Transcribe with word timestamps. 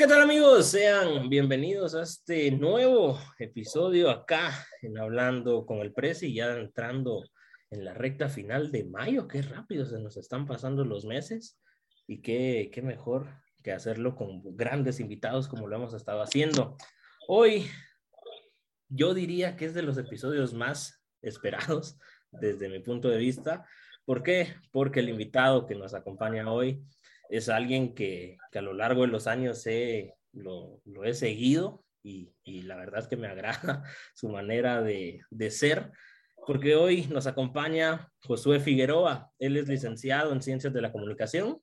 ¿Qué 0.00 0.06
tal 0.06 0.22
amigos? 0.22 0.66
Sean 0.66 1.28
bienvenidos 1.28 1.96
a 1.96 2.04
este 2.04 2.52
nuevo 2.52 3.18
episodio 3.40 4.10
acá 4.10 4.52
en 4.80 4.96
Hablando 4.96 5.66
con 5.66 5.78
el 5.78 5.92
Presi, 5.92 6.32
ya 6.32 6.56
entrando 6.56 7.24
en 7.68 7.84
la 7.84 7.94
recta 7.94 8.28
final 8.28 8.70
de 8.70 8.84
mayo. 8.84 9.26
Qué 9.26 9.42
rápido 9.42 9.84
se 9.86 9.98
nos 9.98 10.16
están 10.16 10.46
pasando 10.46 10.84
los 10.84 11.04
meses 11.04 11.58
y 12.06 12.22
qué, 12.22 12.70
qué 12.72 12.80
mejor 12.80 13.26
que 13.64 13.72
hacerlo 13.72 14.14
con 14.14 14.40
grandes 14.56 15.00
invitados 15.00 15.48
como 15.48 15.66
lo 15.66 15.74
hemos 15.74 15.94
estado 15.94 16.22
haciendo. 16.22 16.76
Hoy 17.26 17.66
yo 18.88 19.14
diría 19.14 19.56
que 19.56 19.64
es 19.64 19.74
de 19.74 19.82
los 19.82 19.98
episodios 19.98 20.54
más 20.54 21.02
esperados 21.22 21.98
desde 22.30 22.68
mi 22.68 22.78
punto 22.78 23.08
de 23.08 23.18
vista. 23.18 23.66
¿Por 24.04 24.22
qué? 24.22 24.54
Porque 24.70 25.00
el 25.00 25.08
invitado 25.08 25.66
que 25.66 25.74
nos 25.74 25.92
acompaña 25.92 26.52
hoy 26.52 26.84
es 27.28 27.48
alguien 27.48 27.94
que, 27.94 28.38
que 28.50 28.58
a 28.58 28.62
lo 28.62 28.72
largo 28.72 29.02
de 29.02 29.08
los 29.08 29.26
años 29.26 29.66
he, 29.66 30.14
lo, 30.32 30.80
he 31.04 31.14
seguido 31.14 31.84
y, 32.02 32.32
y, 32.44 32.62
la 32.62 32.76
verdad 32.76 33.00
es 33.00 33.08
que 33.08 33.16
me 33.16 33.28
agrada 33.28 33.82
su 34.14 34.28
manera 34.28 34.82
de, 34.82 35.20
de 35.30 35.50
ser, 35.50 35.90
porque 36.46 36.76
hoy 36.76 37.06
nos 37.06 37.26
acompaña 37.26 38.10
Josué 38.22 38.60
Figueroa. 38.60 39.30
Él 39.38 39.56
es 39.56 39.68
licenciado 39.68 40.32
en 40.32 40.42
Ciencias 40.42 40.72
de 40.72 40.80
la 40.80 40.92
Comunicación 40.92 41.60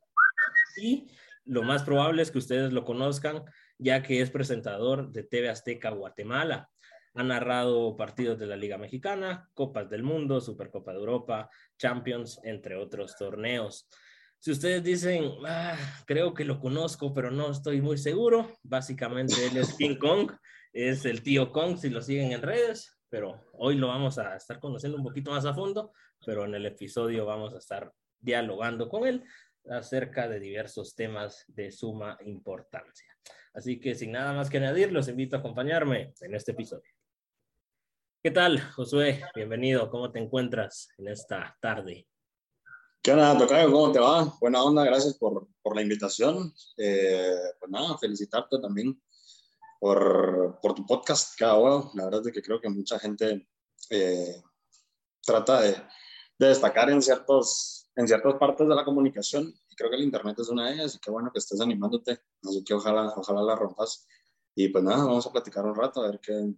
y 0.77 1.07
lo 1.45 1.63
más 1.63 1.83
probable 1.83 2.21
es 2.21 2.31
que 2.31 2.39
ustedes 2.39 2.73
lo 2.73 2.83
conozcan, 2.85 3.43
ya 3.77 4.01
que 4.01 4.21
es 4.21 4.31
presentador 4.31 5.11
de 5.11 5.23
TV 5.23 5.49
Azteca 5.49 5.91
Guatemala. 5.91 6.69
Ha 7.13 7.23
narrado 7.23 7.95
partidos 7.95 8.37
de 8.39 8.47
la 8.47 8.57
Liga 8.57 8.77
Mexicana, 8.77 9.49
Copas 9.53 9.89
del 9.89 10.03
Mundo, 10.03 10.41
Supercopa 10.41 10.91
de 10.91 10.99
Europa, 10.99 11.49
Champions, 11.77 12.39
entre 12.43 12.75
otros 12.75 13.15
torneos. 13.15 13.87
Si 14.45 14.51
ustedes 14.51 14.83
dicen, 14.83 15.31
ah, 15.47 15.75
creo 16.05 16.35
que 16.35 16.45
lo 16.45 16.59
conozco, 16.59 17.11
pero 17.15 17.31
no 17.31 17.49
estoy 17.49 17.81
muy 17.81 17.97
seguro, 17.97 18.51
básicamente 18.61 19.33
él 19.43 19.57
es 19.57 19.73
King 19.73 19.95
Kong, 19.95 20.33
es 20.71 21.03
el 21.05 21.23
tío 21.23 21.51
Kong 21.51 21.79
si 21.79 21.89
lo 21.89 21.99
siguen 21.99 22.31
en 22.31 22.43
redes, 22.43 22.95
pero 23.09 23.43
hoy 23.53 23.73
lo 23.73 23.87
vamos 23.87 24.19
a 24.19 24.35
estar 24.35 24.59
conociendo 24.59 24.99
un 24.99 25.03
poquito 25.03 25.31
más 25.31 25.45
a 25.45 25.55
fondo, 25.55 25.93
pero 26.23 26.45
en 26.45 26.53
el 26.53 26.67
episodio 26.67 27.25
vamos 27.25 27.55
a 27.55 27.57
estar 27.57 27.91
dialogando 28.19 28.87
con 28.87 29.07
él 29.07 29.23
acerca 29.67 30.27
de 30.27 30.39
diversos 30.39 30.93
temas 30.93 31.43
de 31.47 31.71
suma 31.71 32.15
importancia. 32.23 33.17
Así 33.51 33.79
que 33.79 33.95
sin 33.95 34.11
nada 34.11 34.31
más 34.33 34.51
que 34.51 34.57
añadir, 34.57 34.91
los 34.91 35.07
invito 35.07 35.35
a 35.35 35.39
acompañarme 35.39 36.13
en 36.21 36.35
este 36.35 36.51
episodio. 36.51 36.91
¿Qué 38.21 38.29
tal, 38.29 38.61
Josué? 38.61 39.23
Bienvenido. 39.33 39.89
¿Cómo 39.89 40.11
te 40.11 40.19
encuentras 40.19 40.89
en 40.99 41.07
esta 41.07 41.57
tarde? 41.59 42.05
¿Qué 43.05 43.11
onda, 43.11 43.37
Tocayo? 43.37 43.71
¿Cómo 43.71 43.91
te 43.91 43.99
va? 43.99 44.35
Buena 44.41 44.63
onda, 44.63 44.83
gracias 44.83 45.13
por, 45.13 45.47
por 45.61 45.75
la 45.75 45.83
invitación. 45.83 46.51
Eh, 46.75 47.35
pues 47.59 47.71
nada, 47.71 47.95
felicitarte 47.99 48.57
también 48.59 48.99
por, 49.79 50.57
por 50.59 50.73
tu 50.73 50.83
podcast 50.87 51.37
cada 51.37 51.53
uno. 51.59 51.91
La 51.93 52.05
verdad 52.05 52.25
es 52.25 52.33
que 52.33 52.41
creo 52.41 52.59
que 52.59 52.67
mucha 52.67 52.97
gente 52.97 53.47
eh, 53.91 54.41
trata 55.23 55.61
de, 55.61 55.73
de, 56.39 56.47
destacar 56.47 56.89
en, 56.89 56.99
ciertos, 56.99 57.91
en 57.95 58.07
ciertas 58.07 58.33
partes 58.39 58.67
de 58.67 58.73
la 58.73 58.83
comunicación 58.83 59.53
y 59.69 59.75
creo 59.75 59.91
que 59.91 59.97
el 59.97 60.03
Internet 60.03 60.39
es 60.39 60.49
una 60.49 60.65
de 60.65 60.73
ellas 60.73 60.95
y 60.95 60.99
qué 60.99 61.11
bueno 61.11 61.29
que 61.31 61.37
estés 61.37 61.61
animándote. 61.61 62.19
Así 62.41 62.63
que 62.63 62.73
ojalá, 62.73 63.13
ojalá 63.15 63.43
la 63.43 63.55
rompas. 63.55 64.07
Y 64.55 64.69
pues 64.69 64.83
nada, 64.83 65.05
vamos 65.05 65.27
a 65.27 65.31
platicar 65.31 65.63
un 65.63 65.75
rato 65.75 66.01
a 66.01 66.07
ver 66.07 66.19
qué, 66.19 66.55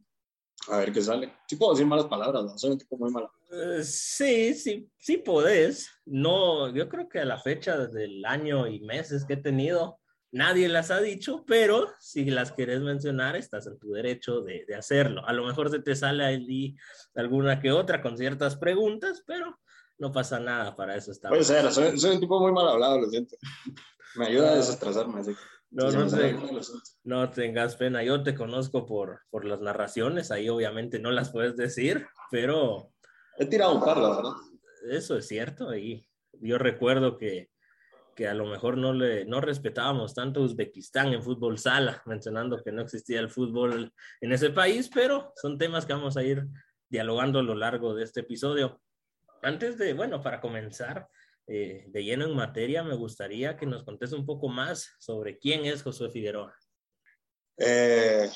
a 0.70 0.78
ver 0.78 0.92
qué 0.92 1.02
sale. 1.02 1.34
Sí 1.48 1.56
puedo 1.56 1.74
decir 1.74 1.86
malas 1.86 2.08
palabras, 2.08 2.44
¿no? 2.44 2.58
Soy 2.58 2.72
un 2.72 2.78
tipo 2.78 2.98
muy 2.98 3.12
malo. 3.12 3.32
Uh, 3.50 3.82
sí, 3.84 4.54
sí, 4.54 4.90
sí 4.98 5.18
podés. 5.18 5.90
No, 6.06 6.74
yo 6.74 6.90
creo 6.90 7.08
que 7.08 7.20
a 7.20 7.26
la 7.26 7.40
fecha 7.40 7.78
del 7.78 8.26
año 8.26 8.68
y 8.68 8.82
meses 8.82 9.24
que 9.26 9.34
he 9.34 9.38
tenido, 9.38 10.00
nadie 10.32 10.68
las 10.68 10.92
ha 10.92 11.00
dicho, 11.00 11.46
pero 11.48 11.88
si 12.00 12.26
las 12.26 12.52
quieres 12.52 12.82
mencionar, 12.82 13.36
estás 13.36 13.68
en 13.68 13.80
tu 13.80 13.92
derecho 13.92 14.42
de, 14.42 14.66
de 14.68 14.76
hacerlo. 14.76 15.26
A 15.26 15.34
lo 15.34 15.46
mejor 15.46 15.70
se 15.70 15.80
te 15.80 15.96
sale 15.96 16.26
ahí 16.26 16.76
alguna 17.16 17.60
que 17.60 17.72
otra 17.72 18.02
con 18.02 18.18
ciertas 18.18 18.58
preguntas, 18.58 19.24
pero 19.26 19.58
no 19.98 20.12
pasa 20.12 20.40
nada, 20.40 20.76
para 20.76 20.96
eso 20.96 21.12
está. 21.12 21.30
Puede 21.30 21.44
ser, 21.44 21.72
soy, 21.72 21.98
soy, 21.98 22.16
un 22.16 22.20
tipo 22.20 22.40
muy 22.40 22.52
mal 22.52 22.68
hablado, 22.68 23.02
lo 23.02 23.10
siento. 23.10 23.36
Me 24.16 24.28
ayuda 24.28 24.52
a 24.52 24.56
desestresarme, 24.56 25.20
así 25.20 25.32
que... 25.34 25.57
No, 25.70 25.92
no, 25.92 26.08
te, 26.08 26.36
no, 27.04 27.30
tengas 27.30 27.76
pena. 27.76 28.04
Yo 28.04 28.24
te 28.24 28.36
conozco 28.36 28.86
por, 28.86 29.22
por 29.30 29.46
las 29.46 29.60
narraciones. 29.60 30.32
Ahí 30.32 30.48
obviamente 30.48 31.00
no 31.00 31.12
las 31.12 31.32
puedes 31.32 31.58
decir, 31.58 32.08
pero... 32.32 32.94
He 33.38 33.46
tirado 33.46 33.76
un 33.76 33.84
par, 33.84 33.98
la 33.98 34.16
verdad. 34.16 34.32
Eso 34.90 35.18
es 35.18 35.28
cierto. 35.28 35.76
Y 35.76 36.08
yo 36.40 36.58
recuerdo 36.58 37.18
que, 37.18 37.50
que 38.16 38.28
a 38.28 38.34
lo 38.34 38.46
mejor 38.46 38.78
no, 38.78 38.94
le, 38.94 39.26
no 39.26 39.42
respetábamos 39.42 40.16
tanto 40.16 40.42
Uzbekistán 40.42 41.14
en 41.14 41.22
fútbol 41.22 41.60
sala, 41.60 42.02
mencionando 42.06 42.64
que 42.64 42.72
no 42.72 42.82
existía 42.82 43.20
el 43.20 43.30
fútbol 43.30 43.94
en 44.22 44.32
ese 44.32 44.50
país, 44.50 44.90
pero 44.94 45.34
son 45.36 45.58
temas 45.58 45.86
que 45.86 45.94
vamos 45.94 46.18
a 46.18 46.24
ir 46.24 46.48
dialogando 46.90 47.40
a 47.40 47.44
lo 47.44 47.56
largo 47.56 47.94
de 47.94 48.06
este 48.06 48.22
episodio. 48.22 48.82
Antes 49.44 49.78
de, 49.78 49.94
bueno, 49.94 50.22
para 50.22 50.42
comenzar, 50.42 51.08
eh, 51.48 51.86
de 51.88 52.04
lleno 52.04 52.26
en 52.26 52.36
materia, 52.36 52.84
me 52.84 52.96
gustaría 52.96 53.56
que 53.56 53.66
nos 53.66 53.84
contes 53.84 54.12
un 54.12 54.26
poco 54.26 54.50
más 54.50 54.90
sobre 55.00 55.40
quién 55.40 55.66
es 55.66 55.82
Josué 55.82 56.10
Figueroa. 56.10 56.54
Eh, 57.58 58.30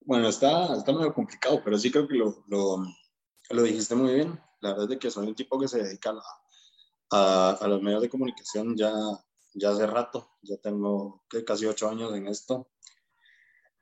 bueno, 0.00 0.28
está, 0.28 0.74
está 0.76 0.92
medio 0.92 1.12
complicado, 1.12 1.60
pero 1.64 1.76
sí 1.76 1.90
creo 1.90 2.06
que 2.06 2.14
lo, 2.14 2.44
lo, 2.48 2.84
lo, 3.50 3.62
dijiste 3.62 3.94
muy 3.94 4.14
bien. 4.14 4.40
La 4.60 4.70
verdad 4.70 4.92
es 4.92 4.98
que 4.98 5.10
soy 5.10 5.26
un 5.26 5.34
tipo 5.34 5.58
que 5.58 5.68
se 5.68 5.82
dedica 5.82 6.10
a, 6.10 6.22
a, 7.10 7.50
a 7.60 7.68
los 7.68 7.82
medios 7.82 8.02
de 8.02 8.08
comunicación 8.08 8.76
ya, 8.76 8.92
ya 9.54 9.70
hace 9.70 9.86
rato. 9.86 10.30
Ya 10.42 10.56
tengo 10.58 11.24
casi 11.44 11.66
ocho 11.66 11.88
años 11.88 12.14
en 12.14 12.28
esto. 12.28 12.70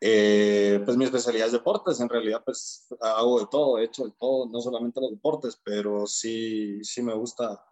Eh, 0.03 0.81
pues 0.83 0.97
mi 0.97 1.05
especialidad 1.05 1.49
es 1.49 1.53
deportes, 1.53 2.01
en 2.01 2.09
realidad 2.09 2.43
pues 2.43 2.87
hago 3.03 3.41
de 3.41 3.47
todo, 3.51 3.79
he 3.79 3.85
hecho 3.85 4.05
de 4.07 4.13
todo, 4.19 4.49
no 4.49 4.59
solamente 4.63 4.99
los 4.99 5.11
deportes, 5.11 5.61
pero 5.63 6.07
sí, 6.07 6.83
sí 6.83 7.03
me 7.03 7.13
gusta 7.13 7.63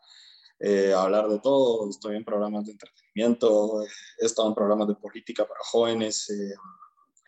eh, 0.61 0.93
hablar 0.93 1.29
de 1.29 1.39
todo. 1.39 1.89
Estoy 1.89 2.17
en 2.17 2.25
programas 2.25 2.65
de 2.65 2.73
entretenimiento, 2.73 3.83
he 3.83 4.27
estado 4.27 4.49
en 4.49 4.55
programas 4.55 4.89
de 4.89 4.95
política 4.95 5.47
para 5.47 5.61
jóvenes, 5.65 6.29
eh, 6.31 6.55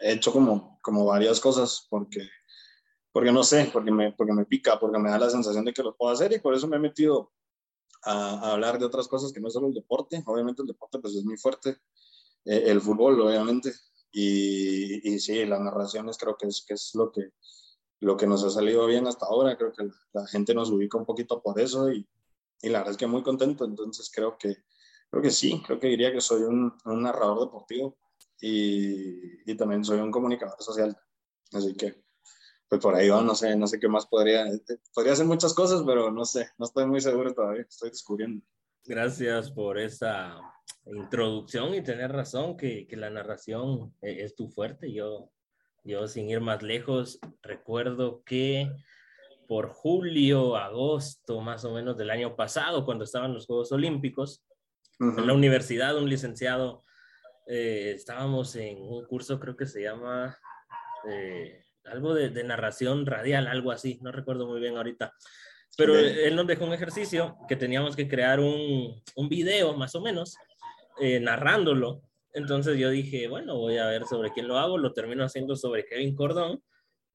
he 0.00 0.12
hecho 0.12 0.32
como, 0.32 0.78
como 0.82 1.04
varias 1.04 1.41
cosas 1.41 1.86
porque, 1.88 2.28
porque 3.12 3.32
no 3.32 3.44
sé, 3.44 3.70
porque 3.72 3.91
me, 3.91 4.12
porque 4.12 4.32
me 4.32 4.46
pica, 4.46 4.78
porque 4.78 4.98
me 4.98 5.10
da 5.10 5.18
la 5.18 5.30
sensación 5.30 5.64
de 5.64 5.72
que 5.72 5.82
lo 5.82 5.96
puedo 5.96 6.12
hacer 6.12 6.32
y 6.32 6.41
por 6.41 6.54
eso 6.54 6.66
me 6.66 6.76
he 6.76 6.80
metido 6.80 7.32
a, 8.04 8.48
a 8.48 8.52
hablar 8.52 8.78
de 8.78 8.86
otras 8.86 9.08
cosas 9.08 9.32
que 9.32 9.41
no 9.41 9.50
solo 9.50 9.68
el 9.68 9.74
deporte. 9.74 10.22
Obviamente 10.26 10.62
el 10.62 10.68
deporte 10.68 10.98
pues 10.98 11.14
es 11.14 11.24
muy 11.24 11.36
fuerte, 11.36 11.76
eh, 12.44 12.64
el 12.66 12.80
fútbol 12.80 13.20
obviamente. 13.20 13.72
Y, 14.12 15.08
y 15.08 15.20
sí, 15.20 15.44
las 15.44 15.60
narraciones 15.60 16.18
creo 16.18 16.36
que 16.36 16.48
es, 16.48 16.64
que 16.66 16.74
es 16.74 16.91
lo, 16.94 17.12
que, 17.12 17.30
lo 18.00 18.16
que 18.16 18.26
nos 18.26 18.42
ha 18.42 18.50
salido 18.50 18.86
bien 18.86 19.06
hasta 19.06 19.26
ahora. 19.26 19.56
Creo 19.56 19.72
que 19.72 19.84
la, 19.84 19.94
la 20.14 20.26
gente 20.26 20.52
nos 20.52 20.70
ubica 20.70 20.98
un 20.98 21.06
poquito 21.06 21.41
por 21.41 21.60
eso 21.60 21.92
y, 21.92 22.08
y 22.62 22.69
la 22.69 22.78
verdad 22.78 22.93
es 22.93 22.97
que 22.97 23.06
muy 23.06 23.22
contento, 23.22 23.65
entonces 23.65 24.10
creo 24.15 24.37
que, 24.38 24.56
creo 25.10 25.22
que 25.22 25.31
sí, 25.31 25.62
creo 25.66 25.78
que 25.78 25.88
diría 25.88 26.12
que 26.12 26.21
soy 26.21 26.43
un, 26.43 26.72
un 26.84 27.03
narrador 27.03 27.41
deportivo 27.41 27.98
y, 28.41 29.50
y, 29.50 29.56
también 29.56 29.84
soy 29.84 30.00
un 30.00 30.10
comunicador 30.10 30.62
social, 30.62 30.97
así 31.53 31.75
que 31.75 32.03
pues 32.69 32.81
por 32.81 32.94
ahí 32.94 33.09
va, 33.09 33.21
no 33.21 33.34
sé, 33.34 33.56
no 33.56 33.66
sé 33.66 33.81
qué 33.81 33.88
más 33.88 34.06
podría, 34.06 34.47
podría 34.94 35.15
hacer 35.15 35.26
muchas 35.26 35.53
cosas, 35.54 35.82
pero 35.84 36.12
no 36.12 36.25
sé, 36.25 36.50
no 36.56 36.66
estoy 36.66 36.87
muy 36.87 37.00
seguro 37.00 37.34
todavía, 37.34 37.62
estoy 37.69 37.91
descubriendo. 37.91 38.47
Gracias 38.84 39.50
por 39.50 39.77
esa 39.77 40.41
introducción 40.87 41.75
y 41.75 41.82
tener 41.82 42.12
razón 42.12 42.56
que, 42.56 42.87
que 42.87 42.97
la 42.97 43.10
narración 43.10 43.92
es 44.00 44.37
tu 44.37 44.48
fuerte, 44.48 44.92
yo, 44.92 45.32
yo 45.82 46.06
sin 46.06 46.31
ir 46.31 46.41
más 46.41 46.62
lejos, 46.62 47.19
recuerdo 47.42 48.22
que 48.25 48.71
por 49.50 49.71
julio, 49.71 50.56
agosto 50.56 51.41
más 51.41 51.65
o 51.65 51.72
menos 51.75 51.97
del 51.97 52.11
año 52.11 52.37
pasado, 52.37 52.84
cuando 52.84 53.03
estaban 53.03 53.34
los 53.34 53.47
Juegos 53.47 53.72
Olímpicos, 53.72 54.44
uh 55.00 55.06
-huh. 55.06 55.19
en 55.19 55.27
la 55.27 55.33
universidad, 55.33 55.97
un 55.97 56.09
licenciado, 56.09 56.84
eh, 57.49 57.94
estábamos 57.97 58.55
en 58.55 58.80
un 58.80 59.04
curso, 59.07 59.41
creo 59.41 59.57
que 59.57 59.66
se 59.66 59.83
llama 59.83 60.39
eh, 61.10 61.65
algo 61.86 62.15
de, 62.15 62.28
de, 62.28 62.45
narración 62.45 63.07
radial, 63.07 63.48
algo 63.48 63.72
así, 63.72 63.98
no 64.03 64.13
recuerdo 64.13 64.47
muy 64.47 64.60
bien 64.60 64.77
ahorita. 64.77 65.13
Pero 65.77 65.95
okay. 65.95 66.27
él 66.27 66.36
nos 66.36 66.47
dejó 66.47 66.65
un 66.65 66.72
ejercicio 66.72 67.36
que 67.48 67.57
teníamos 67.57 67.97
que 67.97 68.07
crear 68.07 68.39
un, 68.39 69.03
un 69.16 69.28
video, 69.28 69.77
más 69.77 69.97
o 69.97 70.01
menos, 70.01 70.36
eh, 71.01 71.19
narrándolo. 71.19 72.03
Entonces 72.33 72.78
yo 72.78 72.89
dije, 72.89 73.27
bueno, 73.27 73.57
voy 73.57 73.78
a 73.78 73.89
ver 73.89 74.04
sobre 74.07 74.30
quién 74.30 74.47
lo 74.47 74.59
hago, 74.59 74.78
lo 74.78 74.92
termino 74.92 75.24
haciendo 75.24 75.57
sobre 75.57 75.86
Kevin 75.86 76.15
Cordón, 76.15 76.63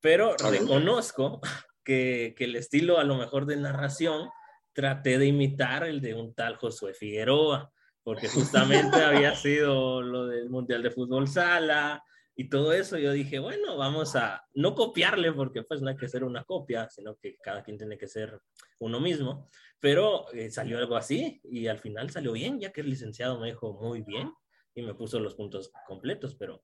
pero 0.02 0.36
reconozco 0.36 1.40
que, 1.86 2.34
que, 2.38 2.44
el 2.44 2.58
estilo 2.58 3.00
a 3.00 3.06
lo 3.06 3.16
mejor 3.16 3.46
de 3.46 3.56
narración 3.56 4.28
traté 4.74 5.18
de 5.18 5.28
imitar 5.28 5.86
el 5.86 6.02
de 6.02 6.14
un 6.14 6.34
tal 6.34 6.58
Josué 6.58 6.94
Figueroa, 6.94 7.72
porque 8.04 8.28
justamente 8.28 8.98
había 9.04 9.34
sido 9.36 10.02
lo 10.02 10.28
del 10.28 10.50
Mundial 10.50 10.84
de 10.84 10.92
Fútbol 10.92 11.28
Sala 11.28 12.04
y 12.36 12.50
todo 12.50 12.74
eso. 12.74 12.98
Yo 12.98 13.14
dije, 13.14 13.40
bueno, 13.40 13.78
vamos 13.78 14.16
a 14.16 14.46
no 14.54 14.76
copiarle, 14.76 15.32
porque 15.32 15.64
pues 15.64 15.82
no 15.82 15.90
hay 15.90 15.96
que 15.96 16.10
ser 16.10 16.24
una 16.24 16.44
copia, 16.44 16.90
sino 16.90 17.16
que 17.16 17.38
cada 17.38 17.64
quien 17.64 17.78
tiene 17.78 17.98
que 17.98 18.08
ser 18.08 18.40
uno 18.80 19.00
mismo, 19.00 19.50
pero 19.80 20.32
eh, 20.34 20.52
salió 20.52 20.78
algo 20.78 20.98
así 20.98 21.40
y 21.46 21.68
al 21.68 21.80
final 21.80 22.10
salió 22.10 22.34
bien, 22.34 22.60
ya 22.60 22.72
que 22.72 22.82
el 22.82 22.90
licenciado 22.90 23.40
me 23.40 23.48
dijo 23.48 23.74
muy 23.74 24.02
bien. 24.02 24.32
y 24.78 24.82
me 24.82 24.94
puso 24.94 25.22
los 25.22 25.36
puntos 25.36 25.72
completos, 25.88 26.36
pero 26.36 26.62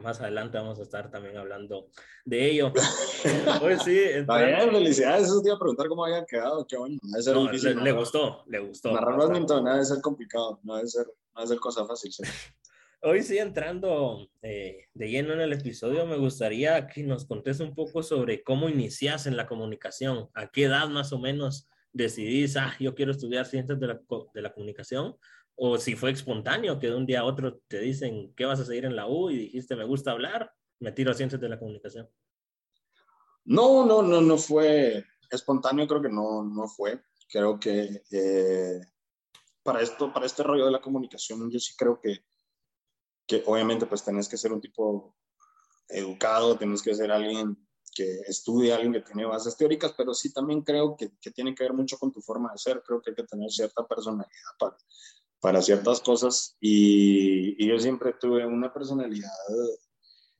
más 0.00 0.20
adelante 0.20 0.58
vamos 0.58 0.78
a 0.78 0.82
estar 0.82 1.10
también 1.10 1.36
hablando 1.36 1.88
de 2.24 2.50
ello. 2.50 2.72
pues 3.60 3.82
sí, 3.82 3.92
bien, 3.92 4.26
felicidades. 4.70 5.24
Eso 5.24 5.42
te 5.42 5.48
iba 5.48 5.56
a 5.56 5.58
preguntar 5.58 5.88
cómo 5.88 6.04
había 6.04 6.24
quedado. 6.24 6.66
Qué 6.66 6.76
bueno. 6.76 6.98
le, 7.02 7.92
gustó, 7.92 8.44
le 8.46 8.58
gustó. 8.60 8.92
Narrar 8.92 9.16
badminton 9.16 9.64
no 9.64 9.72
debe 9.72 9.84
ser 9.84 10.00
complicado, 10.00 10.60
no 10.62 10.76
debe 10.76 10.88
ser, 10.88 11.06
no 11.06 11.40
debe 11.40 11.48
ser 11.48 11.58
cosa 11.58 11.86
fácil. 11.86 12.12
Hoy 13.00 13.22
sí, 13.22 13.38
entrando 13.38 14.28
eh, 14.42 14.86
de 14.92 15.08
lleno 15.08 15.32
en 15.32 15.40
el 15.40 15.52
episodio, 15.52 16.04
me 16.04 16.16
gustaría 16.16 16.88
que 16.88 17.04
nos 17.04 17.26
contes 17.26 17.60
un 17.60 17.72
poco 17.72 18.02
sobre 18.02 18.42
cómo 18.42 18.68
inicias 18.68 19.26
en 19.26 19.36
la 19.36 19.46
comunicación. 19.46 20.28
¿A 20.34 20.48
qué 20.48 20.64
edad 20.64 20.88
más 20.88 21.12
o 21.12 21.18
menos 21.20 21.68
decidís, 21.92 22.56
ah, 22.56 22.74
yo 22.80 22.96
quiero 22.96 23.12
estudiar 23.12 23.46
ciencias 23.46 23.78
de 23.78 23.86
la, 23.86 24.00
de 24.34 24.42
la 24.42 24.52
comunicación? 24.52 25.16
O 25.60 25.76
si 25.76 25.96
fue 25.96 26.12
espontáneo, 26.12 26.78
que 26.78 26.86
de 26.86 26.94
un 26.94 27.04
día 27.04 27.20
a 27.20 27.24
otro 27.24 27.58
te 27.66 27.80
dicen 27.80 28.32
que 28.34 28.44
vas 28.44 28.60
a 28.60 28.64
seguir 28.64 28.84
en 28.84 28.94
la 28.94 29.08
U 29.08 29.28
y 29.28 29.36
dijiste, 29.36 29.74
me 29.74 29.84
gusta 29.84 30.12
hablar, 30.12 30.52
me 30.78 30.92
tiro 30.92 31.10
a 31.10 31.14
ciencias 31.14 31.40
de 31.40 31.48
la 31.48 31.58
comunicación. 31.58 32.08
No, 33.44 33.84
no, 33.84 34.00
no, 34.00 34.20
no 34.20 34.38
fue 34.38 35.04
espontáneo, 35.28 35.88
creo 35.88 36.00
que 36.00 36.10
no, 36.10 36.44
no 36.44 36.68
fue. 36.68 37.02
Creo 37.28 37.58
que 37.58 38.02
eh, 38.12 38.80
para 39.64 39.82
esto, 39.82 40.12
para 40.12 40.26
este 40.26 40.44
rollo 40.44 40.66
de 40.66 40.70
la 40.70 40.80
comunicación, 40.80 41.50
yo 41.50 41.58
sí 41.58 41.74
creo 41.76 42.00
que, 42.00 42.24
que 43.26 43.42
obviamente 43.44 43.86
pues 43.86 44.04
tenés 44.04 44.28
que 44.28 44.36
ser 44.36 44.52
un 44.52 44.60
tipo 44.60 45.16
educado, 45.88 46.56
tienes 46.56 46.82
que 46.82 46.94
ser 46.94 47.10
alguien 47.10 47.66
que 47.92 48.20
estudie, 48.28 48.72
alguien 48.72 48.92
que 48.92 49.00
tiene 49.00 49.24
bases 49.24 49.56
teóricas, 49.56 49.92
pero 49.96 50.14
sí 50.14 50.32
también 50.32 50.62
creo 50.62 50.96
que, 50.96 51.10
que, 51.20 51.32
tiene 51.32 51.52
que 51.52 51.64
ver 51.64 51.72
mucho 51.72 51.98
con 51.98 52.12
tu 52.12 52.20
forma 52.20 52.52
de 52.52 52.58
ser. 52.58 52.80
Creo 52.86 53.02
que 53.02 53.10
hay 53.10 53.16
que 53.16 53.24
tener 53.24 53.50
cierta 53.50 53.84
personalidad 53.84 54.52
para, 54.56 54.76
para 55.40 55.62
ciertas 55.62 56.00
cosas 56.00 56.56
y, 56.60 57.66
yo 57.66 57.78
siempre 57.78 58.14
tuve 58.14 58.46
una 58.46 58.72
personalidad, 58.72 59.30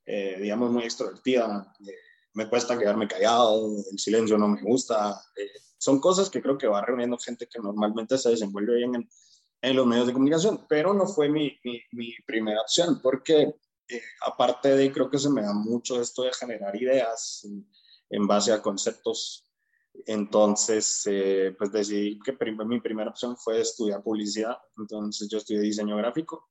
eh, 0.06 0.38
digamos, 0.40 0.70
muy 0.70 0.84
extrovertida. 0.84 1.74
Eh, 1.86 1.92
me 2.34 2.48
cuesta 2.48 2.78
quedarme 2.78 3.08
callado, 3.08 3.76
el 3.90 3.98
silencio 3.98 4.38
no 4.38 4.48
me 4.48 4.62
gusta. 4.62 5.20
Eh, 5.36 5.50
son 5.76 6.00
cosas 6.00 6.30
que 6.30 6.40
creo 6.40 6.56
que 6.56 6.66
va 6.66 6.84
reuniendo 6.84 7.18
gente 7.18 7.46
que 7.46 7.60
normalmente 7.60 8.16
se 8.16 8.30
desenvuelve 8.30 8.76
bien 8.76 8.94
en, 8.94 9.08
en 9.60 9.76
los 9.76 9.86
medios 9.86 10.06
de 10.06 10.12
comunicación, 10.12 10.66
pero 10.68 10.94
no 10.94 11.06
fue 11.06 11.28
mi, 11.28 11.58
mi, 11.64 11.80
mi 11.92 12.14
primera 12.26 12.60
opción 12.62 13.00
porque 13.02 13.54
aparte 14.22 14.76
de, 14.76 14.92
creo 14.92 15.10
que 15.10 15.18
se 15.18 15.30
me 15.30 15.42
da 15.42 15.52
mucho 15.52 16.00
esto 16.00 16.22
de 16.22 16.32
generar 16.32 16.74
ideas 16.76 17.42
en, 17.44 17.66
en 18.10 18.26
base 18.26 18.52
a 18.52 18.62
conceptos 18.62 19.47
entonces, 20.06 21.02
eh, 21.06 21.54
pues 21.58 21.72
decidí 21.72 22.18
que 22.20 22.36
mi 22.64 22.80
primera 22.80 23.10
opción 23.10 23.36
fue 23.36 23.60
estudiar 23.60 24.02
publicidad. 24.02 24.56
Entonces, 24.76 25.28
yo 25.28 25.38
estudié 25.38 25.60
diseño 25.60 25.96
gráfico. 25.96 26.50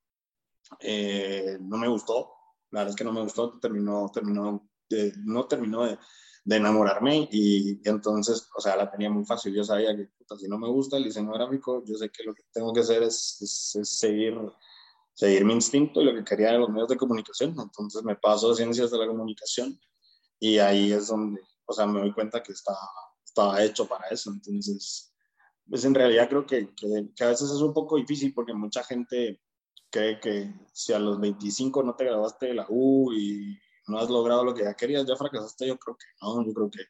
Eh, 0.79 1.57
no 1.61 1.77
me 1.77 1.87
gustó, 1.87 2.33
la 2.71 2.81
verdad 2.81 2.89
es 2.91 2.95
que 2.95 3.03
no 3.03 3.13
me 3.13 3.21
gustó, 3.21 3.57
terminó, 3.59 4.11
terminó 4.13 4.69
no 5.23 5.47
terminó 5.47 5.85
de, 5.85 5.97
de, 6.45 6.55
enamorarme 6.55 7.27
y, 7.31 7.81
entonces, 7.87 8.47
o 8.55 8.61
sea, 8.61 8.75
la 8.75 8.89
tenía 8.89 9.09
muy 9.09 9.25
fácil. 9.25 9.53
Yo 9.53 9.63
sabía 9.63 9.95
que 9.95 10.09
si 10.37 10.47
no 10.47 10.57
me 10.57 10.67
gusta 10.67 10.97
el 10.97 11.03
diseño 11.03 11.31
gráfico, 11.33 11.83
yo 11.85 11.95
sé 11.95 12.09
que 12.09 12.23
lo 12.23 12.33
que 12.33 12.43
tengo 12.53 12.73
que 12.73 12.81
hacer 12.81 13.03
es, 13.03 13.37
es, 13.41 13.89
seguir, 13.97 14.37
seguir 15.13 15.45
mi 15.45 15.53
instinto 15.53 16.01
y 16.01 16.05
lo 16.05 16.13
que 16.13 16.23
quería 16.23 16.53
en 16.53 16.61
los 16.61 16.69
medios 16.69 16.89
de 16.89 16.97
comunicación. 16.97 17.55
Entonces 17.57 18.03
me 18.03 18.15
paso 18.15 18.51
a 18.51 18.55
ciencias 18.55 18.91
de 18.91 18.97
la 18.97 19.07
comunicación 19.07 19.79
y 20.39 20.59
ahí 20.59 20.91
es 20.93 21.07
donde, 21.07 21.41
o 21.65 21.73
sea, 21.73 21.85
me 21.85 21.99
doy 21.99 22.13
cuenta 22.13 22.43
que 22.43 22.53
está 22.53 22.73
estaba 23.37 23.63
hecho 23.63 23.87
para 23.87 24.07
eso. 24.07 24.31
Entonces, 24.31 25.13
pues 25.69 25.85
en 25.85 25.93
realidad 25.93 26.27
creo 26.29 26.45
que, 26.45 26.73
que, 26.73 27.23
a 27.23 27.27
veces 27.27 27.51
es 27.51 27.61
un 27.61 27.73
poco 27.73 27.97
difícil 27.97 28.33
porque 28.33 28.53
mucha 28.53 28.83
gente 28.83 29.41
cree 29.89 30.19
que 30.19 30.53
si 30.73 30.93
a 30.93 30.99
los 30.99 31.19
25 31.19 31.83
no 31.83 31.95
te 31.95 32.05
graduaste 32.05 32.53
la 32.53 32.65
U 32.69 33.13
y 33.13 33.57
no 33.87 33.99
has 33.99 34.09
logrado 34.09 34.43
lo 34.43 34.53
que 34.53 34.63
ya 34.63 34.73
querías, 34.73 35.05
ya 35.05 35.15
fracasaste. 35.15 35.67
Yo 35.67 35.77
creo 35.77 35.95
que 35.95 36.05
no, 36.21 36.45
yo 36.45 36.53
creo 36.53 36.69
que, 36.71 36.83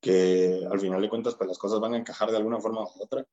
que 0.00 0.66
al 0.70 0.80
final 0.80 1.00
de 1.00 1.08
cuentas 1.08 1.34
pues 1.36 1.48
las 1.48 1.58
cosas 1.58 1.80
van 1.80 1.94
a 1.94 1.98
encajar 1.98 2.30
de 2.30 2.36
alguna 2.36 2.60
forma 2.60 2.82
u 2.82 3.02
otra. 3.02 3.24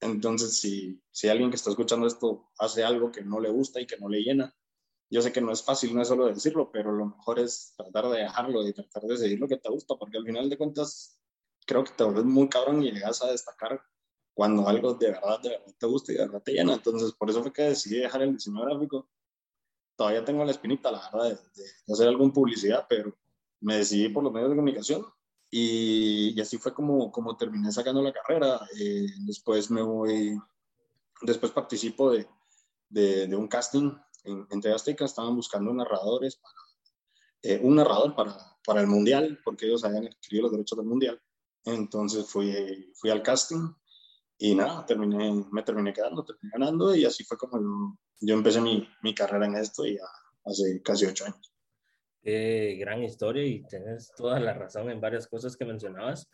Entonces, 0.00 0.58
si, 0.58 1.00
si 1.10 1.28
alguien 1.28 1.50
que 1.50 1.56
está 1.56 1.70
escuchando 1.70 2.06
esto 2.06 2.50
hace 2.58 2.84
algo 2.84 3.12
que 3.12 3.22
no 3.22 3.40
le 3.40 3.50
gusta 3.50 3.80
y 3.80 3.86
que 3.86 3.98
no 3.98 4.08
le 4.08 4.20
llena, 4.20 4.54
yo 5.08 5.22
sé 5.22 5.30
que 5.32 5.40
no 5.40 5.52
es 5.52 5.62
fácil, 5.62 5.94
no 5.94 6.02
es 6.02 6.08
solo 6.08 6.26
decirlo, 6.26 6.70
pero 6.72 6.90
lo 6.90 7.06
mejor 7.06 7.38
es 7.38 7.74
tratar 7.76 8.08
de 8.08 8.20
dejarlo 8.20 8.66
y 8.66 8.72
tratar 8.72 9.02
de 9.02 9.16
seguir 9.16 9.38
lo 9.38 9.46
que 9.46 9.58
te 9.58 9.68
gusta, 9.68 9.94
porque 9.96 10.16
al 10.16 10.24
final 10.24 10.48
de 10.48 10.56
cuentas 10.56 11.21
creo 11.66 11.84
que 11.84 11.92
te 11.92 12.04
vuelves 12.04 12.24
muy 12.24 12.48
cabrón 12.48 12.82
y 12.82 12.92
llegas 12.92 13.22
a 13.22 13.30
destacar 13.30 13.82
cuando 14.34 14.66
algo 14.68 14.94
de 14.94 15.10
verdad, 15.10 15.40
de 15.42 15.50
verdad 15.50 15.74
te 15.78 15.86
gusta 15.86 16.12
y 16.12 16.16
de 16.16 16.26
verdad 16.26 16.42
te 16.42 16.52
llena. 16.52 16.74
Entonces, 16.74 17.12
por 17.12 17.30
eso 17.30 17.42
fue 17.42 17.52
que 17.52 17.62
decidí 17.62 17.98
dejar 17.98 18.22
el 18.22 18.34
diseño 18.34 18.62
gráfico. 18.62 19.08
Todavía 19.96 20.24
tengo 20.24 20.44
la 20.44 20.52
espinita, 20.52 20.90
la 20.90 21.10
verdad, 21.12 21.40
de, 21.54 21.92
hacer 21.92 22.08
alguna 22.08 22.32
publicidad, 22.32 22.86
pero 22.88 23.14
me 23.60 23.76
decidí 23.76 24.08
por 24.08 24.24
los 24.24 24.32
medios 24.32 24.50
de 24.50 24.56
comunicación 24.56 25.06
y, 25.50 26.32
y 26.34 26.40
así 26.40 26.56
fue 26.56 26.72
como, 26.72 27.12
como 27.12 27.36
terminé 27.36 27.70
sacando 27.70 28.02
la 28.02 28.12
carrera. 28.12 28.60
Eh, 28.78 29.06
después 29.26 29.70
me 29.70 29.82
voy, 29.82 30.38
después 31.20 31.52
participo 31.52 32.10
de, 32.10 32.26
de, 32.88 33.26
de 33.26 33.36
un 33.36 33.48
casting 33.48 33.92
en, 34.24 34.46
en 34.50 34.72
Azteca, 34.72 35.04
estaban 35.04 35.36
buscando 35.36 35.72
narradores 35.72 36.36
para, 36.36 36.54
eh, 37.42 37.60
un 37.62 37.76
narrador 37.76 38.14
para, 38.14 38.36
para 38.64 38.80
el 38.80 38.86
Mundial, 38.86 39.40
porque 39.44 39.66
ellos 39.66 39.84
habían 39.84 40.06
adquirido 40.06 40.44
los 40.44 40.52
derechos 40.52 40.78
del 40.78 40.86
Mundial. 40.86 41.20
Entonces 41.64 42.26
fui, 42.28 42.92
fui 42.94 43.10
al 43.10 43.22
casting 43.22 43.72
y 44.38 44.54
nada, 44.54 44.84
terminé, 44.84 45.44
me 45.52 45.62
terminé 45.62 45.92
quedando, 45.92 46.24
terminé 46.24 46.50
ganando 46.52 46.94
y 46.94 47.04
así 47.04 47.22
fue 47.24 47.38
como 47.38 47.96
yo, 48.20 48.34
empecé 48.34 48.60
mi, 48.60 48.88
mi, 49.02 49.14
carrera 49.14 49.46
en 49.46 49.56
esto 49.56 49.86
y 49.86 49.98
hace 50.44 50.82
casi 50.82 51.06
ocho 51.06 51.26
años. 51.26 51.54
Qué 52.20 52.76
gran 52.78 53.02
historia 53.02 53.44
y 53.44 53.64
tienes 53.66 54.12
toda 54.16 54.38
la 54.40 54.54
razón 54.54 54.90
en 54.90 55.00
varias 55.00 55.26
cosas 55.26 55.56
que 55.56 55.64
mencionabas, 55.64 56.28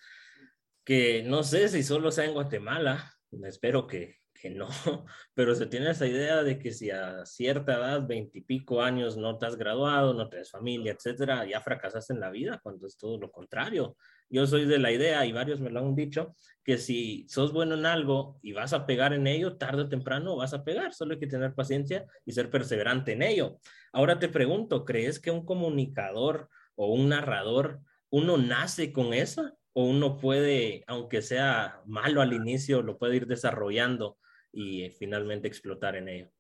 que 0.84 1.22
no 1.22 1.42
sé 1.42 1.68
si 1.68 1.82
solo 1.82 2.10
sea 2.10 2.24
en 2.24 2.34
Guatemala, 2.34 3.14
espero 3.44 3.86
que, 3.86 4.16
que 4.32 4.50
no, 4.50 4.68
pero 5.34 5.54
se 5.54 5.66
tiene 5.66 5.90
esa 5.90 6.06
idea 6.06 6.42
de 6.42 6.58
que 6.58 6.72
si 6.72 6.90
a 6.90 7.24
cierta 7.26 7.74
edad, 7.74 8.06
veintipico 8.06 8.82
años, 8.82 9.16
no 9.16 9.38
te 9.38 9.46
has 9.46 9.56
graduado, 9.56 10.14
no 10.14 10.28
tienes 10.28 10.50
familia, 10.50 10.92
etcétera, 10.92 11.46
ya 11.46 11.60
fracasaste 11.60 12.12
en 12.12 12.20
la 12.20 12.30
vida, 12.30 12.60
cuando 12.62 12.86
es 12.86 12.96
todo 12.96 13.18
lo 13.18 13.30
contrario. 13.30 13.96
Yo 14.30 14.46
soy 14.46 14.66
de 14.66 14.78
la 14.78 14.92
idea, 14.92 15.24
y 15.24 15.32
varios 15.32 15.60
me 15.60 15.70
lo 15.70 15.80
han 15.80 15.94
dicho, 15.94 16.34
que 16.62 16.76
si 16.76 17.26
sos 17.28 17.52
bueno 17.52 17.74
en 17.74 17.86
algo 17.86 18.38
y 18.42 18.52
vas 18.52 18.74
a 18.74 18.84
pegar 18.84 19.14
en 19.14 19.26
ello, 19.26 19.56
tarde 19.56 19.82
o 19.82 19.88
temprano 19.88 20.36
vas 20.36 20.52
a 20.52 20.64
pegar, 20.64 20.92
solo 20.92 21.14
hay 21.14 21.20
que 21.20 21.26
tener 21.26 21.54
paciencia 21.54 22.06
y 22.26 22.32
ser 22.32 22.50
perseverante 22.50 23.12
en 23.12 23.22
ello. 23.22 23.58
Ahora 23.92 24.18
te 24.18 24.28
pregunto, 24.28 24.84
¿crees 24.84 25.18
que 25.18 25.30
un 25.30 25.46
comunicador 25.46 26.50
o 26.74 26.92
un 26.92 27.08
narrador, 27.08 27.80
uno 28.10 28.36
nace 28.36 28.92
con 28.92 29.14
eso? 29.14 29.58
¿O 29.72 29.84
uno 29.84 30.18
puede, 30.18 30.84
aunque 30.86 31.22
sea 31.22 31.80
malo 31.86 32.20
al 32.20 32.32
inicio, 32.32 32.82
lo 32.82 32.98
puede 32.98 33.16
ir 33.16 33.26
desarrollando 33.26 34.18
y 34.52 34.82
eh, 34.82 34.90
finalmente 34.90 35.48
explotar 35.48 35.96
en 35.96 36.08
ello? 36.08 36.30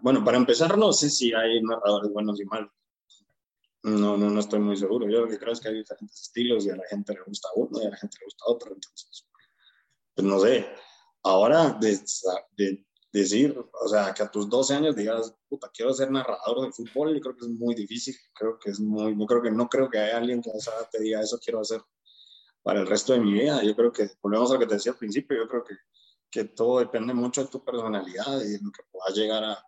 Bueno, 0.00 0.24
para 0.24 0.36
empezar, 0.36 0.78
no 0.78 0.92
sé 0.92 1.10
si 1.10 1.32
hay 1.32 1.60
narradores 1.62 2.12
buenos 2.12 2.40
y 2.40 2.44
malos. 2.44 2.70
No, 3.84 4.16
no, 4.16 4.30
no 4.30 4.40
estoy 4.40 4.60
muy 4.60 4.78
seguro. 4.78 5.06
Yo 5.10 5.20
lo 5.20 5.28
que 5.28 5.38
creo 5.38 5.52
es 5.52 5.60
que 5.60 5.68
hay 5.68 5.74
diferentes 5.74 6.22
estilos 6.22 6.64
y 6.64 6.70
a 6.70 6.76
la 6.76 6.84
gente 6.88 7.12
le 7.12 7.20
gusta 7.20 7.50
uno 7.54 7.82
y 7.82 7.86
a 7.86 7.90
la 7.90 7.96
gente 7.98 8.16
le 8.18 8.24
gusta 8.24 8.44
otro. 8.46 8.72
Entonces, 8.72 9.28
pues 10.14 10.26
no 10.26 10.40
sé. 10.40 10.66
Ahora, 11.22 11.76
de, 11.78 12.00
de 12.56 12.86
decir, 13.12 13.54
o 13.58 13.88
sea, 13.88 14.14
que 14.14 14.22
a 14.22 14.30
tus 14.30 14.48
12 14.48 14.74
años 14.74 14.96
digas, 14.96 15.34
puta, 15.48 15.70
quiero 15.72 15.92
ser 15.92 16.10
narrador 16.10 16.62
de 16.62 16.72
fútbol, 16.72 17.14
yo 17.14 17.20
creo 17.20 17.36
que 17.36 17.44
es 17.44 17.50
muy 17.50 17.74
difícil. 17.74 18.16
Creo 18.32 18.58
que 18.58 18.70
es 18.70 18.80
muy, 18.80 19.14
no 19.14 19.26
creo 19.26 19.42
que, 19.42 19.50
no 19.50 19.68
creo 19.68 19.90
que 19.90 19.98
haya 19.98 20.16
alguien 20.16 20.40
que 20.40 20.50
a 20.50 20.54
esa 20.54 20.70
edad 20.72 20.88
te 20.90 21.02
diga, 21.02 21.20
eso 21.20 21.38
quiero 21.38 21.60
hacer 21.60 21.82
para 22.62 22.80
el 22.80 22.86
resto 22.86 23.12
de 23.12 23.20
mi 23.20 23.34
vida. 23.34 23.62
Yo 23.62 23.76
creo 23.76 23.92
que, 23.92 24.08
volvemos 24.22 24.50
a 24.50 24.54
lo 24.54 24.60
que 24.60 24.66
te 24.66 24.74
decía 24.74 24.92
al 24.92 24.98
principio, 24.98 25.36
yo 25.36 25.46
creo 25.46 25.62
que, 25.62 25.74
que 26.30 26.44
todo 26.44 26.78
depende 26.78 27.12
mucho 27.12 27.42
de 27.44 27.50
tu 27.50 27.62
personalidad 27.62 28.40
y 28.40 28.48
de 28.48 28.60
lo 28.62 28.72
que 28.72 28.82
puedas 28.90 29.14
llegar 29.14 29.44
a, 29.44 29.62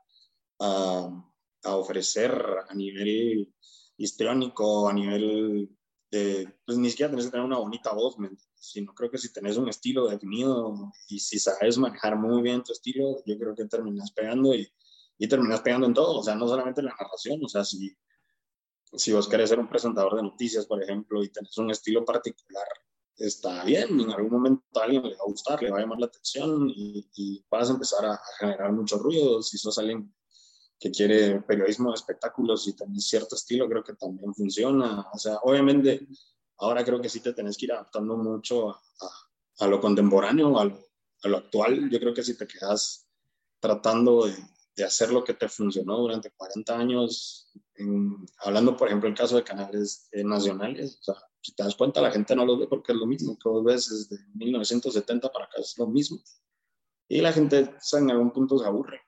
a, 0.60 1.32
a 1.64 1.76
ofrecer 1.76 2.32
a 2.66 2.74
nivel 2.74 3.52
histriónico, 3.96 4.88
a 4.88 4.92
nivel 4.92 5.70
de, 6.10 6.48
pues 6.64 6.78
ni 6.78 6.90
siquiera 6.90 7.10
tenés 7.10 7.26
que 7.26 7.32
tener 7.32 7.46
una 7.46 7.58
bonita 7.58 7.92
voz, 7.92 8.16
sino 8.54 8.94
creo 8.94 9.10
que 9.10 9.18
si 9.18 9.32
tenés 9.32 9.56
un 9.56 9.68
estilo 9.68 10.08
definido 10.08 10.92
y 11.08 11.18
si 11.18 11.38
sabes 11.38 11.78
manejar 11.78 12.16
muy 12.16 12.42
bien 12.42 12.62
tu 12.62 12.72
estilo, 12.72 13.22
yo 13.24 13.38
creo 13.38 13.54
que 13.54 13.64
terminas 13.66 14.12
pegando 14.12 14.54
y, 14.54 14.68
y 15.18 15.28
terminas 15.28 15.60
pegando 15.60 15.86
en 15.86 15.94
todo, 15.94 16.18
o 16.18 16.22
sea, 16.22 16.34
no 16.34 16.46
solamente 16.48 16.80
en 16.80 16.86
la 16.86 16.96
narración, 16.98 17.44
o 17.44 17.48
sea, 17.48 17.64
si, 17.64 17.96
si 18.92 19.12
vos 19.12 19.28
querés 19.28 19.48
ser 19.48 19.58
un 19.58 19.68
presentador 19.68 20.16
de 20.16 20.22
noticias, 20.22 20.66
por 20.66 20.82
ejemplo, 20.82 21.22
y 21.22 21.30
tenés 21.30 21.56
un 21.58 21.70
estilo 21.70 22.04
particular, 22.04 22.66
está 23.16 23.64
bien, 23.64 23.98
en 24.00 24.10
algún 24.10 24.30
momento 24.30 24.62
a 24.80 24.84
alguien 24.84 25.02
le 25.02 25.16
va 25.16 25.22
a 25.22 25.30
gustar, 25.30 25.62
le 25.62 25.70
va 25.70 25.78
a 25.78 25.80
llamar 25.80 25.98
la 25.98 26.06
atención 26.06 26.68
y, 26.68 27.08
y 27.14 27.44
vas 27.50 27.70
a 27.70 27.72
empezar 27.72 28.04
a, 28.04 28.20
generar 28.38 28.72
mucho 28.72 28.98
ruido, 28.98 29.42
si 29.42 29.58
sos 29.58 29.78
alguien 29.78 30.14
que 30.78 30.90
quiere 30.90 31.40
periodismo 31.40 31.90
de 31.90 31.96
espectáculos 31.96 32.66
y 32.68 32.76
también 32.76 33.00
cierto 33.00 33.34
estilo, 33.34 33.68
creo 33.68 33.82
que 33.82 33.94
también 33.94 34.34
funciona. 34.34 35.06
O 35.12 35.18
sea, 35.18 35.36
obviamente, 35.42 36.06
ahora 36.58 36.84
creo 36.84 37.00
que 37.00 37.08
sí 37.08 37.20
te 37.20 37.32
tenés 37.32 37.56
que 37.56 37.66
ir 37.66 37.72
adaptando 37.72 38.16
mucho 38.16 38.70
a, 38.70 38.80
a, 39.58 39.66
lo 39.66 39.80
contemporáneo, 39.80 40.58
a 40.58 40.64
lo, 40.66 40.78
a 41.22 41.28
lo, 41.28 41.36
actual. 41.38 41.88
Yo 41.90 41.98
creo 41.98 42.12
que 42.12 42.22
si 42.22 42.36
te 42.36 42.46
quedas 42.46 43.08
tratando 43.58 44.26
de, 44.26 44.36
de, 44.76 44.84
hacer 44.84 45.10
lo 45.10 45.24
que 45.24 45.34
te 45.34 45.48
funcionó 45.48 45.96
durante 45.96 46.30
40 46.30 46.78
años, 46.78 47.50
hablando 48.38 48.76
por 48.76 48.88
ejemplo 48.88 49.08
el 49.08 49.14
caso 49.14 49.36
de 49.36 49.44
canales 49.44 50.08
eh, 50.12 50.24
nacionales, 50.24 50.98
o 51.00 51.02
sea, 51.02 51.14
si 51.40 51.54
te 51.54 51.62
das 51.62 51.76
cuenta 51.76 52.00
la 52.00 52.10
gente 52.10 52.34
no 52.34 52.44
lo 52.44 52.58
ve 52.58 52.66
porque 52.66 52.92
es 52.92 52.98
lo 52.98 53.06
mismo 53.06 53.38
que 53.38 53.48
vos 53.48 53.64
ves 53.64 54.08
desde 54.10 54.24
1970 54.34 55.30
para 55.30 55.44
acá, 55.46 55.60
es 55.60 55.76
lo 55.78 55.86
mismo. 55.86 56.18
Y 57.08 57.20
la 57.20 57.32
gente 57.32 57.70
en 57.92 58.10
algún 58.10 58.32
punto 58.32 58.58
se 58.58 58.66
aburre. 58.66 59.05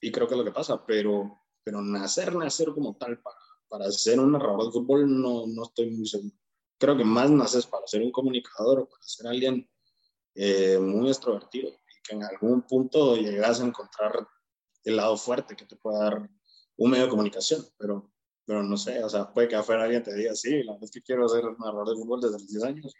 Y 0.00 0.10
creo 0.10 0.26
que 0.26 0.34
es 0.34 0.38
lo 0.38 0.44
que 0.44 0.52
pasa, 0.52 0.84
pero, 0.86 1.42
pero 1.62 1.82
nacer, 1.82 2.34
nacer 2.34 2.72
como 2.72 2.96
tal 2.96 3.20
para, 3.20 3.36
para 3.68 3.90
ser 3.90 4.18
un 4.18 4.32
narrador 4.32 4.66
de 4.66 4.72
fútbol 4.72 5.20
no, 5.20 5.46
no 5.46 5.62
estoy 5.64 5.90
muy 5.90 6.06
seguro. 6.06 6.34
Creo 6.78 6.96
que 6.96 7.04
más 7.04 7.30
naces 7.30 7.66
para 7.66 7.86
ser 7.86 8.02
un 8.02 8.10
comunicador 8.10 8.80
o 8.80 8.88
para 8.88 9.02
ser 9.02 9.26
alguien 9.26 9.68
eh, 10.34 10.78
muy 10.78 11.08
extrovertido 11.08 11.68
y 11.68 12.02
que 12.02 12.14
en 12.14 12.24
algún 12.24 12.62
punto 12.62 13.16
llegas 13.16 13.60
a 13.60 13.66
encontrar 13.66 14.26
el 14.84 14.96
lado 14.96 15.16
fuerte 15.16 15.56
que 15.56 15.66
te 15.66 15.76
pueda 15.76 16.04
dar 16.04 16.30
un 16.76 16.90
medio 16.90 17.04
de 17.04 17.10
comunicación, 17.10 17.66
pero, 17.76 18.10
pero 18.46 18.62
no 18.62 18.76
sé, 18.76 19.04
o 19.04 19.08
sea, 19.08 19.32
puede 19.32 19.48
que 19.48 19.56
afuera 19.56 19.84
alguien 19.84 20.02
te 20.02 20.14
diga, 20.14 20.34
sí, 20.34 20.62
la 20.62 20.72
verdad 20.72 20.84
es 20.84 20.90
que 20.90 21.02
quiero 21.02 21.28
ser 21.28 21.44
narrador 21.58 21.90
de 21.90 21.96
fútbol 21.96 22.20
desde 22.20 22.38
los 22.38 22.48
10 22.48 22.64
años 22.64 22.94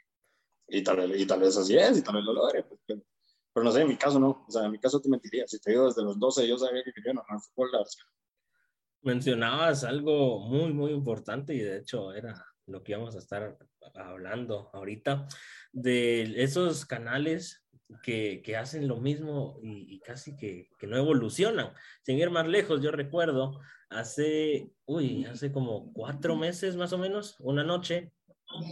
y 0.69 0.83
tal, 0.85 1.19
y 1.19 1.27
tal 1.27 1.41
vez 1.41 1.57
así 1.57 1.77
es 1.77 1.99
y 1.99 2.03
tal 2.03 2.17
vez 2.17 2.25
lo 2.25 2.35
logre, 2.35 2.63
pues, 2.65 2.81
pero, 2.87 3.01
pero 3.53 3.65
no 3.65 3.73
sé, 3.73 3.83
en 3.83 3.89
mi 3.89 3.97
caso 3.97 4.19
no. 4.21 4.45
O 4.47 4.51
sea, 4.51 4.65
en 4.65 4.73
mi 4.73 4.79
caso 4.79 5.01
te 5.01 5.09
mentiría. 5.09 5.47
Si 5.47 5.61
te 5.61 5.71
digo 5.71 5.87
desde 5.87 6.03
los 6.03 6.19
12, 6.19 6.47
yo 6.47 6.57
sabía 6.59 6.83
que 6.85 6.93
quería 6.93 7.15
narrar 7.15 7.41
fútbol. 7.41 7.71
Mencionabas 9.03 9.85
algo 9.85 10.41
muy, 10.41 10.73
muy 10.73 10.93
importante 10.93 11.55
y 11.55 11.61
de 11.61 11.79
hecho 11.79 12.13
era 12.13 12.45
lo 12.67 12.83
que 12.83 12.93
íbamos 12.93 13.17
a 13.17 13.19
estar 13.19 13.59
hablando 13.95 14.71
ahorita, 14.73 15.27
de 15.73 16.43
esos 16.43 16.87
canales 16.87 17.65
que, 18.03 18.43
que 18.45 18.57
hacen 18.57 18.87
lo 18.87 18.99
mismo 18.99 19.59
y, 19.63 19.95
y 19.95 20.01
casi 20.01 20.37
que, 20.37 20.71
que, 20.79 20.87
no 20.87 20.97
evolucionan. 20.97 21.73
Sin 22.03 22.19
ir 22.19 22.31
más 22.31 22.47
lejos, 22.47 22.81
yo 22.83 22.93
recuerdo 22.93 23.61
hace, 23.89 24.73
uy, 24.85 25.25
hace 25.25 25.51
como 25.51 25.93
cuatro 25.93 26.37
meses 26.37 26.77
más 26.77 26.93
o 26.93 26.99
menos, 26.99 27.37
una 27.41 27.65
noche, 27.65 28.13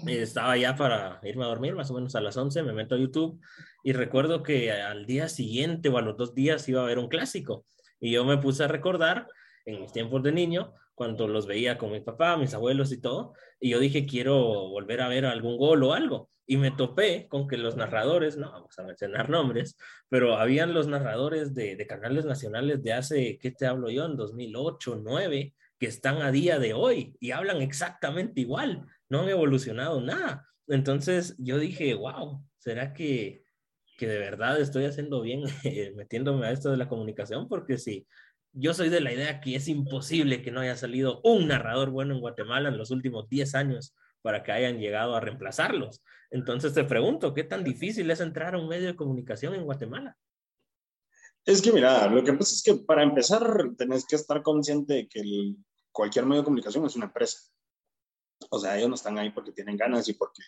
estaba 0.06 0.56
ya 0.56 0.76
para 0.76 1.20
irme 1.23 1.44
a 1.44 1.49
dormir, 1.49 1.75
más 1.75 1.90
o 1.90 1.94
menos 1.94 2.14
a 2.14 2.20
las 2.20 2.37
11, 2.37 2.62
me 2.62 2.73
meto 2.73 2.94
a 2.94 2.99
YouTube 2.99 3.40
y 3.82 3.92
recuerdo 3.92 4.42
que 4.42 4.73
al 4.73 5.06
día 5.06 5.28
siguiente 5.28 5.88
o 5.88 5.99
a 5.99 6.02
los 6.02 6.16
dos 6.16 6.35
días 6.35 6.68
iba 6.68 6.80
a 6.80 6.85
haber 6.85 6.99
un 6.99 7.08
clásico. 7.08 7.64
Y 8.00 8.12
yo 8.12 8.25
me 8.25 8.38
puse 8.38 8.64
a 8.64 8.68
recordar 8.68 9.28
en 9.64 9.80
mis 9.80 9.92
tiempos 9.92 10.23
de 10.23 10.32
niño, 10.32 10.75
cuando 10.94 11.28
los 11.28 11.47
veía 11.47 11.78
con 11.78 11.92
mi 11.92 12.00
papá, 12.00 12.37
mis 12.37 12.54
abuelos 12.54 12.90
y 12.90 13.00
todo, 13.00 13.35
y 13.61 13.70
yo 13.70 13.78
dije, 13.78 14.06
quiero 14.06 14.37
volver 14.68 15.00
a 15.00 15.08
ver 15.08 15.26
algún 15.26 15.56
gol 15.56 15.82
o 15.85 15.94
algo. 15.94 16.30
Y 16.47 16.56
me 16.56 16.70
topé 16.70 17.28
con 17.28 17.47
que 17.47 17.58
los 17.58 17.76
narradores, 17.76 18.37
no 18.37 18.50
vamos 18.50 18.76
a 18.78 18.82
mencionar 18.82 19.28
nombres, 19.28 19.76
pero 20.08 20.37
habían 20.37 20.75
los 20.75 20.88
narradores 20.88 21.54
de, 21.54 21.76
de 21.76 21.87
canales 21.87 22.25
nacionales 22.25 22.82
de 22.82 22.94
hace, 22.94 23.38
¿qué 23.38 23.50
te 23.50 23.66
hablo 23.66 23.90
yo? 23.90 24.06
En 24.06 24.16
2008, 24.16 24.90
2009, 24.90 25.54
que 25.78 25.87
están 25.87 26.23
a 26.23 26.32
día 26.32 26.58
de 26.58 26.73
hoy 26.73 27.14
y 27.20 27.30
hablan 27.30 27.62
exactamente 27.62 28.40
igual 28.40 28.87
no 29.09 29.21
han 29.21 29.29
evolucionado 29.29 30.00
nada. 30.00 30.47
Entonces 30.67 31.35
yo 31.38 31.59
dije, 31.59 31.95
wow, 31.95 32.45
¿será 32.59 32.93
que, 32.93 33.45
que 33.97 34.07
de 34.07 34.19
verdad 34.19 34.61
estoy 34.61 34.85
haciendo 34.85 35.21
bien 35.23 35.43
eh, 35.65 35.93
metiéndome 35.97 36.47
a 36.47 36.53
esto 36.53 36.71
de 36.71 36.77
la 36.77 36.88
comunicación? 36.88 37.49
Porque 37.49 37.79
si 37.79 38.07
yo 38.53 38.75
soy 38.75 38.88
de 38.88 39.00
la 39.00 39.12
idea 39.12 39.41
que 39.41 39.57
es 39.57 39.69
imposible 39.69 40.43
que 40.43 40.50
no 40.50 40.61
haya 40.61 40.77
salido 40.77 41.21
un 41.23 41.49
narrador 41.49 41.91
bueno 41.91 42.15
en 42.15 42.21
Guatemala 42.21 42.69
en 42.69 42.79
los 42.79 42.91
últimos 42.91 43.29
10 43.29 43.55
años 43.55 43.95
para 44.23 44.43
que 44.43 44.53
hayan 44.53 44.79
llegado 44.79 45.15
a 45.15 45.21
reemplazarlos. 45.21 46.03
Entonces 46.31 46.75
te 46.75 46.85
pregunto, 46.85 47.35
¿qué 47.35 47.45
tan 47.45 47.65
difícil 47.65 48.11
es 48.11 48.21
entrar 48.21 48.55
a 48.55 48.59
un 48.59 48.69
medio 48.69 48.88
de 48.88 48.97
comunicación 48.97 49.55
en 49.55 49.65
Guatemala? 49.65 50.17
Es 51.45 51.62
que 51.62 51.73
mira, 51.73 52.07
lo 52.09 52.23
que 52.23 52.33
pasa 52.35 52.55
es 52.55 52.62
que 52.62 52.75
para 52.85 53.03
empezar 53.03 53.43
tenés 53.77 54.05
que 54.07 54.17
estar 54.17 54.43
consciente 54.43 54.95
de 54.95 55.09
que 55.09 55.23
cualquier 55.93 56.27
medio 56.27 56.43
de 56.43 56.45
comunicación 56.45 56.85
es 56.85 56.97
una 56.97 57.07
empresa. 57.07 57.38
O 58.50 58.59
sea, 58.59 58.76
ellos 58.76 58.88
no 58.88 58.95
están 58.95 59.18
ahí 59.18 59.30
porque 59.30 59.52
tienen 59.52 59.76
ganas 59.76 60.09
y 60.09 60.14
porque 60.14 60.42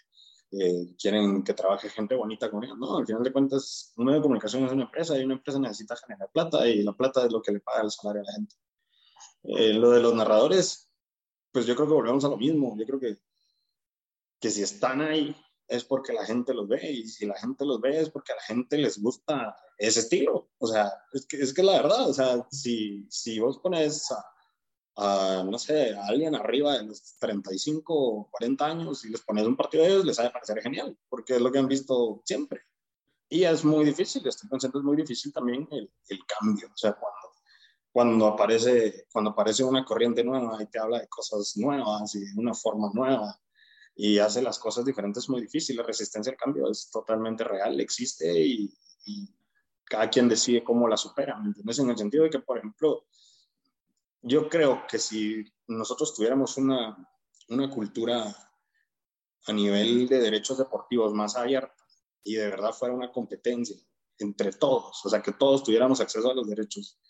eh, 0.53 0.97
quieren 0.99 1.43
que 1.45 1.55
trabaje 1.55 1.89
gente 1.89 2.15
bonita 2.15 2.51
con 2.51 2.65
ellos. 2.65 2.79
No, 2.79 2.99
al 2.99 3.07
final 3.07 3.23
de 3.23 3.33
cuentas, 3.33 3.93
un 3.97 4.07
medio 4.07 4.19
de 4.19 4.23
comunicación 4.23 4.65
es 4.65 4.73
una 4.73 4.85
empresa 4.85 5.19
y 5.19 5.25
una 5.25 5.35
empresa 5.35 5.59
necesita 5.59 5.97
generar 5.97 6.31
plata 6.33 6.67
y 6.67 6.83
la 6.83 6.93
plata 6.93 7.25
es 7.25 7.33
lo 7.33 7.43
que 7.43 7.53
le 7.53 7.61
paga 7.61 7.83
el 7.83 7.91
salario 7.91 8.23
a 8.23 8.25
la 8.25 8.33
gente. 8.33 8.57
Eh, 9.45 9.73
lo 9.75 9.91
de 9.91 10.01
los 10.01 10.15
narradores, 10.15 10.91
pues 11.53 11.67
yo 11.67 11.75
creo 11.75 11.89
que 11.89 11.95
volvemos 11.95 12.25
a 12.25 12.29
lo 12.29 12.37
mismo. 12.37 12.77
Yo 12.79 12.87
creo 12.87 13.01
que, 13.01 13.19
que 14.41 14.51
si 14.51 14.63
están 14.63 15.01
ahí 15.01 15.35
es 15.69 15.85
porque 15.85 16.13
la 16.13 16.27
gente 16.27 16.53
los 16.53 16.67
ve 16.67 16.91
y 16.91 17.09
si 17.09 17.27
la 17.27 17.39
gente 17.39 17.65
los 17.65 17.81
ve 17.81 18.01
es 18.01 18.11
porque 18.11 18.33
a 18.33 18.37
la 18.37 18.43
gente 18.43 18.77
les 18.77 19.01
gusta 19.01 19.57
ese 19.79 20.01
estilo. 20.01 20.51
O 20.59 20.67
sea, 20.67 20.93
es 21.13 21.27
que 21.27 21.37
es 21.37 21.55
que 21.55 21.63
la 21.63 21.81
verdad, 21.81 22.09
o 22.09 22.13
sea, 22.13 22.45
si, 22.51 23.07
si 23.09 23.39
vos 23.39 23.59
pones 23.59 24.11
a 24.11 24.25
a, 25.01 25.43
no 25.43 25.59
sé, 25.59 25.95
a 25.95 26.07
alguien 26.07 26.35
arriba 26.35 26.77
de 26.77 26.85
los 26.85 27.17
35 27.19 27.95
o 27.95 28.29
40 28.31 28.67
años 28.67 29.05
y 29.07 29.09
les 29.09 29.23
pones 29.23 29.47
un 29.47 29.57
partido 29.57 29.83
de 29.83 29.91
ellos, 29.91 30.05
les 30.05 30.19
ha 30.21 30.25
de 30.25 30.31
parecer 30.31 30.61
genial, 30.61 30.97
porque 31.09 31.37
es 31.37 31.41
lo 31.41 31.51
que 31.51 31.59
han 31.59 31.69
visto 31.69 32.21
siempre. 32.25 32.61
Y 33.31 33.45
es 33.45 33.65
muy 33.65 33.85
difícil, 33.87 34.27
estoy 34.27 34.51
consciente, 34.51 34.77
es 34.77 34.85
muy 34.85 34.97
difícil 34.97 35.33
también 35.33 35.67
el, 35.71 35.91
cambio, 36.27 36.69
o 36.69 36.77
sea, 36.77 36.93
cuando, 36.93 37.33
cuando, 37.91 38.27
aparece, 38.27 39.07
cuando 39.11 39.31
aparece 39.31 39.65
una 39.65 39.85
corriente 39.87 40.23
nueva 40.23 40.63
y 40.63 40.67
te 40.67 40.79
habla 40.79 41.01
de 41.01 41.09
cosas 41.09 41.57
nuevas 41.57 42.15
y 42.15 42.21
de 42.21 42.39
una 42.39 42.53
forma 42.53 42.91
nueva 42.93 43.41
y 43.95 44.19
hace 44.19 44.43
las 44.43 44.59
cosas 44.59 44.85
diferentes, 44.85 45.25
es 45.25 45.31
muy 45.31 45.41
difícil, 45.41 45.77
la 45.77 45.83
resistencia 45.83 46.33
al 46.33 46.39
cambio 46.39 46.71
es 46.71 46.91
totalmente 46.91 47.43
real, 47.45 47.81
existe 47.81 48.39
y, 48.39 48.75
y 49.07 49.35
cada 49.85 50.11
quien 50.11 50.29
decide 50.29 50.63
cómo 50.63 50.87
la 50.89 50.99
supera, 50.99 51.39
¿me 51.39 51.47
entiendes? 51.47 51.79
En 51.79 51.89
el 51.89 51.97
sentido 51.97 52.25
de 52.25 52.31
que, 52.31 52.41
por 52.41 52.59
ejemplo, 52.59 53.07
yo 54.23 54.49
creo 54.49 54.87
que 54.89 54.99
si 54.99 55.45
nosotros 55.67 56.15
tuviéramos 56.15 56.57
una, 56.57 56.97
una 57.49 57.71
cultura 57.71 58.25
a 59.47 59.53
nivel 59.53 60.09
de 60.09 60.21
derechos 60.21 60.59
deportivos 60.59 61.13
más 61.15 61.37
abierta 61.37 61.75
y 62.23 62.35
de 62.35 62.49
verdad 62.49 62.73
fuera 62.73 62.95
una 62.95 63.11
competencia 63.11 63.77
entre 64.19 64.53
todos, 64.53 65.05
o 65.05 65.09
sea, 65.09 65.23
que 65.23 65.33
todos 65.33 65.63
tuviéramos 65.63 66.01
acceso 66.01 66.31
a 66.31 66.35
los 66.35 66.49
derechos 66.49 67.01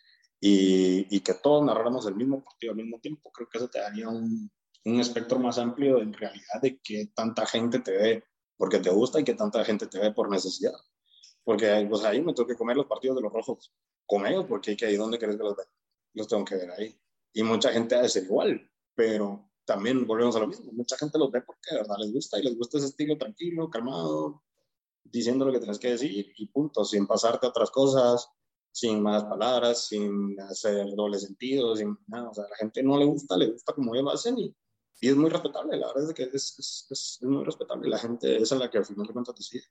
y, 0.41 1.15
y 1.15 1.21
que 1.21 1.35
todos 1.35 1.65
narráramos 1.65 2.07
el 2.07 2.15
mismo 2.15 2.45
partido 2.45 2.73
al 2.73 2.77
mismo 2.77 3.01
tiempo, 3.01 3.33
creo 3.33 3.49
que 3.49 3.59
eso 3.59 3.69
te 3.69 3.81
daría 3.81 4.09
un, 4.09 4.51
un 4.85 5.01
espectro 5.01 5.39
más 5.39 5.59
amplio 5.59 6.01
en 6.01 6.13
realidad 6.13 6.61
de 6.63 6.81
que 6.81 7.11
tanta 7.15 7.47
gente 7.47 7.81
te 7.81 7.93
ve 7.93 8.25
porque 8.57 8.79
te 8.79 8.91
gusta 8.91 9.21
y 9.21 9.25
que 9.25 9.35
tanta 9.35 9.65
gente 9.65 9.87
te 9.87 9.99
ve 9.99 10.13
por 10.13 10.31
necesidad. 10.31 10.75
Porque 11.43 11.87
pues, 11.89 12.05
ahí 12.05 12.21
me 12.21 12.35
tengo 12.35 12.47
que 12.47 12.57
comer 12.57 12.77
los 12.77 12.87
partidos 12.87 13.17
de 13.17 13.23
los 13.23 13.33
rojos 13.33 13.73
con 14.07 14.27
ellos, 14.27 14.45
porque 14.47 14.77
ahí 14.83 14.97
donde 14.97 15.19
querés 15.19 15.37
que 15.37 15.43
los 15.43 15.57
vean 15.57 15.69
los 16.15 16.29
tengo 16.29 16.45
que 16.45 16.57
ver 16.57 16.71
ahí. 16.71 16.95
Y 17.33 17.43
mucha 17.43 17.73
gente 17.73 17.95
ha 17.95 18.03
de 18.03 18.09
ser 18.09 18.25
igual, 18.25 18.71
pero 18.95 19.51
también 19.65 20.07
volvemos 20.07 20.35
a 20.37 20.41
lo 20.41 20.49
mismo. 20.49 20.73
Mucha 20.73 20.97
gente 20.97 21.19
los 21.19 21.31
ve 21.31 21.43
porque 21.43 21.71
de 21.71 21.77
verdad 21.79 21.97
les 22.01 22.13
gusta 22.13 22.39
y 22.39 22.43
les 22.43 22.57
gusta 22.57 22.79
ese 22.79 22.89
estilo 22.89 23.17
tranquilo, 23.17 23.71
calmado, 23.71 24.43
diciendo 25.05 25.45
lo 25.45 25.53
que 25.53 25.61
tienes 25.61 25.79
que 25.79 25.91
decir 25.91 26.33
y 26.37 26.47
punto, 26.49 26.85
sin 26.85 27.07
pasarte 27.07 27.47
a 27.47 27.51
otras 27.51 27.71
cosas, 27.71 28.29
sin 28.73 29.03
más 29.03 29.25
palabras, 29.25 29.87
sin 29.87 30.39
hacer 30.41 30.95
doble 30.95 31.19
sentido, 31.19 31.75
sin 31.77 31.97
nada. 32.07 32.31
O 32.31 32.35
sea, 32.35 32.45
a 32.45 32.49
la 32.49 32.57
gente 32.57 32.83
no 32.83 32.99
le 32.99 33.05
gusta, 33.05 33.37
le 33.37 33.51
gusta 33.51 33.73
como 33.73 33.95
ellos 33.95 34.05
lo 34.05 34.11
hacen 34.11 34.39
y, 34.39 34.57
y 35.01 35.09
es 35.09 35.17
muy 35.17 35.31
respetable. 35.31 35.77
La 35.77 35.89
verdad 35.89 36.11
es 36.11 36.15
que 36.15 36.25
es, 36.25 36.59
es, 36.59 36.87
es, 36.91 37.23
muy 37.23 37.45
respetable. 37.45 37.89
La 37.89 37.99
gente 37.99 38.37
es 38.37 38.51
la 38.53 38.71
que 38.71 38.79
al 38.79 38.85
final 38.85 39.07
de 39.07 39.13
cuentas 39.13 39.35
decide. 39.35 39.65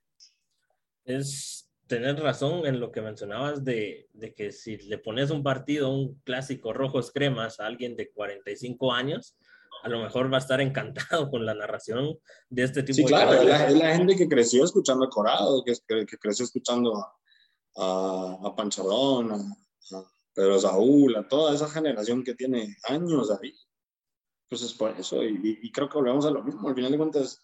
Es 1.05 1.68
tener 1.89 2.21
razón 2.21 2.67
en 2.67 2.79
lo 2.79 2.91
que 2.91 3.01
mencionabas 3.01 3.65
de, 3.65 4.07
de, 4.13 4.33
que 4.33 4.51
si 4.51 4.77
le 4.77 4.99
pones 4.99 5.31
un 5.31 5.43
partido, 5.43 5.89
un 5.89 6.21
clásico 6.23 6.71
rojos 6.71 7.11
cremas 7.11 7.59
a 7.59 7.65
alguien 7.65 7.97
de 7.97 8.11
45 8.11 8.93
años, 8.93 9.35
a 9.83 9.89
lo 9.89 9.99
mejor 9.99 10.31
va 10.31 10.37
a 10.37 10.39
estar 10.39 10.61
encantado 10.61 11.29
con 11.31 11.45
la 11.45 11.55
narración 11.55 12.17
de 12.49 12.63
este 12.63 12.83
tipo 12.83 12.95
sí, 12.95 13.01
de 13.03 13.07
claro, 13.07 13.33
es 13.33 13.45
la, 13.45 13.67
es 13.67 13.73
la, 13.73 13.95
gente 13.95 14.15
que 14.15 14.29
creció 14.29 14.63
escuchando 14.63 15.05
a 15.05 15.09
Corado, 15.09 15.63
que, 15.63 15.73
que, 15.87 16.05
que 16.05 16.17
creció 16.17 16.45
escuchando 16.45 16.95
a, 16.95 17.11
a, 17.77 18.37
a 18.47 18.55
Panchardón, 18.55 19.31
a, 19.31 19.35
a, 19.35 20.03
Pedro 20.33 20.59
Saúl, 20.59 21.15
a 21.15 21.27
toda 21.27 21.55
esa 21.55 21.67
generación 21.67 22.23
que 22.23 22.35
tiene 22.35 22.77
años 22.87 23.31
ahí. 23.31 23.53
Pues 24.47 24.61
es 24.61 24.73
por 24.73 24.91
eso, 24.91 25.23
y, 25.23 25.59
y 25.61 25.71
creo 25.71 25.89
que 25.89 25.97
volvemos 25.97 26.25
a 26.25 26.31
lo 26.31 26.43
mismo. 26.43 26.69
Al 26.69 26.75
final 26.75 26.91
de 26.91 26.97
cuentas, 26.97 27.41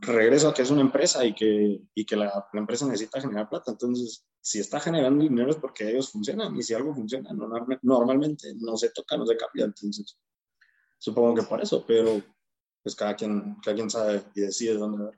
regreso 0.00 0.48
a 0.48 0.54
que 0.54 0.62
es 0.62 0.70
una 0.70 0.80
empresa 0.80 1.24
y 1.24 1.34
que, 1.34 1.80
y 1.94 2.04
que 2.04 2.16
la, 2.16 2.46
la, 2.52 2.60
empresa 2.60 2.86
necesita 2.86 3.20
generar 3.20 3.48
plata. 3.48 3.72
Entonces, 3.72 4.26
si 4.40 4.60
está 4.60 4.80
generando 4.80 5.22
dinero 5.22 5.50
es 5.50 5.56
porque 5.56 5.90
ellos 5.90 6.10
funcionan 6.10 6.54
y 6.56 6.62
si 6.62 6.74
algo 6.74 6.94
funciona, 6.94 7.32
normal, 7.32 7.78
normalmente 7.82 8.54
no 8.56 8.76
se 8.76 8.90
toca, 8.90 9.16
no 9.16 9.26
se 9.26 9.36
cambia. 9.36 9.64
Entonces, 9.64 10.18
supongo 10.98 11.34
que 11.34 11.42
por 11.42 11.62
eso, 11.62 11.84
pero 11.86 12.22
pues 12.82 12.94
cada 12.94 13.16
quien, 13.16 13.56
cada 13.64 13.74
quien 13.74 13.90
sabe 13.90 14.22
y 14.34 14.42
decide 14.42 14.74
dónde 14.74 15.04
ver. 15.04 15.14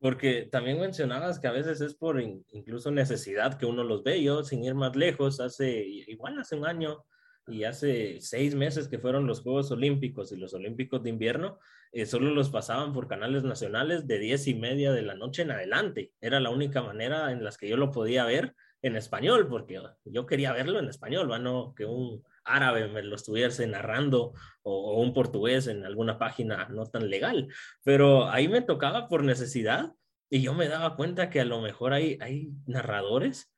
Porque 0.00 0.48
también 0.50 0.80
mencionabas 0.80 1.38
que 1.38 1.46
a 1.46 1.52
veces 1.52 1.82
es 1.82 1.94
por 1.94 2.20
in, 2.20 2.44
incluso 2.52 2.90
necesidad 2.90 3.58
que 3.58 3.66
uno 3.66 3.84
los 3.84 4.02
ve. 4.02 4.22
Yo, 4.22 4.42
sin 4.42 4.64
ir 4.64 4.74
más 4.74 4.96
lejos, 4.96 5.40
hace 5.40 5.82
igual 6.08 6.38
hace 6.38 6.56
un 6.56 6.66
año 6.66 7.04
y 7.46 7.64
hace 7.64 8.20
seis 8.20 8.54
meses 8.54 8.88
que 8.88 8.98
fueron 8.98 9.26
los 9.26 9.42
Juegos 9.42 9.70
Olímpicos 9.70 10.32
y 10.32 10.36
los 10.36 10.54
Olímpicos 10.54 11.02
de 11.02 11.10
invierno, 11.10 11.58
eh, 11.92 12.06
solo 12.06 12.30
los 12.30 12.50
pasaban 12.50 12.92
por 12.92 13.08
canales 13.08 13.42
nacionales 13.42 14.06
de 14.06 14.18
diez 14.18 14.46
y 14.46 14.54
media 14.54 14.92
de 14.92 15.02
la 15.02 15.14
noche 15.14 15.42
en 15.42 15.50
adelante. 15.50 16.12
Era 16.20 16.40
la 16.40 16.50
única 16.50 16.82
manera 16.82 17.32
en 17.32 17.42
las 17.42 17.58
que 17.58 17.68
yo 17.68 17.76
lo 17.76 17.90
podía 17.90 18.24
ver 18.24 18.54
en 18.82 18.96
español, 18.96 19.48
porque 19.48 19.80
yo 20.04 20.26
quería 20.26 20.52
verlo 20.52 20.78
en 20.78 20.88
español, 20.88 21.28
no 21.42 21.74
que 21.74 21.84
un 21.84 22.22
árabe 22.44 22.88
me 22.88 23.02
lo 23.02 23.16
estuviese 23.16 23.66
narrando 23.66 24.32
o, 24.62 24.92
o, 24.92 25.00
un 25.00 25.12
portugués 25.12 25.66
en 25.66 25.84
alguna 25.84 26.18
página 26.18 26.68
no 26.70 26.86
tan 26.86 27.10
legal, 27.10 27.48
pero 27.84 28.30
ahí 28.30 28.48
me 28.48 28.62
tocaba 28.62 29.08
por 29.08 29.22
necesidad 29.22 29.92
y 30.30 30.42
yo 30.42 30.54
me 30.54 30.68
daba 30.68 30.96
cuenta 30.96 31.28
que 31.28 31.40
a 31.40 31.44
lo 31.44 31.60
mejor 31.60 31.92
hay, 31.92 32.16
hay 32.20 32.50
narradores 32.66 33.52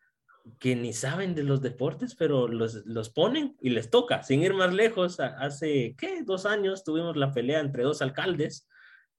que 0.58 0.76
ni 0.76 0.92
saben 0.92 1.34
de 1.34 1.44
los 1.44 1.61
deportes, 1.61 2.14
pero 2.14 2.49
los, 2.49 2.84
los 2.87 3.11
ponen 3.11 3.56
y 3.61 3.70
les 3.70 3.90
toca. 3.90 4.22
Sin 4.22 4.42
ir 4.42 4.54
más 4.54 4.72
lejos, 4.72 5.20
hace, 5.20 5.94
¿qué? 5.99 6.22
Dos 6.25 6.46
años 6.46 6.84
tuvimos 6.84 7.16
la 7.16 7.32
pelea 7.32 7.61
entre 7.61 7.84
dos 7.84 8.02
alcaldes 8.02 8.68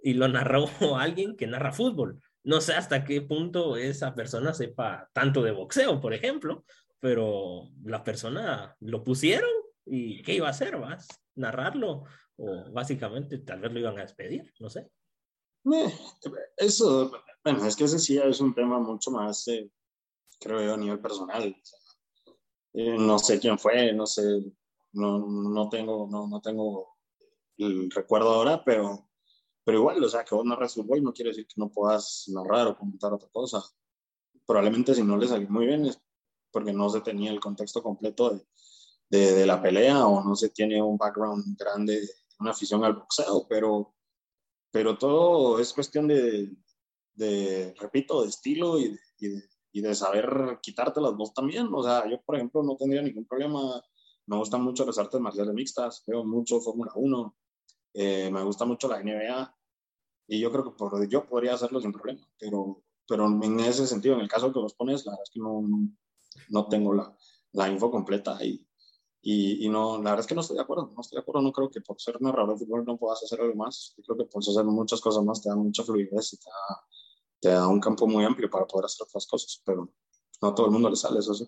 y 0.01 0.13
lo 0.13 0.27
narró 0.27 0.65
alguien 0.97 1.35
que 1.35 1.47
narra 1.47 1.71
fútbol. 1.71 2.19
No 2.43 2.59
sé 2.59 2.73
hasta 2.73 3.05
qué 3.05 3.21
punto 3.21 3.77
esa 3.77 4.13
persona 4.13 4.53
sepa 4.53 5.09
tanto 5.13 5.41
de 5.41 5.51
boxeo, 5.51 6.01
por 6.01 6.13
ejemplo, 6.13 6.65
pero 6.99 7.69
la 7.83 8.03
persona 8.03 8.75
lo 8.81 9.03
pusieron 9.03 9.49
y 9.85 10.21
¿qué 10.23 10.35
iba 10.35 10.47
a 10.47 10.51
hacer? 10.51 10.77
¿Vas? 10.77 11.07
¿Narrarlo? 11.35 12.03
O 12.35 12.71
básicamente 12.71 13.37
tal 13.39 13.61
vez 13.61 13.71
lo 13.71 13.79
iban 13.79 13.97
a 13.97 14.01
despedir, 14.01 14.53
no 14.59 14.69
sé. 14.69 14.89
Eh, 15.71 15.93
eso, 16.57 17.11
bueno, 17.43 17.65
es 17.65 17.75
que 17.75 17.85
ese 17.85 17.99
sí 17.99 18.17
es 18.17 18.41
un 18.41 18.53
tema 18.53 18.79
mucho 18.79 19.11
más, 19.11 19.47
eh, 19.47 19.69
creo 20.43 20.61
yo, 20.61 20.73
a 20.73 20.77
nivel 20.77 20.99
personal. 20.99 21.55
Eh, 22.73 22.97
no 22.97 23.19
sé 23.19 23.39
quién 23.39 23.57
fue, 23.57 23.93
no 23.93 24.05
sé, 24.05 24.23
no, 24.93 25.19
no, 25.19 25.69
tengo, 25.69 26.07
no, 26.09 26.27
no 26.27 26.41
tengo 26.41 26.97
el 27.57 27.89
recuerdo 27.91 28.29
ahora, 28.33 28.63
pero, 28.63 29.09
pero 29.63 29.77
igual, 29.77 30.03
o 30.03 30.09
sea, 30.09 30.23
que 30.23 30.35
vos 30.35 30.45
narras 30.45 30.73
fútbol 30.73 31.03
no 31.03 31.13
quiere 31.13 31.29
decir 31.29 31.47
que 31.47 31.55
no 31.57 31.71
puedas 31.71 32.25
narrar 32.27 32.67
o 32.67 32.77
comentar 32.77 33.13
otra 33.13 33.29
cosa. 33.31 33.63
Probablemente 34.45 34.93
si 34.93 35.03
no 35.03 35.17
le 35.17 35.27
salió 35.27 35.49
muy 35.49 35.67
bien 35.67 35.85
es 35.85 36.01
porque 36.51 36.73
no 36.73 36.89
se 36.89 37.01
tenía 37.01 37.31
el 37.31 37.39
contexto 37.39 37.81
completo 37.81 38.31
de, 38.31 38.45
de, 39.09 39.33
de 39.33 39.45
la 39.45 39.61
pelea 39.61 40.05
o 40.05 40.23
no 40.23 40.35
se 40.35 40.49
tiene 40.49 40.81
un 40.81 40.97
background 40.97 41.57
grande, 41.57 42.07
una 42.39 42.51
afición 42.51 42.83
al 42.83 42.93
boxeo, 42.93 43.47
pero 43.47 43.93
pero 44.73 44.97
todo 44.97 45.59
es 45.59 45.71
cuestión 45.71 46.07
de, 46.07 46.49
de 47.13 47.75
repito, 47.79 48.23
de 48.23 48.29
estilo 48.29 48.79
y 48.79 48.89
de, 48.89 48.99
y, 49.19 49.27
de, 49.27 49.43
saber 49.93 50.59
quitarte 50.61 51.01
las 51.01 51.17
dos 51.17 51.33
también. 51.33 51.69
O 51.71 51.83
sea, 51.83 52.09
yo, 52.09 52.21
por 52.21 52.35
ejemplo, 52.35 52.63
no 52.63 52.75
tendría 52.75 53.01
ningún 53.01 53.25
problema. 53.25 53.81
Me 54.25 54.37
gustan 54.37 54.61
mucho 54.61 54.85
las 54.85 54.97
artes 54.97 55.19
marciales 55.19 55.53
mixtas, 55.53 56.03
veo 56.07 56.23
mucho 56.23 56.61
Fórmula 56.61 56.91
1, 56.95 57.35
eh, 57.93 58.29
me 58.31 58.41
gusta 58.43 58.65
mucho 58.65 58.87
la 58.87 59.01
NBA 59.01 59.55
y 60.27 60.39
yo 60.39 60.51
creo 60.51 60.63
que 60.63 60.71
por, 60.71 61.07
yo 61.09 61.25
podría 61.25 61.53
hacerlo 61.53 61.81
sin 61.81 61.91
problema, 61.91 62.25
pero, 62.39 62.83
pero 63.07 63.27
en 63.27 63.59
ese 63.59 63.85
sentido, 63.85 64.15
en 64.15 64.21
el 64.21 64.29
caso 64.29 64.51
que 64.51 64.59
vos 64.59 64.73
pones, 64.73 65.05
la 65.05 65.11
verdad 65.11 65.23
es 65.23 65.29
que 65.29 65.39
no, 65.39 65.63
no 66.49 66.67
tengo 66.67 66.93
la, 66.93 67.15
la 67.51 67.69
info 67.69 67.91
completa 67.91 68.37
ahí. 68.37 68.65
Y, 69.25 69.69
no, 69.69 69.97
la 69.97 70.09
verdad 70.09 70.19
es 70.19 70.27
que 70.27 70.35
no 70.35 70.41
estoy 70.41 70.57
de 70.57 70.63
acuerdo, 70.63 70.91
no 70.93 70.99
estoy 70.99 71.15
de 71.15 71.21
acuerdo, 71.21 71.41
no 71.41 71.53
creo 71.53 71.69
que 71.69 71.79
por 71.79 71.99
ser 71.99 72.21
narrador 72.21 72.59
de 72.59 72.65
fútbol 72.65 72.83
no 72.83 72.97
puedas 72.97 73.23
hacer 73.23 73.39
algo 73.39 73.55
más, 73.55 73.93
yo 73.95 74.03
creo 74.03 74.17
que 74.17 74.25
puedes 74.25 74.49
hacer 74.49 74.65
muchas 74.65 74.99
cosas 74.99 75.23
más, 75.23 75.41
te 75.41 75.47
da 75.47 75.55
mucha 75.55 75.81
fluidez 75.81 76.33
y 76.33 76.37
te 76.37 76.49
da, 76.49 76.83
te 77.43 77.49
da 77.49 77.67
un 77.67 77.81
campo 77.81 78.07
muy 78.07 78.23
amplio 78.23 78.49
para 78.49 78.65
poder 78.65 78.85
hacer 78.85 79.05
otras 79.05 79.27
cosas, 79.27 79.61
pero 79.65 79.93
no 80.41 80.47
a 80.47 80.55
todo 80.55 80.67
el 80.67 80.71
mundo 80.71 80.89
le 80.89 80.95
sale 80.95 81.19
eso 81.19 81.33
sí. 81.33 81.45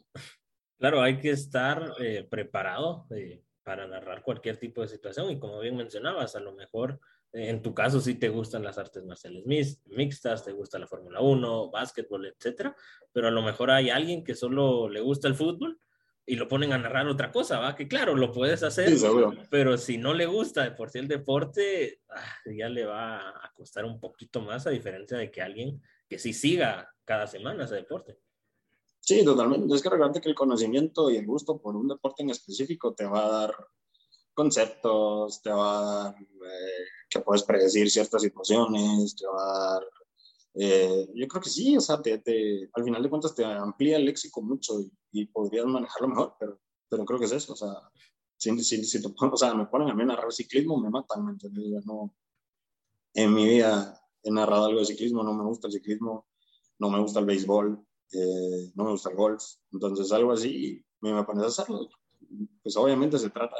Claro, 0.78 1.02
hay 1.02 1.20
que 1.20 1.30
estar 1.30 1.94
eh, 2.00 2.28
preparado 2.30 3.08
eh, 3.12 3.42
para 3.64 3.88
narrar 3.88 4.22
cualquier 4.22 4.58
tipo 4.58 4.82
de 4.82 4.90
situación 4.90 5.32
y 5.32 5.40
como 5.40 5.58
bien 5.62 5.78
mencionabas, 5.78 6.36
a 6.36 6.42
lo 6.42 6.52
mejor 6.52 7.00
eh, 7.32 7.50
en 7.50 7.62
tu 7.62 7.74
caso 7.74 8.02
sí 8.02 8.16
te 8.16 8.28
gustan 8.28 8.62
las 8.62 8.78
artes 8.78 9.06
marciales 9.06 9.46
mixtas, 9.86 10.44
te 10.44 10.52
gusta 10.52 10.78
la 10.78 10.88
Fórmula 10.88 11.22
1, 11.22 11.72
básquetbol, 11.72 12.26
etcétera, 12.26 12.76
pero 13.14 13.30
a 13.30 13.32
lo 13.32 13.42
mejor 13.42 13.72
hay 13.72 13.90
alguien 13.90 14.22
que 14.22 14.36
solo 14.36 14.90
le 14.90 15.00
gusta 15.00 15.30
el 15.30 15.36
fútbol 15.36 15.80
y 16.26 16.36
lo 16.36 16.48
ponen 16.48 16.74
a 16.74 16.78
narrar 16.78 17.08
otra 17.08 17.32
cosa, 17.32 17.60
¿va? 17.60 17.76
Que 17.76 17.88
claro, 17.88 18.16
lo 18.16 18.32
puedes 18.32 18.64
hacer, 18.64 18.94
pero 19.50 19.78
si 19.78 19.98
no 19.98 20.14
le 20.14 20.26
gusta 20.26 20.64
de 20.64 20.72
por 20.72 20.90
sí 20.90 21.00
el 21.00 21.08
deporte, 21.08 22.02
ah, 22.10 22.24
ya 22.46 22.68
le 22.68 22.86
va 22.86 23.20
a 23.20 23.54
costar 23.54 23.86
un 23.86 24.00
poquito 24.00 24.42
más 24.42 24.66
a 24.66 24.72
diferencia 24.72 25.18
de 25.18 25.30
que 25.30 25.42
alguien 25.42 25.82
que 26.08 26.20
sí 26.20 26.34
siga 26.34 26.90
cada 27.04 27.28
semana 27.28 27.66
ese 27.66 27.76
deporte. 27.76 28.20
Sí, 29.00 29.24
totalmente. 29.24 29.74
Es 29.76 29.82
que 29.82 29.90
realmente 29.90 30.22
que 30.22 30.30
el 30.30 30.36
conocimiento 30.36 31.12
y 31.12 31.18
el 31.18 31.26
gusto 31.26 31.60
por 31.60 31.76
un 31.76 31.88
deporte 31.88 32.24
en 32.24 32.32
específico 32.32 32.94
te 32.94 33.06
va 33.06 33.26
a 33.26 33.30
dar 33.30 33.56
conceptos, 34.34 35.42
te 35.42 35.52
va 35.52 35.80
a 35.80 36.04
dar 36.04 36.16
eh, 36.16 36.86
que 37.10 37.20
puedes 37.20 37.44
predecir 37.44 37.90
ciertas 37.90 38.22
situaciones, 38.22 39.16
te 39.16 39.28
va 39.28 39.44
a 39.44 39.74
dar 39.74 39.84
eh, 40.58 41.10
yo 41.14 41.28
creo 41.28 41.42
que 41.42 41.50
sí, 41.50 41.76
o 41.76 41.82
sea, 41.82 42.02
te, 42.02 42.22
al 42.74 42.84
final 42.84 43.04
de 43.04 43.10
cuentas 43.10 43.36
te 43.36 43.44
amplía 43.44 43.98
el 43.98 44.06
léxico 44.06 44.42
mucho 44.42 44.80
y, 45.12 45.26
podrías 45.28 45.66
manejarlo 45.66 46.08
mejor, 46.08 46.36
pero, 46.40 46.62
pero 46.90 47.06
creo 47.06 47.20
que 47.20 47.26
es 47.26 47.34
eso, 47.34 47.54
o 47.54 47.56
sea, 47.58 47.74
si, 48.38 48.58
si, 48.64 48.84
si 48.86 49.02
te 49.02 49.10
o 49.18 49.38
sea, 49.38 49.54
me 49.54 49.66
ponen 49.66 49.90
a 49.90 49.94
mí 49.94 50.04
a 50.04 50.06
narrar 50.06 50.32
ciclismo, 50.32 50.78
me 50.80 50.90
matan, 50.90 51.26
¿me 51.26 51.32
entiendes? 51.34 51.86
No, 51.86 52.16
en 53.14 53.34
mi 53.34 53.46
vida 53.46 54.02
he 54.26 54.32
narrado 54.32 54.66
algo 54.66 54.80
de 54.80 54.86
ciclismo, 54.86 55.24
no 55.24 55.34
me 55.34 55.44
gusta 55.46 55.68
el 55.68 55.74
ciclismo, 55.74 56.28
no 56.80 56.90
me 56.90 57.00
gusta 57.00 57.20
el 57.20 57.26
béisbol, 57.26 57.80
eh, 58.12 58.72
no 58.76 58.84
me 58.84 58.92
gusta 58.92 59.10
el 59.12 59.16
golf, 59.16 59.44
entonces 59.72 60.12
algo 60.12 60.34
así 60.34 60.84
me, 61.00 61.14
me 61.14 61.24
pones 61.24 61.44
a 61.44 61.48
hacerlo. 61.48 61.88
Pues 62.62 62.76
obviamente 62.76 63.18
se 63.18 63.30
trata 63.30 63.56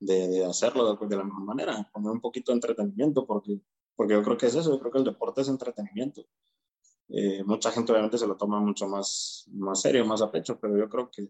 de, 0.00 0.28
de, 0.28 0.44
hacerlo 0.44 0.96
de, 0.96 1.06
de 1.06 1.16
la 1.16 1.24
mejor 1.24 1.44
manera, 1.44 1.88
poner 1.92 2.10
un 2.10 2.20
poquito 2.20 2.50
de 2.50 2.56
entretenimiento, 2.56 3.26
porque 3.26 3.60
porque 3.96 4.14
yo 4.14 4.22
creo 4.22 4.36
que 4.36 4.46
es 4.46 4.54
eso, 4.54 4.70
yo 4.72 4.80
creo 4.80 4.92
que 4.92 4.98
el 4.98 5.04
deporte 5.04 5.40
es 5.42 5.48
entretenimiento. 5.48 6.24
Eh, 7.08 7.44
mucha 7.44 7.70
gente 7.70 7.92
obviamente 7.92 8.18
se 8.18 8.26
lo 8.26 8.36
toma 8.36 8.60
mucho 8.60 8.88
más, 8.88 9.44
más 9.52 9.80
serio, 9.80 10.04
más 10.04 10.22
a 10.22 10.30
pecho, 10.30 10.58
pero 10.58 10.76
yo 10.76 10.88
creo 10.88 11.10
que, 11.10 11.28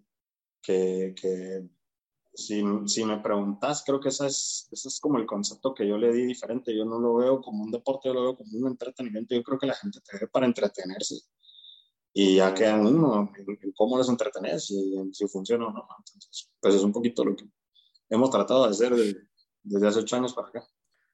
que, 0.63 1.15
que 1.21 1.69
si, 2.35 2.63
si, 2.87 3.05
me 3.05 3.19
preguntas, 3.19 3.83
creo 3.87 4.01
que 4.01 4.09
ese 4.09 4.27
es, 4.27 4.69
ese 4.73 4.89
es 4.89 5.01
como 5.01 5.19
el 5.19 5.27
concepto 5.27 5.73
que 5.73 5.87
yo 5.87 5.97
le 5.97 6.13
di 6.13 6.27
diferente. 6.27 6.77
Yo 6.77 6.85
no 6.85 6.99
lo 6.99 7.15
veo 7.17 7.41
como 7.41 7.63
un 7.63 7.71
deporte, 7.71 8.09
yo 8.09 8.15
lo 8.15 8.23
veo 8.23 8.37
como 8.37 8.51
un 8.59 8.69
entretenimiento. 8.69 9.35
Yo 9.35 9.43
creo 9.43 9.59
que 9.59 9.67
la 9.67 9.75
gente 9.75 10.01
te 10.01 10.19
ve 10.19 10.29
para 10.29 10.47
entretenerse. 10.47 11.17
Y 12.13 12.37
ya 12.37 12.53
queda 12.55 12.77
uno, 12.77 13.33
en, 13.37 13.73
cómo 13.73 13.99
les 13.99 14.09
entretenes 14.09 14.71
y 14.71 14.97
en 14.97 15.15
si 15.15 15.27
funciona 15.29 15.67
o 15.67 15.73
no. 15.73 15.87
Entonces, 15.99 16.51
pues 16.61 16.75
es 16.75 16.83
un 16.83 16.93
poquito 16.93 17.25
lo 17.25 17.37
que 17.37 17.45
hemos 18.09 18.31
tratado 18.31 18.65
de 18.65 18.71
hacer 18.71 18.95
desde 19.63 19.87
hace 19.87 20.01
ocho 20.01 20.17
años 20.17 20.35
para 20.35 20.49
acá. 20.49 20.67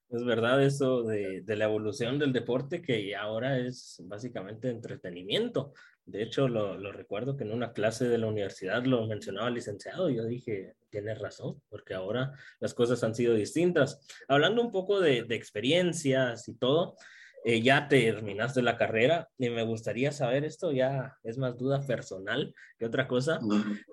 Es 0.09 0.25
verdad 0.25 0.63
eso 0.63 1.03
de, 1.03 1.43
de, 1.43 1.57
la 1.57 1.67
evolución 1.67 2.19
del 2.19 2.33
deporte 2.33 2.83
que 2.83 3.15
ahora 3.15 3.59
es 3.59 4.03
básicamente 4.07 4.69
entretenimiento. 4.69 5.73
De 6.11 6.23
hecho, 6.23 6.49
lo, 6.49 6.77
lo, 6.77 6.93
recuerdo 6.93 7.37
que 7.37 7.45
en 7.45 7.53
una 7.53 7.73
clase 7.73 8.09
de 8.09 8.19
la 8.19 8.27
universidad 8.27 8.85
lo 8.85 9.07
mencionaba 9.07 9.49
el 9.49 9.55
licenciado 9.55 10.11
y 10.11 10.17
yo 10.17 10.25
dije, 10.25 10.75
tienes 10.91 11.19
razón, 11.21 11.63
porque 11.69 11.95
ahora 11.95 12.33
las 12.59 12.75
cosas 12.75 13.03
han 13.05 13.15
sido 13.15 13.35
distintas. 13.35 14.01
Hablando 14.27 14.61
un 14.61 14.73
poco 14.73 15.01
de, 15.01 15.23
de 15.23 15.35
experiencias 15.37 16.49
y 16.49 16.55
todo, 16.55 16.97
eh, 17.43 17.63
ya 17.63 17.89
terminaste 17.89 18.61
la 18.61 18.77
carrera 18.77 19.29
y 19.39 19.49
me 19.49 19.63
gustaría 19.63 20.13
saber 20.13 20.45
esto, 20.45 20.73
ya 20.73 21.17
es 21.23 21.39
más 21.39 21.57
duda 21.57 21.81
personal 21.87 22.55
que 22.79 22.85
otra 22.85 23.09
cosa. 23.09 23.41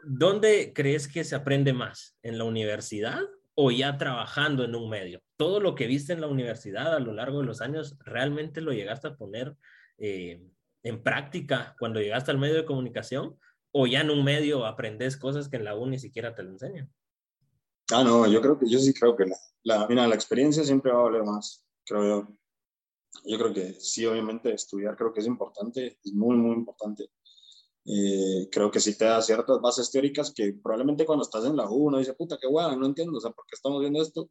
¿Dónde 0.04 0.74
crees 0.74 1.08
que 1.08 1.24
se 1.24 1.36
aprende 1.36 1.72
más? 1.72 2.18
¿En 2.24 2.38
la 2.38 2.44
universidad 2.44 3.22
o 3.56 3.72
ya 3.72 3.98
trabajando 3.98 4.66
en 4.66 4.76
un 4.76 4.90
medio? 4.90 5.22
¿Todo 5.38 5.62
lo 5.62 5.76
que 5.76 5.88
viste 5.88 6.12
en 6.12 6.22
la 6.22 6.28
universidad 6.28 6.94
a 6.94 7.00
lo 7.00 7.14
largo 7.14 7.40
de 7.40 7.46
los 7.46 7.62
años 7.62 7.96
realmente 8.00 8.60
lo 8.60 8.74
llegaste 8.74 9.08
a 9.08 9.16
poner 9.16 9.56
eh, 9.98 10.42
en 10.88 11.04
práctica 11.04 11.76
cuando 11.80 12.00
llegaste 12.00 12.32
al 12.32 12.38
medio 12.38 12.56
de 12.56 12.66
comunicación? 12.66 13.38
¿O 13.72 13.86
ya 13.86 14.02
en 14.02 14.10
un 14.10 14.24
medio 14.24 14.66
aprendes 14.66 15.18
cosas 15.18 15.50
que 15.50 15.58
en 15.58 15.66
la 15.66 15.76
U 15.76 15.86
ni 15.86 16.00
siquiera 16.00 16.34
te 16.34 16.44
lo 16.44 16.52
enseñan? 16.52 16.92
Ah, 17.92 18.04
no, 18.04 18.28
yo 18.28 18.42
creo 18.42 18.58
que 18.60 18.70
yo 18.70 18.80
sí 18.80 18.94
creo 18.94 19.16
que 19.16 19.26
la, 19.26 19.38
la, 19.64 19.88
mira, 19.88 20.08
la 20.08 20.16
experiencia 20.16 20.64
siempre 20.64 20.92
va 20.92 21.00
a 21.00 21.04
valer 21.04 21.24
más, 21.24 21.66
creo 21.86 22.04
yo. 22.04 22.28
Yo 23.26 23.38
creo 23.38 23.54
que 23.54 23.74
sí, 23.74 24.06
obviamente 24.06 24.54
estudiar 24.54 24.96
creo 24.96 25.14
que 25.14 25.22
es 25.22 25.28
importante, 25.28 25.98
es 26.04 26.14
muy, 26.14 26.36
muy 26.36 26.56
importante. 26.56 27.10
Eh, 27.86 28.50
creo 28.52 28.70
que 28.70 28.82
sí 28.82 28.98
te 28.98 29.06
da 29.06 29.22
ciertas 29.22 29.62
bases 29.62 29.90
teóricas 29.90 30.34
que 30.34 30.54
probablemente 30.62 31.06
cuando 31.06 31.24
estás 31.24 31.46
en 31.46 31.56
la 31.56 31.70
U 31.70 31.88
uno 31.88 32.00
dice, 32.00 32.14
puta, 32.14 32.38
qué 32.40 32.48
guay, 32.48 32.76
no 32.76 32.86
entiendo, 32.86 33.18
o 33.18 33.22
sea, 33.22 33.32
¿por 33.32 33.46
qué 33.46 33.56
estamos 33.56 33.80
viendo 33.80 34.02
esto? 34.02 34.30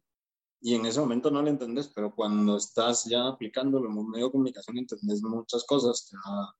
Y 0.61 0.75
en 0.75 0.85
ese 0.85 0.99
momento 0.99 1.29
no 1.29 1.41
lo 1.41 1.49
entendés, 1.49 1.87
pero 1.89 2.13
cuando 2.13 2.57
estás 2.57 3.05
ya 3.05 3.27
aplicándolo 3.27 3.89
en 3.89 3.97
un 3.97 4.09
medio 4.09 4.25
de 4.25 4.31
comunicación 4.31 4.77
entendés 4.77 5.21
muchas 5.21 5.63
cosas, 5.65 6.09
te 6.09 6.17
da, 6.17 6.55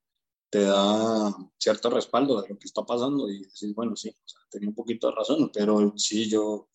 te 0.50 0.62
da 0.62 1.36
cierto 1.58 1.90
respaldo 1.90 2.42
de 2.42 2.50
lo 2.50 2.58
que 2.60 2.68
está 2.68 2.84
pasando 2.84 3.30
y 3.30 3.40
decís, 3.44 3.74
bueno, 3.76 3.96
sí, 3.96 4.10
o 4.10 4.28
sea, 4.28 4.40
tenía 4.52 4.70
un 4.70 4.76
poquito 4.76 5.08
de 5.08 5.16
razón, 5.16 5.52
pero 5.54 5.94
sí, 5.98 6.30
yo, 6.30 6.70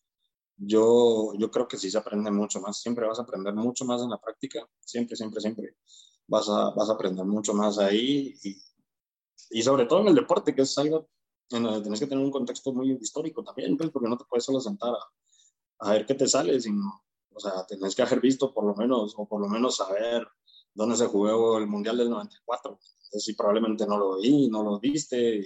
yo, 0.56 1.32
yo 1.38 1.50
creo 1.50 1.68
que 1.68 1.78
sí 1.78 1.90
se 1.90 1.98
aprende 1.98 2.30
mucho 2.30 2.60
más, 2.60 2.80
siempre 2.80 3.06
vas 3.06 3.18
a 3.20 3.22
aprender 3.22 3.54
mucho 3.54 3.84
más 3.84 4.02
en 4.02 4.10
la 4.10 4.20
práctica, 4.20 4.68
siempre, 4.80 5.16
siempre, 5.16 5.40
siempre 5.40 5.76
vas 6.26 6.48
a, 6.48 6.70
vas 6.70 6.90
a 6.90 6.94
aprender 6.94 7.24
mucho 7.24 7.54
más 7.54 7.78
ahí 7.78 8.34
y 8.42 8.56
y 9.52 9.62
sobre 9.62 9.86
todo 9.86 10.00
en 10.00 10.08
el 10.08 10.14
deporte, 10.14 10.54
que 10.54 10.62
es 10.62 10.76
algo 10.78 11.08
en 11.50 11.62
donde 11.62 11.82
tienes 11.82 12.00
que 12.00 12.06
tener 12.06 12.24
un 12.24 12.30
contexto 12.30 12.72
muy 12.72 12.92
histórico 12.92 13.44
también, 13.44 13.76
pues, 13.76 13.90
porque 13.90 14.08
no 14.08 14.16
te 14.16 14.24
puedes 14.24 14.44
solo 14.44 14.60
sentar 14.60 14.94
a, 14.94 15.88
a 15.88 15.92
ver 15.92 16.06
qué 16.06 16.14
te 16.14 16.26
sale, 16.26 16.58
sino, 16.60 17.04
o 17.34 17.40
sea, 17.40 17.64
tienes 17.66 17.94
que 17.94 18.02
haber 18.02 18.20
visto 18.20 18.52
por 18.52 18.64
lo 18.64 18.74
menos, 18.74 19.14
o 19.16 19.26
por 19.26 19.40
lo 19.40 19.48
menos 19.48 19.76
saber 19.76 20.26
dónde 20.74 20.96
se 20.96 21.06
jugó 21.06 21.58
el 21.58 21.66
Mundial 21.66 21.96
del 21.96 22.10
94. 22.10 22.78
si 23.18 23.34
probablemente 23.34 23.86
no 23.86 23.98
lo 23.98 24.16
vi, 24.18 24.48
no 24.48 24.62
lo 24.62 24.78
viste, 24.78 25.44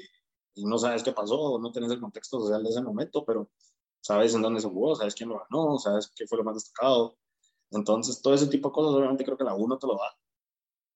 y 0.54 0.64
no 0.64 0.78
sabes 0.78 1.02
qué 1.02 1.12
pasó, 1.12 1.58
no 1.58 1.70
tienes 1.70 1.90
el 1.90 2.00
contexto 2.00 2.40
social 2.40 2.62
de 2.62 2.70
ese 2.70 2.82
momento, 2.82 3.24
pero 3.24 3.50
sabes 4.00 4.34
en 4.34 4.42
dónde 4.42 4.60
se 4.60 4.68
jugó, 4.68 4.94
sabes 4.96 5.14
quién 5.14 5.28
lo 5.28 5.38
ganó, 5.38 5.78
sabes 5.78 6.12
qué 6.14 6.26
fue 6.26 6.38
lo 6.38 6.44
más 6.44 6.54
destacado. 6.54 7.18
Entonces, 7.70 8.22
todo 8.22 8.34
ese 8.34 8.46
tipo 8.46 8.68
de 8.68 8.74
cosas, 8.74 8.94
obviamente 8.94 9.24
creo 9.24 9.36
que 9.36 9.44
la 9.44 9.54
uno 9.54 9.78
te 9.78 9.86
lo 9.86 9.94
da. 9.94 10.16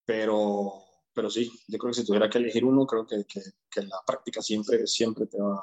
Pero, 0.07 0.73
pero 1.13 1.29
sí, 1.29 1.51
yo 1.69 1.79
creo 1.79 1.91
que 1.91 2.01
si 2.01 2.07
tuviera 2.07 2.31
que 2.31 2.39
elegir 2.39 2.65
uno, 2.65 2.87
creo 2.87 3.07
que, 3.07 3.25
que, 3.27 3.41
que 3.71 3.83
la 3.83 4.01
práctica 4.07 4.41
siempre, 4.41 4.87
siempre 4.87 5.27
te 5.27 5.41
va, 5.41 5.63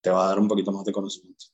te 0.00 0.10
va 0.10 0.26
a 0.26 0.28
dar 0.28 0.38
un 0.38 0.48
poquito 0.48 0.70
más 0.70 0.84
de 0.84 0.92
conocimiento. 0.92 1.46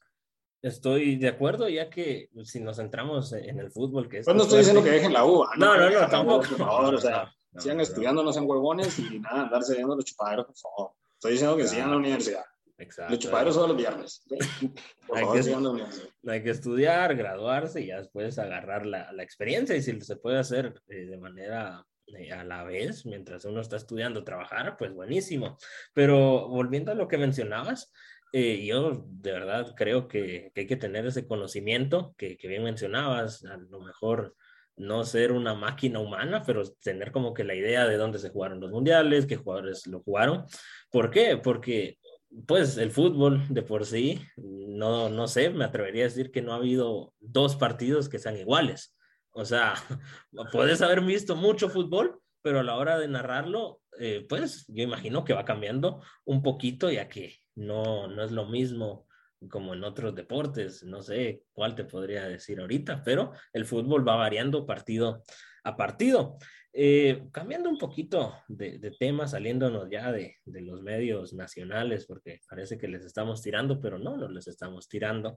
Estoy 0.62 1.16
de 1.16 1.28
acuerdo, 1.28 1.68
ya 1.68 1.88
que 1.88 2.28
si 2.44 2.60
nos 2.60 2.76
centramos 2.76 3.32
en 3.32 3.58
el 3.58 3.70
fútbol, 3.70 4.08
que 4.08 4.18
es. 4.18 4.24
Pues 4.26 4.36
no 4.36 4.42
estoy 4.42 4.58
diciendo 4.58 4.82
que 4.82 4.90
dejen 4.90 5.12
la 5.12 5.24
uva. 5.24 5.50
No, 5.56 5.76
no, 5.76 5.90
no, 5.90 6.08
tampoco. 6.08 6.46
Por 6.48 6.58
favor, 6.58 6.94
o 6.94 6.98
sea, 6.98 7.32
sigan 7.56 7.80
estudiando, 7.80 8.22
no 8.22 8.32
sean 8.32 8.44
huevones 8.46 8.98
y 8.98 9.18
nada, 9.20 9.42
andarse 9.42 9.74
viendo 9.74 9.96
los 9.96 10.04
chupaderos, 10.04 10.46
por 10.46 10.56
favor. 10.56 10.92
Estoy 11.14 11.32
diciendo 11.32 11.56
que 11.56 11.66
sigan 11.66 11.88
a 11.88 11.92
la 11.92 11.96
universidad. 11.96 12.44
Exacto. 12.76 13.12
Los 13.12 13.18
chupaderos 13.20 13.54
son 13.54 13.68
los 13.68 13.76
viernes. 13.76 14.24
Por 15.06 15.18
hay, 15.18 15.24
favor, 15.24 15.36
que, 15.36 15.42
sigan 15.42 15.58
a 15.58 15.62
la 15.64 15.70
universidad. 15.70 16.08
hay 16.28 16.42
que 16.42 16.50
estudiar, 16.50 17.14
graduarse 17.14 17.82
y 17.82 17.88
ya 17.88 17.98
después 17.98 18.38
agarrar 18.38 18.86
la, 18.86 19.12
la 19.12 19.22
experiencia. 19.22 19.76
Y 19.76 19.82
si 19.82 20.00
se 20.00 20.16
puede 20.16 20.38
hacer 20.38 20.80
eh, 20.88 21.04
de 21.04 21.18
manera 21.18 21.84
eh, 22.16 22.32
a 22.32 22.42
la 22.44 22.64
vez, 22.64 23.06
mientras 23.06 23.44
uno 23.44 23.60
está 23.60 23.76
estudiando, 23.76 24.24
trabajar, 24.24 24.76
pues 24.78 24.92
buenísimo. 24.92 25.58
Pero 25.92 26.48
volviendo 26.48 26.92
a 26.92 26.94
lo 26.94 27.06
que 27.06 27.18
mencionabas, 27.18 27.92
eh, 28.32 28.64
yo 28.64 29.04
de 29.06 29.32
verdad 29.32 29.74
creo 29.76 30.08
que, 30.08 30.52
hay 30.54 30.66
que 30.66 30.76
tener 30.76 31.06
ese 31.06 31.26
conocimiento 31.26 32.14
que, 32.16 32.36
que, 32.36 32.48
bien 32.48 32.64
mencionabas, 32.64 33.44
a 33.44 33.56
lo 33.56 33.80
mejor 33.80 34.34
no 34.76 35.04
ser 35.04 35.32
una 35.32 35.54
máquina 35.54 35.98
humana, 35.98 36.42
pero 36.46 36.62
tener 36.82 37.12
como 37.12 37.34
que 37.34 37.44
la 37.44 37.54
idea 37.54 37.86
de 37.86 37.96
dónde 37.96 38.18
se 38.18 38.30
jugaron 38.30 38.60
los 38.60 38.70
mundiales, 38.70 39.26
qué 39.26 39.36
jugadores 39.36 39.86
lo 39.86 40.00
jugaron. 40.00 40.44
¿Por 40.90 41.10
qué? 41.10 41.36
Porque 41.36 41.98
pues 42.46 42.76
el 42.76 42.90
fútbol 42.90 43.42
de 43.48 43.62
por 43.62 43.84
sí, 43.84 44.20
no, 44.36 45.08
no 45.08 45.26
sé, 45.26 45.50
me 45.50 45.64
atrevería 45.64 46.04
a 46.04 46.08
decir 46.08 46.30
que 46.30 46.42
no 46.42 46.52
ha 46.52 46.56
habido 46.56 47.12
dos 47.18 47.56
partidos 47.56 48.08
que 48.08 48.18
sean 48.18 48.36
iguales. 48.36 48.94
O 49.32 49.44
sea, 49.44 49.74
puedes 50.52 50.80
haber 50.82 51.00
visto 51.02 51.36
mucho 51.36 51.68
fútbol, 51.68 52.20
pero 52.42 52.60
a 52.60 52.62
la 52.64 52.76
hora 52.76 52.98
de 52.98 53.08
narrarlo, 53.08 53.79
eh, 54.00 54.24
pues 54.26 54.64
yo 54.68 54.82
imagino 54.82 55.24
que 55.24 55.34
va 55.34 55.44
cambiando 55.44 56.02
un 56.24 56.42
poquito, 56.42 56.90
ya 56.90 57.08
que 57.08 57.36
no, 57.54 58.08
no 58.08 58.24
es 58.24 58.32
lo 58.32 58.46
mismo 58.46 59.06
como 59.50 59.74
en 59.74 59.84
otros 59.84 60.14
deportes, 60.14 60.82
no 60.84 61.02
sé 61.02 61.44
cuál 61.52 61.74
te 61.74 61.84
podría 61.84 62.26
decir 62.26 62.60
ahorita, 62.60 63.02
pero 63.04 63.32
el 63.52 63.66
fútbol 63.66 64.06
va 64.06 64.16
variando 64.16 64.66
partido 64.66 65.22
a 65.64 65.76
partido. 65.76 66.38
Eh, 66.72 67.24
cambiando 67.32 67.68
un 67.68 67.78
poquito 67.78 68.36
de, 68.46 68.78
de, 68.78 68.92
tema, 68.92 69.26
saliéndonos 69.26 69.90
ya 69.90 70.12
de, 70.12 70.36
de, 70.44 70.60
los 70.62 70.82
medios 70.82 71.32
nacionales, 71.32 72.06
porque 72.06 72.40
parece 72.48 72.78
que 72.78 72.86
les 72.86 73.04
estamos 73.04 73.42
tirando, 73.42 73.80
pero 73.80 73.98
no, 73.98 74.16
no 74.16 74.28
les 74.28 74.46
estamos 74.46 74.88
tirando. 74.88 75.36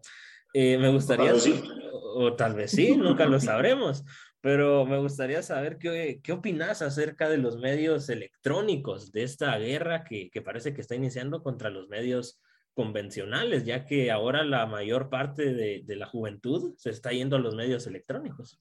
Eh, 0.54 0.78
me 0.78 0.90
gustaría, 0.90 1.34
sí. 1.36 1.60
o, 1.92 2.26
o, 2.26 2.36
tal 2.36 2.54
vez 2.54 2.72
sí, 2.72 2.96
nunca 2.96 3.26
lo 3.26 3.40
sabremos, 3.40 4.06
pero 4.44 4.86
me 4.86 5.00
gustaría 5.00 5.42
saber 5.42 5.78
qué, 5.78 6.20
qué 6.22 6.34
opinas 6.34 6.82
acerca 6.82 7.30
de 7.30 7.38
los 7.38 7.56
medios 7.60 8.10
electrónicos, 8.10 9.14
de 9.14 9.24
esta 9.24 9.58
guerra 9.58 10.04
que, 10.04 10.30
que 10.30 10.42
parece 10.42 10.74
que 10.74 10.82
está 10.82 10.96
iniciando 10.96 11.42
contra 11.42 11.70
los 11.70 11.88
medios 11.88 12.42
convencionales, 12.74 13.64
ya 13.64 13.86
que 13.86 14.12
ahora 14.12 14.44
la 14.44 14.66
mayor 14.66 15.10
parte 15.10 15.54
de, 15.54 15.84
de 15.86 15.96
la 15.96 16.08
juventud 16.08 16.76
se 16.78 16.90
está 16.90 17.12
yendo 17.12 17.38
a 17.38 17.40
los 17.40 17.56
medios 17.56 17.88
electrónicos. 17.88 18.60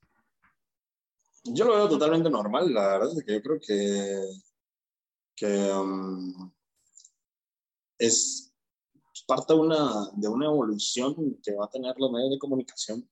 Yo 1.42 1.64
lo 1.64 1.74
veo 1.74 1.88
totalmente 1.88 2.30
normal, 2.30 2.72
la 2.72 2.86
verdad 2.86 3.18
es 3.18 3.24
que 3.24 3.32
yo 3.32 3.42
creo 3.42 3.58
que, 3.58 4.22
que 5.34 5.72
um, 5.72 6.52
es 7.98 8.54
parte 9.26 9.52
de 9.52 9.58
una, 9.58 10.10
de 10.14 10.28
una 10.28 10.46
evolución 10.46 11.40
que 11.42 11.56
va 11.56 11.64
a 11.64 11.70
tener 11.70 11.96
los 11.98 12.12
medios 12.12 12.30
de 12.30 12.38
comunicación. 12.38 13.10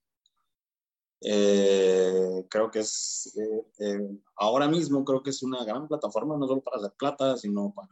Eh, 1.23 2.47
creo 2.49 2.71
que 2.71 2.81
es, 2.81 3.37
eh, 3.37 3.67
eh, 3.79 4.19
ahora 4.37 4.69
mismo 4.69 5.05
creo 5.05 5.23
que 5.23 5.31
es 5.31 5.43
una 5.43 5.65
gran 5.65 5.87
plataforma, 5.87 6.37
no 6.37 6.47
solo 6.47 6.63
para 6.63 6.79
hacer 6.79 6.93
plata, 6.99 7.37
sino 7.37 7.73
para, 7.75 7.89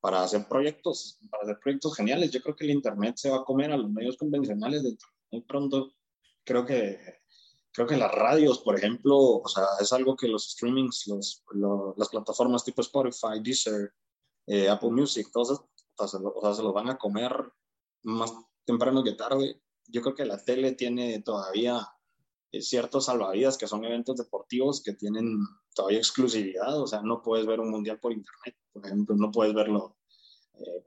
para 0.00 0.22
hacer 0.22 0.48
proyectos, 0.48 1.18
para 1.30 1.44
hacer 1.44 1.58
proyectos 1.62 1.96
geniales. 1.96 2.30
Yo 2.30 2.40
creo 2.42 2.56
que 2.56 2.64
el 2.64 2.70
Internet 2.70 3.16
se 3.16 3.30
va 3.30 3.38
a 3.38 3.44
comer 3.44 3.72
a 3.72 3.76
los 3.76 3.90
medios 3.90 4.16
convencionales 4.16 4.82
muy 5.30 5.42
pronto. 5.42 5.92
Creo 6.44 6.66
que 6.66 6.98
creo 7.72 7.86
que 7.86 7.96
las 7.96 8.12
radios, 8.12 8.58
por 8.58 8.76
ejemplo, 8.76 9.16
o 9.16 9.48
sea, 9.48 9.64
es 9.80 9.92
algo 9.92 10.16
que 10.16 10.28
los 10.28 10.50
streamings, 10.50 11.06
los, 11.06 11.44
los, 11.52 11.96
las 11.96 12.08
plataformas 12.08 12.64
tipo 12.64 12.82
Spotify, 12.82 13.40
Deezer, 13.42 13.92
eh, 14.46 14.68
Apple 14.68 14.90
Music, 14.90 15.28
todas 15.32 15.50
o 15.50 16.08
sea, 16.08 16.20
o 16.20 16.40
sea, 16.40 16.54
se 16.54 16.62
los 16.62 16.72
van 16.72 16.88
a 16.88 16.98
comer 16.98 17.32
más 18.02 18.32
temprano 18.64 19.04
que 19.04 19.12
tarde. 19.12 19.62
Yo 19.86 20.02
creo 20.02 20.14
que 20.14 20.24
la 20.24 20.42
tele 20.42 20.72
tiene 20.72 21.20
todavía 21.22 21.86
ciertos 22.58 23.06
salvavidas 23.06 23.56
que 23.56 23.68
son 23.68 23.84
eventos 23.84 24.16
deportivos 24.16 24.82
que 24.82 24.94
tienen 24.94 25.38
todavía 25.74 25.98
exclusividad, 25.98 26.80
o 26.80 26.86
sea, 26.86 27.00
no 27.02 27.22
puedes 27.22 27.46
ver 27.46 27.60
un 27.60 27.70
mundial 27.70 27.98
por 28.00 28.12
internet, 28.12 28.56
por 28.72 28.84
ejemplo, 28.86 29.14
no 29.16 29.30
puedes 29.30 29.54
verlo 29.54 29.96
eh, 30.54 30.84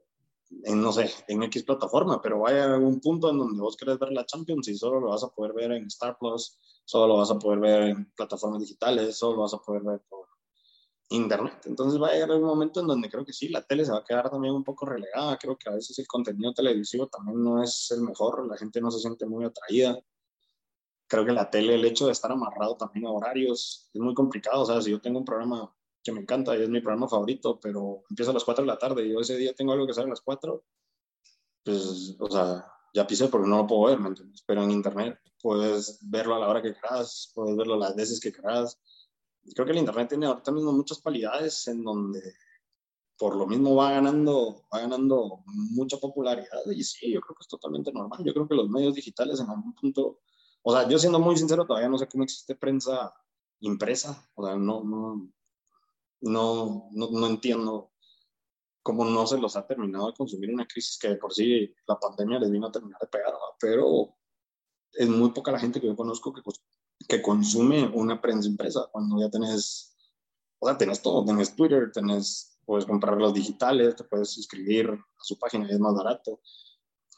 en, 0.66 0.82
no 0.82 0.92
sé, 0.92 1.10
en 1.28 1.44
X 1.44 1.64
plataforma, 1.64 2.22
pero 2.22 2.46
a 2.46 2.50
algún 2.76 3.00
punto 3.00 3.30
en 3.30 3.38
donde 3.38 3.62
vos 3.62 3.78
querés 3.78 3.98
ver 3.98 4.12
la 4.12 4.26
Champions 4.26 4.68
y 4.68 4.76
solo 4.76 5.00
lo 5.00 5.10
vas 5.10 5.24
a 5.24 5.30
poder 5.30 5.54
ver 5.54 5.72
en 5.72 5.88
Star 5.88 6.18
Plus, 6.18 6.60
solo 6.86 7.08
lo 7.08 7.18
vas 7.18 7.32
a 7.32 7.40
poder 7.40 7.60
ver 7.60 7.84
en 7.84 8.12
plataformas 8.16 8.62
digitales, 8.62 9.18
solo 9.18 9.38
lo 9.38 9.42
vas 9.44 9.54
a 9.54 9.60
poder 9.60 9.84
ver 9.84 10.02
por 10.10 10.28
internet. 11.10 11.62
Entonces 11.66 12.02
va 12.02 12.10
a 12.10 12.14
llegar 12.14 12.32
un 12.32 12.44
momento 12.44 12.80
en 12.80 12.88
donde 12.88 13.10
creo 13.10 13.26
que 13.26 13.34
sí, 13.34 13.50
la 13.50 13.62
tele 13.62 13.86
se 13.86 13.92
va 13.92 14.00
a 14.00 14.04
quedar 14.04 14.30
también 14.30 14.54
un 14.54 14.64
poco 14.64 14.86
relegada, 14.86 15.38
creo 15.38 15.58
que 15.58 15.70
a 15.70 15.74
veces 15.74 15.98
el 16.00 16.08
contenido 16.08 16.54
televisivo 16.54 17.08
también 17.08 17.44
no 17.44 17.64
es 17.64 17.92
el 17.92 18.02
mejor, 18.02 18.48
la 18.48 18.58
gente 18.58 18.82
no 18.82 18.92
se 18.92 19.00
siente 19.00 19.26
muy 19.26 19.46
atraída. 19.46 20.00
Creo 21.14 21.26
que 21.28 21.32
la 21.32 21.48
tele, 21.48 21.76
el 21.76 21.86
hecho 21.86 22.08
de 22.08 22.12
estar 22.12 22.32
amarrado 22.32 22.76
también 22.76 23.06
a 23.06 23.12
horarios, 23.12 23.88
es 23.94 24.02
muy 24.02 24.16
complicado. 24.16 24.64
O 24.64 24.66
sea, 24.66 24.82
si 24.82 24.90
yo 24.90 25.00
tengo 25.00 25.20
un 25.20 25.26
programa 25.26 25.72
que 26.04 26.12
me 26.12 26.22
encanta 26.22 26.58
y 26.58 26.64
es 26.64 26.70
mi 26.70 26.82
programa 26.82 27.08
favorito, 27.08 27.60
pero 27.60 28.04
empieza 28.10 28.32
a 28.32 28.34
las 28.34 28.44
4 28.44 28.64
de 28.64 28.68
la 28.68 28.80
tarde 28.80 29.06
y 29.06 29.12
yo 29.12 29.20
ese 29.20 29.38
día 29.38 29.54
tengo 29.54 29.74
algo 29.74 29.86
que 29.86 29.94
sale 29.94 30.08
a 30.08 30.10
las 30.10 30.22
4, 30.22 30.66
pues, 31.64 32.16
o 32.18 32.32
sea, 32.32 32.66
ya 32.96 33.06
pisé 33.06 33.28
porque 33.28 33.48
no 33.48 33.58
lo 33.58 33.68
puedo 33.68 33.92
ver, 33.92 34.00
¿me 34.00 34.08
entiendes? 34.08 34.44
Pero 34.48 34.64
en 34.64 34.72
internet 34.72 35.20
puedes 35.40 36.00
verlo 36.02 36.34
a 36.34 36.40
la 36.40 36.50
hora 36.50 36.64
que 36.64 36.74
quieras, 36.74 37.32
puedes 37.36 37.56
verlo 37.58 37.78
las 37.78 37.96
veces 37.96 38.20
que 38.20 38.32
quieras. 38.32 38.82
Creo 39.54 39.68
que 39.68 39.74
el 39.74 39.78
internet 39.78 40.10
tiene 40.10 40.26
ahorita 40.26 40.52
mismo 40.52 40.72
muchas 40.72 40.98
cualidades 40.98 41.68
en 41.68 41.84
donde 41.84 42.22
por 43.20 43.36
lo 43.36 43.46
mismo 43.46 43.76
va 43.76 43.92
ganando, 43.92 44.66
va 44.74 44.80
ganando 44.80 45.44
mucha 45.46 45.98
popularidad 45.98 46.66
y 46.76 46.84
sí, 46.84 47.12
yo 47.12 47.22
creo 47.22 47.36
que 47.36 47.44
es 47.44 47.48
totalmente 47.48 47.94
normal. 47.94 48.24
Yo 48.26 48.34
creo 48.34 48.48
que 48.48 48.56
los 48.56 48.68
medios 48.68 48.96
digitales 48.96 49.40
en 49.40 49.52
algún 49.52 49.76
punto, 49.76 50.22
o 50.64 50.74
sea, 50.74 50.88
yo 50.88 50.98
siendo 50.98 51.20
muy 51.20 51.38
sincero, 51.38 51.66
todavía 51.66 51.90
no 51.90 51.98
sé 51.98 52.08
cómo 52.08 52.24
existe 52.24 52.56
prensa 52.56 53.14
impresa, 53.60 54.30
o 54.36 54.46
sea, 54.46 54.56
no, 54.56 54.84
no, 54.84 55.30
no, 56.22 56.90
no, 56.92 57.10
no 57.12 57.28
entiendo 57.28 57.92
cómo 58.82 59.06
no 59.06 59.26
se 59.26 59.38
los 59.38 59.56
ha 59.56 59.66
terminado 59.66 60.08
de 60.08 60.14
consumir 60.14 60.54
una 60.54 60.68
crisis 60.68 60.98
que 60.98 61.10
de 61.10 61.16
por 61.16 61.34
sí 61.34 61.74
la 61.88 61.98
pandemia 62.00 62.40
les 62.40 62.52
vino 62.52 62.68
a 62.68 62.72
terminar 62.72 63.00
de 63.00 63.08
pegar, 63.08 63.34
pero 63.60 64.16
es 64.94 65.08
muy 65.10 65.32
poca 65.32 65.52
la 65.52 65.60
gente 65.60 65.82
que 65.82 65.88
yo 65.88 65.96
conozco 65.96 66.34
que, 66.34 66.42
que 67.08 67.22
consume 67.22 67.88
una 67.94 68.22
prensa 68.22 68.48
impresa 68.48 68.88
cuando 68.92 69.20
ya 69.20 69.30
tenés, 69.30 69.98
o 70.60 70.68
sea, 70.68 70.78
tenés 70.78 71.02
todo, 71.02 71.26
tenés 71.26 71.56
Twitter, 71.56 71.92
tenés, 71.92 72.60
puedes 72.66 72.86
comprar 72.86 73.18
los 73.18 73.34
digitales, 73.34 73.96
te 73.96 74.04
puedes 74.04 74.30
suscribir 74.30 74.90
a 74.90 75.24
su 75.24 75.40
página 75.40 75.68
es 75.70 75.80
más 75.80 75.96
barato. 75.96 76.42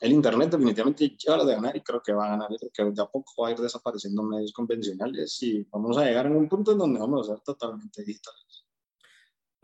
El 0.02 0.12
Internet 0.12 0.52
definitivamente 0.52 1.10
lleva 1.10 1.46
de 1.46 1.56
ganar 1.56 1.76
y 1.76 1.82
creo 1.82 2.02
que 2.02 2.14
va 2.14 2.26
a 2.26 2.30
ganar, 2.32 2.50
que 2.74 2.84
de 2.84 3.02
a 3.02 3.06
poco 3.06 3.44
va 3.44 3.50
a 3.50 3.52
ir 3.52 3.58
desapareciendo 3.58 4.24
medios 4.24 4.52
convencionales 4.52 5.42
y 5.42 5.64
vamos 5.72 5.98
a 5.98 6.06
llegar 6.06 6.26
en 6.26 6.36
un 6.36 6.50
punto 6.50 6.74
en 6.74 6.78
donde 6.78 7.00
vamos 7.00 7.30
a 7.30 7.34
ser 7.34 7.44
totalmente 7.44 8.04
digitales 8.04 8.66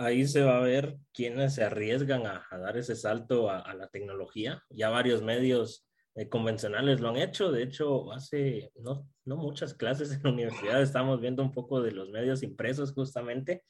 ahí 0.05 0.27
se 0.27 0.41
va 0.41 0.57
a 0.57 0.61
ver 0.61 0.97
quiénes 1.13 1.55
se 1.55 1.63
arriesgan 1.63 2.25
a, 2.25 2.45
a 2.49 2.57
dar 2.57 2.77
ese 2.77 2.95
salto 2.95 3.49
a, 3.49 3.59
a, 3.59 3.73
la 3.75 3.87
tecnología. 3.87 4.63
Ya 4.69 4.89
varios 4.89 5.21
medios 5.21 5.87
eh, 6.15 6.27
convencionales 6.27 6.99
lo 6.99 7.09
han 7.09 7.17
hecho. 7.17 7.51
De 7.51 7.63
hecho, 7.63 8.11
hace 8.11 8.71
no, 8.79 9.07
no 9.25 9.37
muchas 9.37 9.73
clases 9.73 10.11
en 10.11 10.23
la 10.23 10.31
universidad 10.31 10.81
estamos 10.81 11.21
viendo 11.21 11.43
un 11.43 11.51
poco 11.51 11.81
de 11.81 11.91
los 11.91 12.09
medios 12.09 12.43
impresos 12.43 12.93
justamente. 12.93 13.63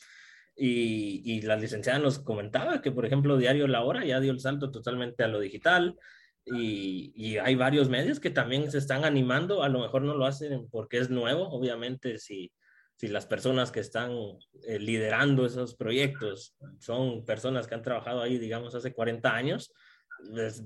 Y, 0.55 1.21
y, 1.25 1.41
la 1.41 1.55
licenciada 1.55 1.97
nos 1.97 2.19
comentaba 2.19 2.81
que, 2.81 2.91
por 2.91 3.05
ejemplo, 3.05 3.37
Diario 3.37 3.67
La 3.67 3.83
Hora 3.83 4.05
ya 4.05 4.19
dio 4.19 4.31
el 4.31 4.41
salto 4.41 4.69
totalmente 4.69 5.23
a 5.23 5.27
lo 5.27 5.39
digital. 5.39 5.97
Y, 6.53 7.13
y, 7.15 7.37
hay 7.37 7.55
varios 7.55 7.89
medios 7.89 8.19
que 8.19 8.29
también 8.29 8.69
se 8.71 8.77
están 8.77 9.05
animando, 9.05 9.63
a 9.63 9.69
lo 9.69 9.79
mejor 9.79 10.01
no 10.01 10.15
lo 10.15 10.25
hacen 10.25 10.67
porque 10.69 10.97
es 10.97 11.09
nuevo, 11.09 11.47
obviamente 11.49 12.17
si, 12.17 12.51
si 12.97 13.07
las 13.07 13.25
personas 13.25 13.71
que 13.71 13.79
están 13.79 14.11
eh, 14.67 14.77
liderando 14.77 15.45
esos 15.45 15.75
proyectos 15.75 16.55
son 16.79 17.25
personas 17.25 17.67
que 17.67 17.75
han 17.75 17.81
trabajado 17.81 18.21
ahí, 18.21 18.37
digamos, 18.37 18.75
hace 18.75 18.93
40 18.93 19.33
años, 19.33 19.71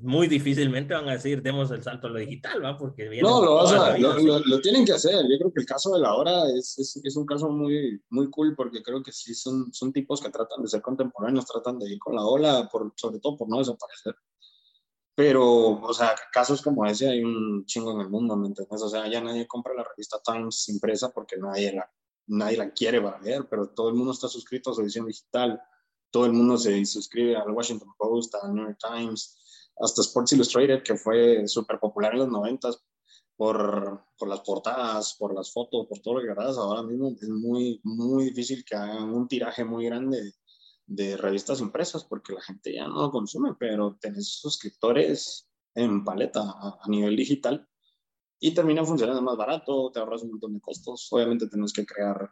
muy 0.02 0.28
difícilmente 0.28 0.94
van 0.94 1.08
a 1.08 1.14
decir, 1.14 1.42
demos 1.42 1.72
el 1.72 1.82
salto 1.82 2.08
a 2.08 2.10
lo 2.10 2.20
digital, 2.20 2.64
¿va? 2.64 2.78
Porque 2.78 3.10
no, 3.22 3.44
lo, 3.44 3.56
vas 3.56 3.72
a, 3.72 3.98
lo, 3.98 4.40
lo, 4.40 4.62
tienen 4.62 4.86
que 4.86 4.94
hacer. 4.94 5.16
Yo 5.16 5.38
creo 5.38 5.54
que 5.54 5.62
el 5.62 5.66
caso 5.66 5.94
de 5.94 6.02
la 6.02 6.14
hora 6.14 6.44
es, 6.50 6.78
es, 6.78 7.00
es, 7.04 7.16
un 7.16 7.26
caso 7.26 7.50
muy, 7.50 8.02
muy 8.10 8.30
cool 8.30 8.54
porque 8.56 8.84
creo 8.84 9.02
que 9.02 9.12
sí 9.12 9.34
son, 9.34 9.74
son 9.74 9.94
tipos 9.94 10.22
que 10.22 10.30
tratan 10.30 10.62
de 10.62 10.68
ser 10.68 10.82
contemporáneos, 10.82 11.46
tratan 11.46 11.80
de 11.80 11.90
ir 11.90 12.00
con 12.00 12.16
la 12.16 12.26
ola, 12.26 12.68
por, 12.72 12.92
sobre 12.96 13.20
todo 13.20 13.38
por 13.38 13.50
no 13.50 13.60
desaparecer. 13.60 14.16
Pero, 15.16 15.82
o 15.82 15.94
sea, 15.94 16.14
casos 16.32 16.62
como 16.62 16.86
ese 16.86 17.10
hay 17.10 17.24
un 17.24 17.66
chingo 17.66 17.94
en 17.94 18.02
el 18.02 18.10
mundo, 18.10 18.36
¿me 18.36 18.48
entiendes? 18.48 18.82
O 18.82 18.90
sea, 18.90 19.08
ya 19.10 19.22
nadie 19.22 19.48
compra 19.48 19.74
la 19.74 19.84
revista 19.84 20.20
Times 20.22 20.68
impresa 20.68 21.10
porque 21.10 21.38
nadie 21.38 21.72
la, 21.72 21.90
nadie 22.28 22.58
la 22.58 22.72
quiere 22.72 23.02
para 23.02 23.20
ver, 23.20 23.48
pero 23.50 23.70
todo 23.70 23.90
el 23.90 23.96
mundo 23.96 24.12
está 24.12 24.28
suscrito 24.28 24.72
a 24.72 24.74
su 24.74 24.82
edición 24.82 25.06
digital. 25.06 25.62
Todo 26.12 26.26
el 26.26 26.34
mundo 26.34 26.58
se 26.58 26.86
suscribe 26.86 27.38
al 27.38 27.50
Washington 27.52 27.94
Post, 27.98 28.36
al 28.36 28.54
New 28.54 28.66
York 28.66 28.80
Times, 28.80 29.38
hasta 29.78 30.02
Sports 30.02 30.34
Illustrated, 30.34 30.84
que 30.84 30.96
fue 30.96 31.48
súper 31.48 31.80
popular 31.80 32.14
en 32.14 32.20
los 32.20 32.30
90 32.30 32.72
por, 33.38 34.06
por, 34.18 34.28
las 34.28 34.42
portadas, 34.42 35.16
por 35.18 35.34
las 35.34 35.52
fotos, 35.52 35.88
por 35.88 36.00
todo 36.00 36.16
lo 36.16 36.22
que 36.22 36.32
hagas. 36.32 36.58
Ahora 36.58 36.84
mismo 36.84 37.16
es 37.22 37.30
muy, 37.30 37.80
muy 37.84 38.26
difícil 38.26 38.66
que 38.66 38.76
hagan 38.76 39.14
un 39.14 39.28
tiraje 39.30 39.64
muy 39.64 39.86
grande 39.86 40.34
de 40.86 41.18
revistas 41.18 41.60
impresas 41.62 42.04
porque 42.04 42.34
la 42.34 42.42
gente 42.42 42.74
ya 42.74 42.88
no 42.88 43.02
lo 43.02 43.12
consume, 43.12 43.56
pero 43.58 43.98
tenés 44.00 44.40
suscriptores 44.40 45.50
en 45.74 46.04
paleta 46.04 46.42
a, 46.42 46.80
a 46.82 46.90
nivel 46.90 47.16
digital 47.16 47.68
y 48.40 48.54
termina 48.54 48.84
funcionando 48.84 49.22
más 49.22 49.38
barato, 49.38 49.92
te 49.92 50.00
ahorras 50.00 50.24
un 50.24 50.32
montón 50.32 50.54
de 50.54 50.62
costos. 50.62 51.08
Obviamente 51.12 51.48
tenés 51.48 51.74
que 51.74 51.86
crear 51.86 52.32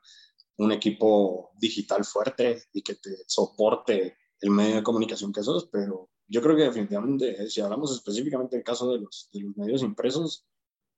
un 0.58 0.72
equipo 0.72 1.52
digital 1.58 2.04
fuerte 2.04 2.63
y 2.74 2.82
que 2.82 2.96
te 2.96 3.24
soporte 3.28 4.18
el 4.39 4.52
medio 4.52 4.76
de 4.76 4.84
comunicación 4.84 5.32
que 5.32 5.42
sos, 5.42 5.70
pero 5.72 6.10
yo 6.28 6.42
creo 6.42 6.56
que 6.56 6.63
definitivamente, 6.63 7.50
si 7.50 7.62
hablamos 7.62 7.92
específicamente 7.94 8.56
del 8.56 8.66
caso 8.66 8.92
de 8.92 9.00
los, 9.00 9.30
de 9.32 9.42
los 9.42 9.56
medios 9.56 9.82
impresos, 9.82 10.46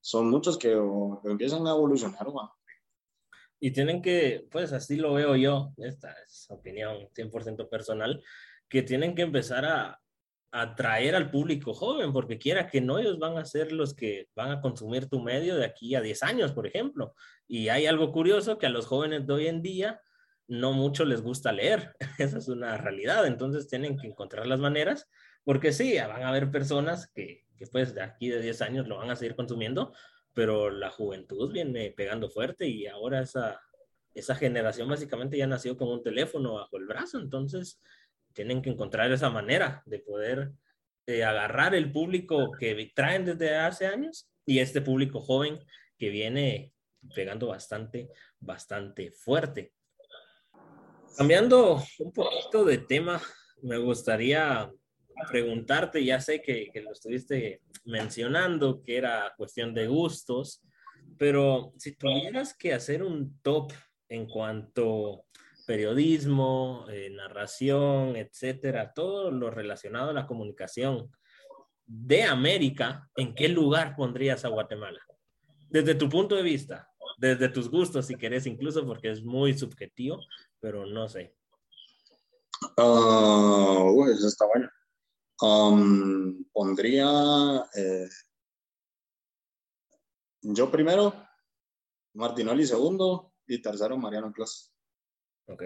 son 0.02 0.30
muchos 0.30 0.58
que 0.58 0.78
empiezan 1.24 1.65
a 1.68 1.72
evolucionar. 1.72 2.28
Y 3.60 3.72
tienen 3.72 4.02
que, 4.02 4.48
pues 4.52 4.74
así 4.74 4.98
lo 4.98 5.13
veo 5.13 5.36
yo, 5.36 5.74
esta 5.78 6.12
es 6.26 6.48
opinión 6.50 7.08
100% 7.15 7.70
personal, 7.70 8.22
que 8.68 8.84
tienen 8.84 9.15
que 9.15 9.22
empezar 9.24 9.65
a 9.65 10.00
atraer 10.52 11.15
al 11.15 11.32
público 11.32 11.74
joven, 11.74 12.13
porque 12.13 12.38
quiera 12.38 12.68
que 12.68 12.80
no, 12.80 12.98
ellos 12.98 13.20
van 13.20 13.38
a 13.38 13.46
ser 13.46 13.74
los 13.74 13.94
que 13.94 14.30
van 14.36 14.52
a 14.52 14.62
consumir 14.62 15.08
tu 15.08 15.20
medio 15.20 15.58
de 15.58 15.65
aquí 15.65 15.96
a 15.96 16.02
10 16.02 16.24
años, 16.24 16.54
por 16.54 16.65
ejemplo. 16.65 17.13
Y 17.48 17.68
hay 17.68 17.86
algo 17.88 18.12
curioso 18.13 18.58
que 18.58 18.65
a 18.65 18.70
los 18.70 18.86
jóvenes 18.86 19.28
de 19.28 19.34
hoy 19.34 19.48
en 19.48 19.62
día 19.62 20.02
no 20.48 20.72
mucho 20.72 21.04
les 21.04 21.22
gusta 21.22 21.52
leer. 21.52 21.94
Esa 22.20 22.38
es 22.38 22.48
una 22.48 22.78
realidad. 22.78 23.28
Entonces 23.28 23.68
tienen 23.68 23.98
que 23.98 24.08
encontrar 24.08 24.48
las 24.48 24.60
maneras, 24.60 25.10
porque 25.44 25.74
sí, 25.74 25.98
van 25.98 26.24
a 26.24 26.30
haber 26.30 26.50
personas 26.52 27.08
que, 27.13 27.46
que 27.58 27.68
pues 27.68 27.94
de 27.94 28.04
aquí 28.04 28.30
de 28.30 28.41
10 28.41 28.62
años 28.62 28.88
lo 28.88 28.98
van 28.98 29.12
a 29.12 29.15
seguir 29.18 29.36
consumiendo, 29.36 29.94
pero 30.36 30.69
la 30.69 30.91
juventud 30.91 31.52
viene 31.52 31.91
pegando 31.91 32.30
fuerte 32.30 32.67
y 32.67 32.86
ahora 32.86 33.21
esa, 33.21 33.60
esa 34.13 34.36
generación 34.36 34.89
básicamente 34.89 35.38
ya 35.38 35.48
nació 35.48 35.78
con 35.78 35.88
un 35.88 36.04
teléfono 36.04 36.56
bajo 36.56 36.78
el 36.78 36.86
brazo. 36.86 37.19
Entonces 37.19 37.82
tienen 38.34 38.62
que 38.62 38.69
encontrar 38.69 39.12
esa 39.12 39.30
manera 39.30 39.82
de 39.86 40.00
poder 40.00 40.52
eh, 41.08 41.24
agarrar 41.24 41.74
el 41.74 41.91
público 41.91 42.52
que 42.52 42.91
traen 42.93 43.26
desde 43.26 43.56
hace 43.56 43.88
años 43.88 44.30
y 44.45 44.60
este 44.60 44.82
público 44.82 45.21
joven 45.21 45.58
que 45.98 46.10
viene 46.10 46.74
pegando 47.15 47.48
bastante, 47.48 48.10
bastante 48.39 49.12
fuerte. 49.12 49.71
Cambiando 51.17 51.82
un 52.00 52.12
poquito 52.12 52.65
de 52.65 52.80
tema, 52.80 53.21
me 53.62 53.78
gustaría 53.78 54.69
preguntarte, 55.30 56.04
ya 56.04 56.19
sé 56.19 56.41
que, 56.41 56.71
lo 56.84 56.91
estuviste 56.91 57.62
mencionando, 57.86 58.82
que 58.82 58.97
era 58.97 59.34
cuestión 59.38 59.73
de 59.73 59.88
gustos, 59.88 60.63
pero 61.17 61.73
si 61.78 61.95
tuvieras 61.95 62.56
que 62.56 62.73
hacer 62.73 63.04
un 63.04 63.39
top 63.41 63.71
en 64.10 64.28
cuanto 64.28 65.25
periodismo, 65.65 66.86
eh, 66.89 67.10
narración, 67.10 68.15
etcétera, 68.15 68.93
todo 68.93 69.32
lo 69.32 69.49
relacionado 69.49 70.12
a 70.12 70.13
la 70.13 70.28
comunicación 70.28 71.10
de 71.88 72.23
América, 72.23 73.10
¿en 73.15 73.34
qué 73.34 73.47
lugar 73.47 73.95
pondrías 73.95 74.45
a 74.45 74.49
Guatemala? 74.49 74.99
Desde 75.69 75.95
tu 75.95 76.10
punto 76.10 76.36
de 76.36 76.43
vista, 76.43 76.88
desde 77.17 77.49
tus 77.49 77.69
gustos, 77.69 78.08
si 78.08 78.15
querés, 78.15 78.45
incluso 78.45 78.86
porque 78.86 79.10
es 79.10 79.23
muy 79.23 79.58
subjetivo, 79.58 80.19
pero 80.60 80.86
no 80.86 81.08
sé. 81.08 81.34
Uh, 82.78 84.06
eso 84.10 84.28
está 84.28 84.45
bueno. 84.47 84.69
Pondría 85.38 87.06
eh, 87.76 88.08
yo 90.41 90.69
primero, 90.69 91.13
Martinoli 92.13 92.65
segundo 92.65 93.34
y 93.48 93.62
tercero 93.62 93.98
Mariano 93.98 94.32
Clas. 94.32 94.71
Ok, 95.48 95.63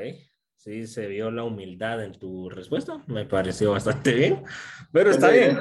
sí, 0.55 0.87
se 0.87 1.07
vio 1.07 1.31
la 1.31 1.43
humildad 1.43 2.03
en 2.03 2.17
tu 2.17 2.49
respuesta, 2.49 3.03
me 3.07 3.25
pareció 3.25 3.71
bastante 3.71 4.13
bien, 4.13 4.43
pero 4.91 5.11
está 5.11 5.29
bien, 5.31 5.57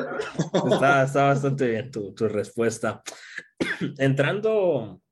está, 0.73 1.25
bastante 1.25 1.69
bien 1.69 1.91
tu, 1.91 2.15
tu 2.15 2.29
respuesta. 2.29 3.03
Entrando, 3.99 5.03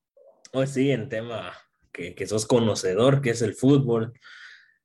hoy 0.53 0.67
sí, 0.67 0.91
en 0.91 1.09
tema 1.09 1.53
que, 1.93 2.15
que 2.15 2.27
sos 2.27 2.47
conocedor, 2.47 3.21
que 3.21 3.31
es 3.31 3.43
el 3.43 3.55
fútbol, 3.55 4.13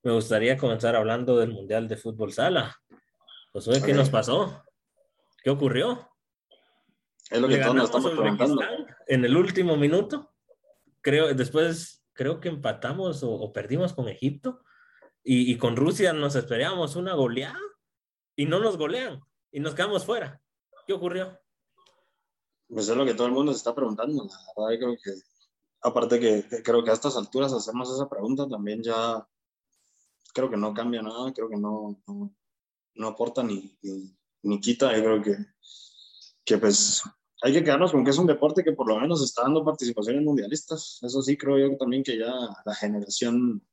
me 0.03 0.11
gustaría 0.13 0.57
comenzar 0.57 0.95
hablando 0.95 1.37
del 1.37 1.51
Mundial 1.51 1.87
de 1.87 1.97
Fútbol 1.97 2.33
Sala. 2.33 2.75
Josué, 3.53 3.81
¿qué 3.85 3.93
nos 3.93 4.09
pasó? 4.09 4.63
¿Qué 5.43 5.49
ocurrió? 5.49 6.09
Es 7.29 7.41
lo 7.41 7.47
que 7.47 7.57
todos 7.57 7.75
nos 7.75 7.85
estamos 7.85 8.11
preguntando. 8.11 8.61
En 9.07 9.25
el 9.25 9.35
último 9.35 9.75
minuto, 9.75 10.33
creo, 11.01 11.33
después 11.33 12.03
creo 12.13 12.39
que 12.39 12.49
empatamos 12.49 13.23
o, 13.23 13.51
perdimos 13.51 13.93
con 13.93 14.07
Egipto 14.07 14.61
y, 15.23 15.51
y, 15.51 15.57
con 15.57 15.75
Rusia 15.75 16.13
nos 16.13 16.35
esperábamos 16.35 16.95
una 16.95 17.13
goleada 17.13 17.59
y 18.35 18.45
no 18.45 18.59
nos 18.59 18.77
golean 18.77 19.21
y 19.51 19.59
nos 19.59 19.75
quedamos 19.75 20.05
fuera. 20.05 20.41
¿Qué 20.87 20.93
ocurrió? 20.93 21.37
Pues 22.69 22.87
es 22.87 22.95
lo 22.95 23.05
que 23.05 23.13
todo 23.13 23.27
el 23.27 23.33
mundo 23.33 23.51
se 23.51 23.57
está 23.57 23.75
preguntando. 23.75 24.23
La 24.23 24.63
verdad, 24.63 24.79
creo 24.79 24.95
que, 25.03 25.11
aparte 25.81 26.19
que 26.19 26.63
creo 26.63 26.83
que 26.83 26.91
a 26.91 26.93
estas 26.93 27.17
alturas 27.17 27.51
hacemos 27.51 27.93
esa 27.93 28.07
pregunta 28.07 28.47
también 28.47 28.81
ya 28.81 29.27
creo 30.33 30.49
que 30.49 30.57
no 30.57 30.73
cambia 30.73 31.01
nada, 31.01 31.33
creo 31.33 31.49
que 31.49 31.57
no, 31.57 32.01
no, 32.07 32.33
aporta 33.07 33.43
ni, 33.43 33.77
ni, 34.43 34.59
quita. 34.59 34.95
Yo 34.95 35.03
creo 35.03 35.21
que, 35.21 35.37
que 36.45 36.57
pues 36.57 37.01
hay 37.41 37.53
que 37.53 37.63
quedarnos 37.63 37.91
con 37.91 38.03
que 38.03 38.11
es 38.11 38.17
un 38.17 38.27
deporte 38.27 38.63
que 38.63 38.73
por 38.73 38.87
lo 38.87 38.99
menos 38.99 39.23
está 39.23 39.43
dando 39.43 39.63
participaciones 39.63 40.23
mundialistas. 40.23 40.99
Eso 41.01 41.21
sí, 41.21 41.37
creo 41.37 41.57
yo 41.57 41.77
también 41.77 42.03
que 42.03 42.17
ya 42.17 42.31
la 42.65 42.75
generación 42.75 43.65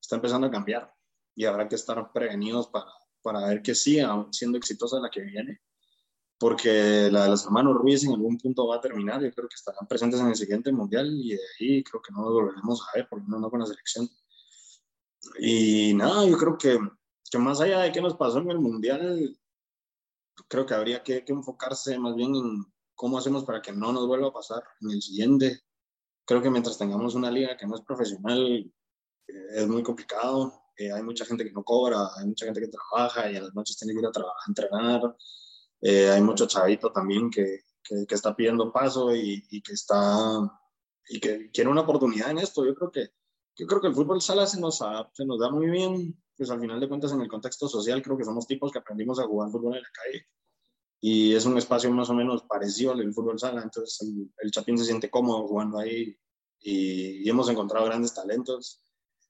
está 0.00 0.16
empezando 0.16 0.46
a 0.46 0.50
cambiar 0.50 0.92
y 1.34 1.44
habrá 1.44 1.68
que 1.68 1.74
estar 1.74 2.12
prevenidos 2.12 2.68
para, 2.68 2.86
para 3.22 3.46
ver 3.46 3.62
que 3.62 3.74
siga 3.74 4.26
siendo 4.30 4.58
exitosa 4.58 5.00
la 5.00 5.10
que 5.10 5.22
viene. 5.22 5.60
Porque 6.38 7.10
la 7.12 7.24
de 7.24 7.28
los 7.30 7.44
hermanos 7.44 7.74
Ruiz 7.74 8.02
en 8.04 8.12
algún 8.12 8.38
punto 8.38 8.66
va 8.66 8.76
a 8.76 8.80
terminar. 8.80 9.22
Yo 9.22 9.30
creo 9.30 9.46
que 9.46 9.56
estarán 9.56 9.86
presentes 9.86 10.20
en 10.20 10.28
el 10.28 10.36
siguiente 10.36 10.72
mundial 10.72 11.06
y 11.12 11.34
de 11.34 11.40
ahí 11.58 11.84
creo 11.84 12.00
que 12.00 12.12
no 12.14 12.22
lo 12.22 12.32
volveremos 12.32 12.80
a 12.80 12.96
ver, 12.96 13.08
por 13.08 13.18
lo 13.18 13.24
menos 13.26 13.40
no 13.42 13.50
con 13.50 13.60
la 13.60 13.66
selección. 13.66 14.08
Y 15.38 15.92
nada, 15.94 16.26
yo 16.26 16.38
creo 16.38 16.56
que, 16.56 16.78
que 17.30 17.38
más 17.38 17.60
allá 17.60 17.80
de 17.80 17.92
qué 17.92 18.00
nos 18.00 18.16
pasó 18.16 18.38
en 18.38 18.50
el 18.50 18.58
Mundial, 18.58 19.38
creo 20.48 20.66
que 20.66 20.74
habría 20.74 21.02
que, 21.02 21.24
enfocarse 21.26 21.98
más 21.98 22.14
bien 22.16 22.34
en 22.34 22.64
cómo 22.94 23.18
hacemos 23.18 23.44
para 23.44 23.62
que 23.62 23.72
no 23.72 23.92
nos 23.92 24.06
vuelva 24.06 24.28
a 24.28 24.32
pasar 24.32 24.62
en 24.80 24.90
el 24.90 25.00
siguiente. 25.00 25.60
Creo 26.24 26.42
que 26.42 26.50
mientras 26.50 26.76
tengamos 26.76 27.14
una 27.14 27.30
liga 27.30 27.56
que 27.56 27.66
no 27.66 27.76
es 27.76 27.82
profesional, 27.82 28.72
eh, 29.28 29.46
es 29.54 29.68
muy 29.68 29.82
complicado. 29.82 30.52
Eh, 30.76 30.92
hay 30.92 31.02
mucha 31.02 31.24
gente 31.24 31.44
que 31.44 31.52
no 31.52 31.62
cobra, 31.62 32.08
hay 32.16 32.26
mucha 32.26 32.46
gente 32.46 32.60
que 32.60 32.68
trabaja 32.68 33.30
y 33.30 33.36
a 33.36 33.42
las 33.42 33.54
noches 33.54 33.76
tiene 33.76 33.94
que 33.94 34.00
ir 34.00 34.06
a, 34.06 34.48
entrenar. 34.48 35.16
Eh, 35.82 36.10
hay 36.10 36.20
mucho 36.20 36.46
chavito 36.46 36.92
también 36.92 37.30
que, 37.30 37.60
que, 37.82 38.06
que 38.06 38.14
está 38.14 38.34
pidiendo 38.34 38.72
paso 38.72 39.14
y, 39.14 39.44
y, 39.50 39.62
que 39.62 39.72
está 39.72 40.50
y 41.08 41.20
que 41.20 41.50
quiere 41.50 41.70
una 41.70 41.82
oportunidad 41.82 42.30
en 42.30 42.38
esto. 42.38 42.64
Yo 42.66 42.74
creo 42.74 42.90
que 42.90 43.10
yo 43.60 43.66
creo 43.66 43.80
que 43.82 43.88
el 43.88 43.94
fútbol 43.94 44.22
sala 44.22 44.46
se 44.46 44.58
nos, 44.58 44.78
se 44.78 45.24
nos 45.26 45.38
da 45.38 45.50
muy 45.50 45.68
bien, 45.68 46.18
pues 46.34 46.50
al 46.50 46.60
final 46.60 46.80
de 46.80 46.88
cuentas 46.88 47.12
en 47.12 47.20
el 47.20 47.28
contexto 47.28 47.68
social 47.68 48.00
creo 48.00 48.16
que 48.16 48.24
somos 48.24 48.46
tipos 48.46 48.72
que 48.72 48.78
aprendimos 48.78 49.20
a 49.20 49.26
jugar 49.26 49.50
fútbol 49.50 49.76
en 49.76 49.82
la 49.82 49.90
calle 49.92 50.26
y 50.98 51.34
es 51.34 51.44
un 51.44 51.58
espacio 51.58 51.90
más 51.90 52.08
o 52.08 52.14
menos 52.14 52.44
parecido 52.44 52.92
al 52.92 53.12
fútbol 53.12 53.38
sala, 53.38 53.62
entonces 53.62 54.00
el, 54.00 54.32
el, 54.38 54.50
Chapín 54.50 54.78
se 54.78 54.86
siente 54.86 55.10
cómodo 55.10 55.46
jugando 55.46 55.78
ahí 55.78 56.16
y, 56.58 57.22
y 57.22 57.28
hemos 57.28 57.50
encontrado 57.50 57.84
grandes 57.84 58.14
talentos. 58.14 58.82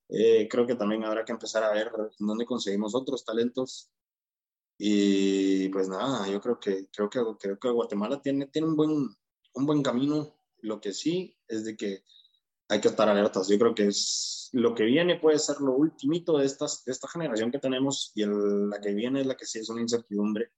Eh, 0.08 0.46
creo 0.48 0.64
que 0.64 0.76
también 0.76 1.04
habrá 1.04 1.24
que 1.24 1.32
empezar 1.32 1.64
a 1.64 1.72
ver 1.72 1.90
dónde 2.20 2.46
conseguimos 2.46 2.94
otros 2.94 3.24
talentos 3.24 3.90
y 4.78 5.68
pues 5.70 5.88
nada, 5.88 6.28
yo 6.28 6.40
creo 6.40 6.60
que, 6.60 6.88
creo 6.92 7.10
que, 7.10 7.20
creo 7.40 7.58
que 7.58 7.68
Guatemala 7.68 8.22
tiene, 8.22 8.46
tiene 8.46 8.68
un, 8.68 8.76
buen, 8.76 8.90
un 9.54 9.66
buen 9.66 9.82
camino, 9.82 10.36
lo 10.62 10.80
que 10.80 10.92
sí 10.92 11.36
es 11.48 11.64
de 11.64 11.76
que 11.76 12.04
hay 12.70 12.80
que 12.80 12.88
estar 12.88 13.08
alertas. 13.08 13.48
Yo 13.48 13.58
creo 13.58 13.74
que 13.74 13.88
es 13.88 14.48
lo 14.52 14.74
que 14.74 14.84
viene 14.84 15.18
puede 15.18 15.38
ser 15.38 15.60
lo 15.60 15.72
ultimito 15.72 16.38
de, 16.38 16.46
estas, 16.46 16.84
de 16.84 16.92
esta 16.92 17.08
generación 17.08 17.50
que 17.50 17.58
tenemos 17.58 18.12
y 18.14 18.22
el, 18.22 18.70
la 18.70 18.80
que 18.80 18.94
viene 18.94 19.20
es 19.20 19.26
la 19.26 19.36
que 19.36 19.44
sí 19.44 19.58
es 19.58 19.68
una 19.68 19.80
incertidumbre. 19.80 20.52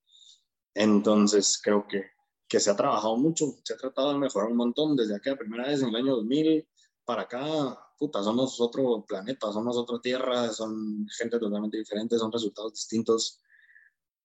Entonces 0.75 1.61
creo 1.63 1.87
que, 1.89 2.05
que 2.47 2.61
se 2.61 2.71
ha 2.71 2.77
trabajado 2.77 3.17
mucho, 3.17 3.57
se 3.65 3.75
ha 3.75 3.77
tratado 3.79 4.13
de 4.13 4.19
mejorar 4.19 4.51
un 4.51 4.59
montón 4.59 4.95
desde 4.95 5.17
aquella 5.17 5.37
primera 5.37 5.67
vez 5.67 5.83
en 5.83 5.89
el 5.89 5.97
año 5.97 6.17
2000 6.17 6.69
para 7.05 7.23
acá, 7.23 7.79
puta, 7.99 8.23
somos 8.23 8.61
otro 8.61 9.05
planeta, 9.07 9.51
somos 9.51 9.77
otra 9.77 9.99
tierra, 10.01 10.49
son 10.53 11.07
gente 11.19 11.39
totalmente 11.39 11.79
diferente, 11.79 12.19
son 12.19 12.31
resultados 12.31 12.75
distintos. 12.75 13.41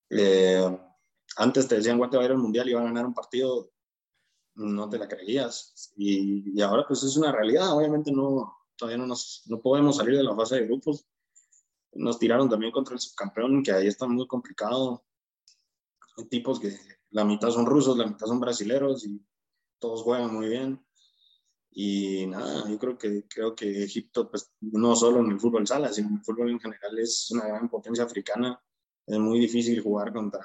Eh, 0.09 0.77
antes 1.37 1.67
te 1.67 1.75
decían, 1.75 1.97
Guate 1.97 2.17
va 2.17 2.23
a 2.23 2.25
ir 2.25 2.31
al 2.31 2.37
mundial 2.37 2.69
y 2.69 2.73
va 2.73 2.81
a 2.81 2.85
ganar 2.85 3.05
un 3.05 3.13
partido, 3.13 3.71
no 4.57 4.89
te 4.89 4.97
la 4.97 5.07
creías. 5.07 5.93
Y, 5.97 6.61
ahora 6.61 6.85
pues 6.87 7.03
es 7.03 7.15
una 7.17 7.31
realidad, 7.31 7.75
obviamente 7.75 8.11
no, 8.11 8.57
todavía 8.75 8.97
no, 8.97 9.07
nos, 9.07 9.43
no 9.47 9.61
podemos 9.61 9.97
salir 9.97 10.17
de 10.17 10.23
la 10.23 10.35
fase 10.35 10.55
de 10.55 10.65
grupos. 10.65 11.05
Nos 11.93 12.19
tiraron 12.19 12.49
también 12.49 12.71
contra 12.71 12.93
el 12.93 12.99
subcampeón, 12.99 13.63
que 13.63 13.71
ahí 13.71 13.87
está 13.87 14.07
muy 14.07 14.27
complicado. 14.27 15.05
Hay 16.17 16.25
tipos 16.25 16.59
que 16.59 16.75
la 17.11 17.23
mitad 17.23 17.49
son 17.49 17.65
rusos, 17.65 17.97
la 17.97 18.07
mitad 18.07 18.27
son 18.27 18.39
brasileros 18.39 19.05
y 19.05 19.23
todos 19.79 20.03
juegan 20.03 20.33
muy 20.33 20.49
bien. 20.49 20.83
Y 21.71 22.25
nada, 22.25 22.67
yo 22.67 22.79
creo 22.79 22.97
que, 22.97 23.27
creo 23.27 23.55
que 23.55 23.83
Egipto, 23.83 24.29
pues 24.31 24.51
no 24.61 24.95
solo 24.95 25.19
en 25.19 25.31
el 25.31 25.39
fútbol 25.39 25.67
sala, 25.67 25.93
sino 25.93 26.07
en 26.09 26.15
el 26.15 26.23
fútbol 26.23 26.49
en 26.49 26.59
general, 26.59 26.97
es 26.97 27.29
una 27.31 27.47
gran 27.47 27.69
potencia 27.69 28.03
africana. 28.03 28.59
Es 29.05 29.19
muy 29.19 29.39
difícil 29.39 29.81
jugar 29.81 30.11
contra, 30.11 30.41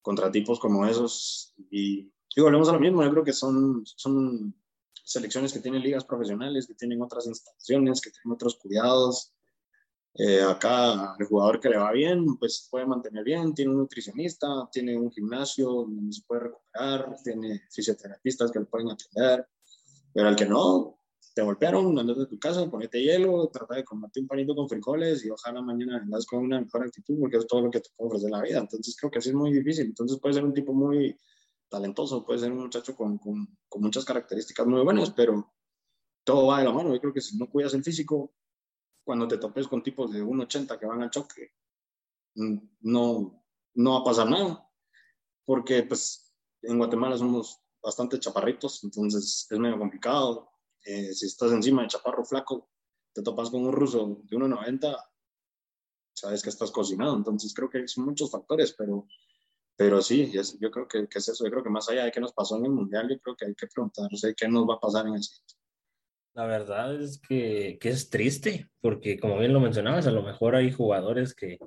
contra 0.00 0.32
tipos 0.32 0.58
como 0.58 0.86
esos. 0.86 1.54
Y, 1.70 2.10
y 2.34 2.40
volvemos 2.40 2.68
a 2.68 2.72
lo 2.72 2.80
mismo, 2.80 3.02
yo 3.02 3.10
creo 3.10 3.24
que 3.24 3.32
son, 3.32 3.82
son 3.84 4.54
selecciones 5.04 5.52
que 5.52 5.60
tienen 5.60 5.82
ligas 5.82 6.04
profesionales, 6.04 6.66
que 6.66 6.74
tienen 6.74 7.02
otras 7.02 7.26
instalaciones, 7.26 8.00
que 8.00 8.10
tienen 8.10 8.32
otros 8.32 8.56
cuidados. 8.56 9.32
Eh, 10.14 10.42
acá 10.42 11.16
el 11.18 11.26
jugador 11.26 11.58
que 11.58 11.70
le 11.70 11.78
va 11.78 11.90
bien, 11.92 12.36
pues 12.36 12.68
puede 12.70 12.86
mantener 12.86 13.24
bien, 13.24 13.54
tiene 13.54 13.70
un 13.70 13.78
nutricionista, 13.78 14.68
tiene 14.70 14.96
un 14.96 15.10
gimnasio 15.10 15.70
donde 15.70 16.12
se 16.12 16.22
puede 16.26 16.42
recuperar, 16.42 17.16
tiene 17.24 17.62
fisioterapistas 17.70 18.50
que 18.50 18.58
le 18.58 18.66
pueden 18.66 18.90
atender, 18.90 19.46
pero 20.12 20.28
al 20.28 20.36
que 20.36 20.44
no, 20.44 20.98
te 21.34 21.42
golpearon, 21.42 21.98
andas 21.98 22.18
de 22.18 22.26
tu 22.26 22.38
casa, 22.38 22.70
ponete 22.70 23.02
hielo, 23.02 23.48
trata 23.48 23.76
de 23.76 23.84
comerte 23.84 24.20
un 24.20 24.26
panito 24.26 24.54
con 24.54 24.68
frijoles 24.68 25.24
y 25.24 25.30
ojalá 25.30 25.62
mañana 25.62 25.96
andas 25.96 26.26
con 26.26 26.40
una 26.40 26.60
mejor 26.60 26.84
actitud 26.84 27.18
porque 27.18 27.38
es 27.38 27.46
todo 27.46 27.62
lo 27.62 27.70
que 27.70 27.80
te 27.80 27.88
puede 27.96 28.08
ofrecer 28.08 28.30
la 28.30 28.42
vida. 28.42 28.58
Entonces 28.58 28.94
creo 28.98 29.10
que 29.10 29.18
así 29.18 29.30
es 29.30 29.34
muy 29.34 29.52
difícil. 29.52 29.86
Entonces 29.86 30.18
puede 30.20 30.34
ser 30.34 30.44
un 30.44 30.52
tipo 30.52 30.74
muy 30.74 31.16
talentoso, 31.72 32.24
puede 32.24 32.38
ser 32.38 32.52
un 32.52 32.58
muchacho 32.58 32.94
con, 32.94 33.16
con, 33.16 33.48
con, 33.66 33.80
muchas 33.80 34.04
características 34.04 34.66
muy 34.66 34.82
buenas, 34.82 35.10
pero 35.10 35.54
todo 36.22 36.48
va 36.48 36.58
de 36.58 36.66
la 36.66 36.72
mano. 36.72 36.92
Yo 36.92 37.00
creo 37.00 37.14
que 37.14 37.22
si 37.22 37.38
no 37.38 37.48
cuidas 37.48 37.72
el 37.72 37.82
físico, 37.82 38.34
cuando 39.02 39.26
te 39.26 39.38
topes 39.38 39.66
con 39.66 39.82
tipos 39.82 40.12
de 40.12 40.22
1,80 40.22 40.78
que 40.78 40.86
van 40.86 41.02
al 41.02 41.10
choque, 41.10 41.54
mm, 42.34 42.58
no, 42.82 43.42
no 43.74 43.92
va 43.94 44.00
a 44.00 44.04
pasar 44.04 44.28
nada, 44.28 44.68
porque 45.46 45.82
pues 45.84 46.34
en 46.60 46.76
Guatemala 46.76 47.16
somos 47.16 47.58
bastante 47.82 48.20
chaparritos, 48.20 48.84
entonces 48.84 49.46
es 49.50 49.58
medio 49.58 49.78
complicado. 49.78 50.50
Eh, 50.84 51.14
si 51.14 51.24
estás 51.24 51.52
encima 51.52 51.82
de 51.82 51.88
chaparro 51.88 52.22
flaco, 52.22 52.68
te 53.14 53.22
topas 53.22 53.48
con 53.48 53.64
un 53.64 53.72
ruso 53.72 54.20
de 54.24 54.36
1,90, 54.36 54.94
sabes 56.12 56.42
que 56.42 56.50
estás 56.50 56.70
cocinado. 56.70 57.16
Entonces 57.16 57.54
creo 57.54 57.70
que 57.70 57.88
son 57.88 58.04
muchos 58.04 58.30
factores, 58.30 58.74
pero 58.76 59.06
pero 59.76 60.02
sí, 60.02 60.32
yo 60.60 60.70
creo 60.70 60.86
que, 60.86 61.08
que, 61.08 61.18
es 61.18 61.28
eso. 61.28 61.44
Yo 61.44 61.50
creo 61.50 61.62
que 61.62 61.70
más 61.70 61.88
allá 61.88 62.04
de 62.04 62.12
qué 62.12 62.20
nos 62.20 62.32
pasó 62.32 62.56
en 62.56 62.66
el 62.66 62.72
Mundial, 62.72 63.08
yo 63.08 63.18
creo 63.20 63.36
que 63.36 63.46
hay 63.46 63.54
que 63.54 63.66
preguntarse 63.66 64.34
qué 64.36 64.48
nos 64.48 64.68
va 64.68 64.74
a 64.74 64.80
pasar 64.80 65.06
en 65.06 65.14
el 65.14 65.22
siguiente. 65.22 65.54
La 66.34 66.46
verdad 66.46 67.00
es 67.00 67.20
que, 67.20 67.78
que, 67.80 67.90
es 67.90 68.08
triste, 68.08 68.70
porque 68.80 69.18
como 69.18 69.38
bien 69.38 69.52
lo 69.52 69.60
mencionabas, 69.60 70.06
a 70.06 70.12
lo 70.12 70.22
mejor 70.22 70.56
hay 70.56 70.72
jugadores 70.72 71.34
que, 71.34 71.58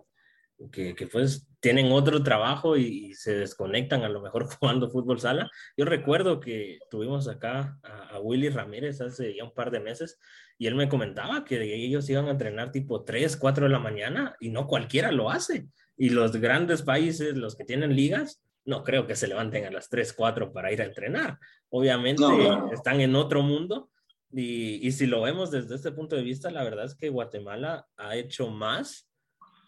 que, 0.72 0.96
que 0.96 1.06
pues 1.06 1.48
tienen 1.60 1.92
otro 1.92 2.24
trabajo 2.24 2.76
y, 2.76 3.10
y, 3.10 3.14
se 3.14 3.36
desconectan 3.36 4.04
a 4.04 4.10
lo 4.10 4.22
mejor 4.22 4.48
jugando 4.60 4.90
fútbol 4.90 5.20
sala. 5.20 5.50
Yo 5.78 5.86
recuerdo 5.86 6.40
que 6.40 6.80
tuvimos 6.90 7.28
acá 7.28 7.78
a, 7.84 8.16
a, 8.16 8.20
Willy 8.20 8.50
Ramírez 8.50 9.02
hace 9.02 9.36
ya 9.36 9.44
un 9.44 9.54
par 9.54 9.70
de 9.70 9.82
meses 9.82 10.20
y 10.58 10.66
él 10.66 10.74
me 10.74 10.90
comentaba 10.90 11.46
que 11.46 11.62
ellos 11.62 12.10
iban 12.10 12.28
a 12.28 12.32
entrenar 12.32 12.72
tipo 12.72 13.04
3, 13.04 13.38
4 13.38 13.66
de 13.66 13.72
la 13.72 13.80
mañana 13.80 14.36
y 14.40 14.50
no 14.50 14.66
cualquiera 14.66 15.12
lo 15.12 15.30
hace. 15.30 15.68
Y 15.98 16.10
los 16.10 16.36
grandes 16.38 16.82
países, 16.82 17.36
los 17.38 17.56
que 17.56 17.64
tienen 17.64 17.96
ligas, 17.96 18.42
no 18.66 18.84
creo 18.84 19.08
que 19.08 19.16
se 19.16 19.28
levanten 19.28 19.66
a 19.66 19.72
las 19.72 19.90
3, 19.90 20.14
4 20.14 20.52
para 20.52 20.72
ir 20.72 20.82
a 20.82 20.86
entrenar. 20.86 21.40
Obviamente 21.70 22.22
no, 22.22 22.38
no. 22.38 22.72
están 22.72 23.00
en 23.02 23.16
otro 23.16 23.42
mundo. 23.42 23.90
Y, 24.32 24.86
y, 24.86 24.92
si 24.92 25.06
lo 25.06 25.22
vemos 25.22 25.52
desde 25.52 25.76
este 25.76 25.92
punto 25.92 26.16
de 26.16 26.24
vista, 26.24 26.52
la 26.52 26.64
verdad 26.64 26.86
es 26.86 26.96
que 26.96 27.10
Guatemala 27.10 27.88
ha 27.96 28.18
hecho 28.18 28.50
más 28.50 29.08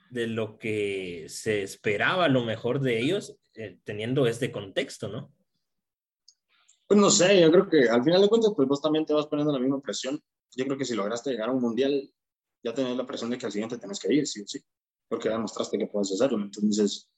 de 0.09 0.27
lo 0.27 0.57
que 0.57 1.27
se 1.29 1.63
esperaba, 1.63 2.27
lo 2.27 2.43
mejor 2.43 2.81
de 2.81 2.99
ellos, 2.99 3.37
eh, 3.53 3.77
teniendo 3.83 4.27
este 4.27 4.51
contexto, 4.51 5.07
¿no? 5.07 5.31
Pues 6.85 6.99
no 6.99 7.09
sé, 7.09 7.39
yo 7.39 7.51
creo 7.51 7.69
que 7.69 7.89
al 7.89 8.03
final 8.03 8.21
de 8.21 8.29
cuentas, 8.29 8.51
pues 8.55 8.67
vos 8.67 8.81
también 8.81 9.05
te 9.05 9.13
vas 9.13 9.27
poniendo 9.27 9.53
la 9.53 9.59
misma 9.59 9.79
presión. 9.79 10.21
Yo 10.55 10.65
creo 10.65 10.77
que 10.77 10.85
si 10.85 10.95
lograste 10.95 11.31
llegar 11.31 11.49
a 11.49 11.53
un 11.53 11.61
mundial, 11.61 12.11
ya 12.63 12.73
tenés 12.73 12.97
la 12.97 13.05
presión 13.05 13.29
de 13.29 13.37
que 13.37 13.45
al 13.45 13.51
siguiente 13.51 13.77
tenés 13.77 13.99
que 13.99 14.13
ir, 14.13 14.27
sí 14.27 14.41
o 14.41 14.47
sí 14.47 14.61
porque 15.07 15.29
demostraste 15.29 15.77
que 15.77 15.87
puedes 15.87 16.11
hacerlo. 16.11 16.41
Entonces, 16.41 17.09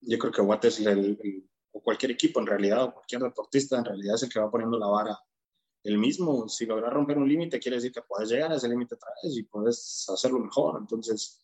yo 0.00 0.18
creo 0.18 0.32
que 0.32 0.42
Guate 0.42 0.68
es 0.68 0.80
el, 0.80 0.88
el, 0.88 1.50
o 1.72 1.82
cualquier 1.82 2.12
equipo 2.12 2.40
en 2.40 2.46
realidad, 2.46 2.84
o 2.84 2.94
cualquier 2.94 3.22
deportista 3.22 3.78
en 3.78 3.84
realidad 3.84 4.14
es 4.16 4.22
el 4.24 4.28
que 4.28 4.40
va 4.40 4.50
poniendo 4.50 4.78
la 4.78 4.86
vara 4.86 5.18
el 5.84 5.98
mismo. 5.98 6.48
Si 6.48 6.66
logras 6.66 6.92
romper 6.92 7.18
un 7.18 7.28
límite, 7.28 7.60
quiere 7.60 7.76
decir 7.76 7.92
que 7.92 8.02
puedes 8.02 8.28
llegar 8.28 8.52
a 8.52 8.56
ese 8.56 8.68
límite 8.68 8.94
otra 8.94 9.10
vez 9.22 9.36
y 9.36 9.42
puedes 9.44 10.06
hacerlo 10.08 10.38
mejor. 10.40 10.78
Entonces, 10.80 11.40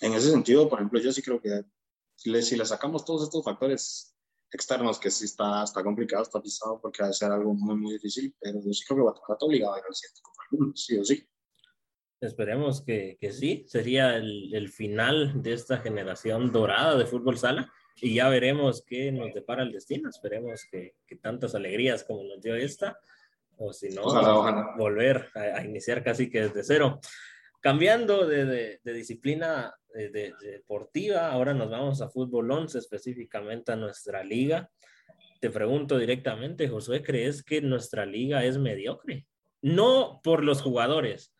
en 0.00 0.14
ese 0.14 0.30
sentido, 0.30 0.68
por 0.68 0.78
ejemplo, 0.78 1.00
yo 1.00 1.12
sí 1.12 1.22
creo 1.22 1.40
que 1.40 1.64
si 2.14 2.56
le 2.56 2.64
sacamos 2.66 3.04
todos 3.04 3.24
estos 3.24 3.44
factores 3.44 4.14
externos, 4.50 4.98
que 4.98 5.10
sí 5.10 5.24
está, 5.24 5.62
está 5.62 5.82
complicado, 5.82 6.22
está 6.22 6.40
pisado, 6.40 6.80
porque 6.80 7.02
va 7.02 7.10
a 7.10 7.12
ser 7.12 7.30
algo 7.30 7.54
muy, 7.54 7.76
muy 7.76 7.92
difícil, 7.92 8.34
pero 8.40 8.60
yo 8.64 8.72
sí 8.72 8.84
creo 8.86 8.98
que 8.98 9.02
Guatemala 9.02 9.34
está 9.34 9.46
obligado 9.46 9.74
a 9.74 9.78
ir 9.78 9.84
al 9.86 9.94
siguiente 9.94 10.20
sí 10.74 10.98
o 10.98 11.04
sí. 11.04 11.28
Esperemos 12.20 12.82
que, 12.84 13.16
que 13.20 13.32
sí, 13.32 13.64
sería 13.68 14.16
el, 14.16 14.52
el, 14.52 14.68
final 14.68 15.40
de 15.40 15.52
esta 15.52 15.78
generación 15.78 16.50
dorada 16.50 16.96
de 16.96 17.06
fútbol 17.06 17.38
sala 17.38 17.72
y 17.96 18.14
ya 18.14 18.28
veremos 18.28 18.84
qué 18.84 19.12
nos 19.12 19.32
depara 19.34 19.62
el 19.62 19.70
destino. 19.70 20.08
Esperemos 20.08 20.66
que, 20.70 20.96
que 21.06 21.16
tantas 21.16 21.54
alegrías 21.54 22.02
como 22.02 22.24
nos 22.24 22.42
dio 22.42 22.56
esta, 22.56 22.98
o 23.56 23.72
si 23.72 23.90
no, 23.90 24.02
ojalá, 24.02 24.36
ojalá. 24.36 24.74
volver 24.76 25.28
a, 25.34 25.58
a, 25.58 25.64
iniciar 25.64 26.02
casi 26.02 26.28
que 26.28 26.42
desde 26.42 26.64
cero. 26.64 27.00
Cambiando 27.60 28.26
de, 28.26 28.44
de, 28.44 28.80
de 28.82 28.92
disciplina 28.92 29.74
de, 29.94 30.10
de, 30.10 30.34
deportiva, 30.40 31.30
ahora 31.30 31.54
nos 31.54 31.70
vamos 31.70 32.00
a 32.00 32.08
fútbol 32.08 32.50
11, 32.50 32.78
específicamente 32.78 33.72
a 33.72 33.76
nuestra 33.76 34.24
liga. 34.24 34.70
Te 35.40 35.50
pregunto 35.50 35.98
directamente, 35.98 36.68
Josué, 36.68 37.02
¿crees 37.02 37.44
que 37.44 37.60
nuestra 37.60 38.06
liga 38.06 38.44
es 38.44 38.58
mediocre? 38.58 39.26
No 39.60 40.20
por 40.22 40.44
los 40.44 40.62
jugadores, 40.62 41.32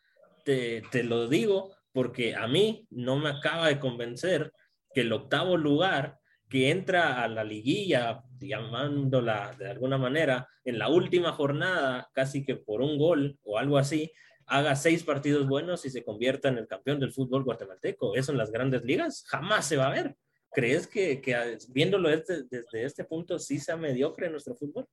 te, 0.48 0.82
te, 0.90 1.02
lo 1.02 1.28
digo 1.28 1.74
porque 1.92 2.34
a 2.34 2.46
mí 2.46 2.86
no 2.88 3.18
me 3.18 3.28
acaba 3.28 3.68
de 3.68 3.78
convencer 3.78 4.50
que 4.94 5.02
el 5.02 5.12
octavo 5.12 5.58
lugar 5.58 6.18
que 6.48 6.70
entra 6.70 7.22
a 7.22 7.28
la 7.28 7.44
liguilla, 7.44 8.22
llamándola 8.40 9.54
de 9.58 9.68
alguna 9.68 9.98
manera, 9.98 10.48
en 10.64 10.78
la 10.78 10.88
última 10.88 11.32
jornada, 11.32 12.08
casi 12.14 12.46
que 12.46 12.56
por 12.56 12.80
un 12.80 12.96
gol 12.96 13.38
o 13.42 13.58
algo 13.58 13.76
así, 13.76 14.10
haga 14.46 14.74
seis 14.74 15.04
partidos 15.04 15.46
buenos 15.46 15.84
y 15.84 15.90
se 15.90 16.02
convierta 16.02 16.48
en 16.48 16.56
el 16.56 16.66
campeón 16.66 16.98
del 16.98 17.12
fútbol 17.12 17.44
guatemalteco. 17.44 18.14
Eso 18.14 18.32
en 18.32 18.38
las 18.38 18.50
grandes 18.50 18.82
ligas 18.84 19.24
jamás 19.26 19.66
se 19.66 19.76
va 19.76 19.88
a 19.88 19.92
ver. 19.92 20.16
¿Crees 20.50 20.86
que, 20.86 21.20
que 21.20 21.58
viéndolo 21.68 22.08
desde, 22.08 22.44
desde 22.44 22.84
este 22.84 23.04
punto 23.04 23.38
sí 23.38 23.58
sea 23.58 23.76
mediocre 23.76 24.30
nuestro 24.30 24.54
fútbol? 24.54 24.86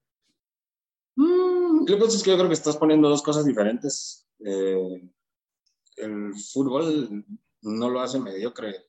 Mm, 1.15 1.85
lo 1.87 1.95
que 1.95 1.95
pasa 1.95 2.17
es 2.17 2.23
que 2.23 2.31
yo 2.31 2.35
creo 2.35 2.49
que 2.49 2.55
estás 2.55 2.75
poniendo 2.75 3.07
dos 3.07 3.23
cosas 3.23 3.45
diferentes. 3.45 4.27
Eh, 4.45 5.09
el 5.97 6.34
fútbol 6.36 7.25
no 7.62 7.89
lo 7.89 8.01
hace 8.01 8.19
mediocre 8.19 8.86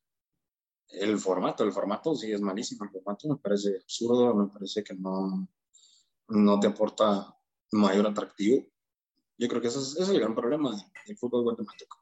el 0.88 1.19
formato. 1.19 1.64
El 1.64 1.73
formato 1.73 2.14
sí 2.14 2.33
es 2.33 2.40
malísimo. 2.40 2.85
El 2.85 2.90
formato 2.90 3.29
me 3.29 3.37
parece 3.37 3.77
absurdo, 3.83 4.35
me 4.35 4.49
parece 4.49 4.83
que 4.83 4.95
no, 4.95 5.49
no 6.29 6.61
te 6.61 6.69
aporta 6.69 7.37
mayor 7.73 8.07
atractivo. 8.07 8.64
Yo 9.38 9.49
creo 9.49 9.61
que 9.61 9.69
ese 9.69 9.79
es, 9.79 9.92
ese 9.92 10.03
es 10.03 10.09
el 10.11 10.21
gran 10.21 10.35
problema 10.35 10.75
del 11.07 11.16
fútbol 11.16 11.42
guatemalteco, 11.42 11.99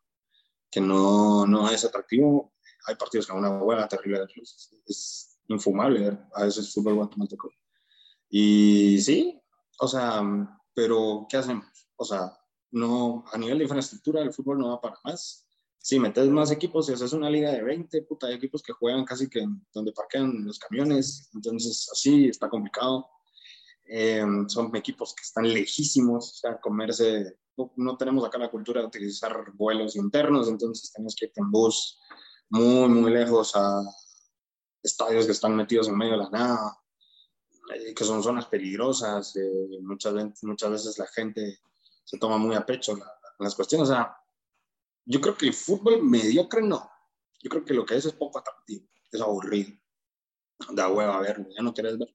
que 0.70 0.80
no, 0.80 1.46
no 1.46 1.68
es 1.68 1.84
atractivo. 1.84 2.52
Hay 2.86 2.94
partidos 2.94 3.28
a 3.30 3.34
una 3.34 3.58
hueá 3.62 3.88
terrible 3.88 4.24
es, 4.40 4.70
es 4.86 5.38
infumable 5.48 6.00
ver 6.00 6.18
a 6.34 6.44
veces 6.44 6.72
fútbol 6.72 6.94
guatemalteco. 6.94 7.50
Y 8.28 9.00
sí, 9.00 9.40
o 9.80 9.88
sea, 9.88 10.22
pero 10.74 11.26
¿qué 11.28 11.38
hacemos? 11.38 11.66
O 11.96 12.04
sea, 12.04 12.38
no, 12.74 13.24
a 13.32 13.38
nivel 13.38 13.58
de 13.58 13.64
infraestructura 13.64 14.20
el 14.20 14.32
fútbol 14.32 14.58
no 14.58 14.70
va 14.70 14.80
para 14.80 14.98
más. 15.04 15.46
Si 15.78 16.00
metes 16.00 16.28
más 16.28 16.50
equipos, 16.50 16.86
si 16.86 16.92
haces 16.92 17.12
una 17.12 17.30
liga 17.30 17.52
de 17.52 17.62
20, 17.62 18.02
puta, 18.02 18.26
hay 18.26 18.34
equipos 18.34 18.62
que 18.62 18.72
juegan 18.72 19.04
casi 19.04 19.28
que 19.28 19.46
donde 19.72 19.92
parquean 19.92 20.44
los 20.44 20.58
camiones, 20.58 21.30
entonces 21.34 21.88
así 21.92 22.28
está 22.28 22.48
complicado. 22.48 23.06
Eh, 23.86 24.24
son 24.48 24.74
equipos 24.74 25.14
que 25.14 25.22
están 25.22 25.52
lejísimos, 25.52 26.32
o 26.32 26.34
sea, 26.34 26.60
comerse, 26.60 27.36
no, 27.56 27.72
no, 27.76 27.96
tenemos 27.96 28.24
acá 28.24 28.38
la 28.38 28.50
cultura 28.50 28.80
de 28.80 28.86
utilizar 28.86 29.52
vuelos 29.52 29.94
internos, 29.94 30.48
entonces 30.48 30.90
tenemos 30.90 31.14
que 31.14 31.26
ir 31.26 31.32
en 31.36 31.50
bus 31.50 32.00
muy, 32.48 32.88
muy 32.88 33.12
lejos 33.12 33.54
a, 33.54 33.82
estadios 34.82 35.26
que 35.26 35.32
están 35.32 35.54
metidos 35.54 35.88
en 35.88 35.96
medio 35.96 36.12
de 36.12 36.18
la 36.18 36.30
nada, 36.30 36.78
eh, 37.74 37.94
que 37.94 38.04
son 38.04 38.22
zonas 38.22 38.46
peligrosas, 38.46 39.36
eh, 39.36 39.78
muchas, 39.82 40.14
muchas 40.42 40.70
veces 40.70 40.98
la 40.98 41.06
gente 41.06 41.60
se 42.04 42.18
toma 42.18 42.38
muy 42.38 42.54
a 42.54 42.64
pecho 42.64 42.96
las 43.38 43.54
cuestiones. 43.54 43.88
O 43.88 43.92
sea, 43.92 44.16
yo 45.06 45.20
creo 45.20 45.36
que 45.36 45.46
el 45.46 45.54
fútbol 45.54 46.02
mediocre 46.02 46.62
no. 46.62 46.90
Yo 47.42 47.50
creo 47.50 47.64
que 47.64 47.74
lo 47.74 47.84
que 47.84 47.96
es 47.96 48.04
es 48.06 48.12
poco 48.12 48.38
atractivo, 48.38 48.88
es 49.10 49.20
aburrido. 49.20 49.72
Da 50.72 50.88
hueva 50.88 51.20
verlo, 51.20 51.46
ya 51.54 51.62
no 51.62 51.74
quieres 51.74 51.98
ver. 51.98 52.14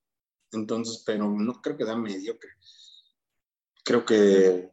Entonces, 0.51 1.03
pero 1.05 1.29
no 1.29 1.61
creo 1.61 1.77
que 1.77 1.85
sea 1.85 1.95
mediocre. 1.95 2.49
Creo 3.83 4.05
que, 4.05 4.71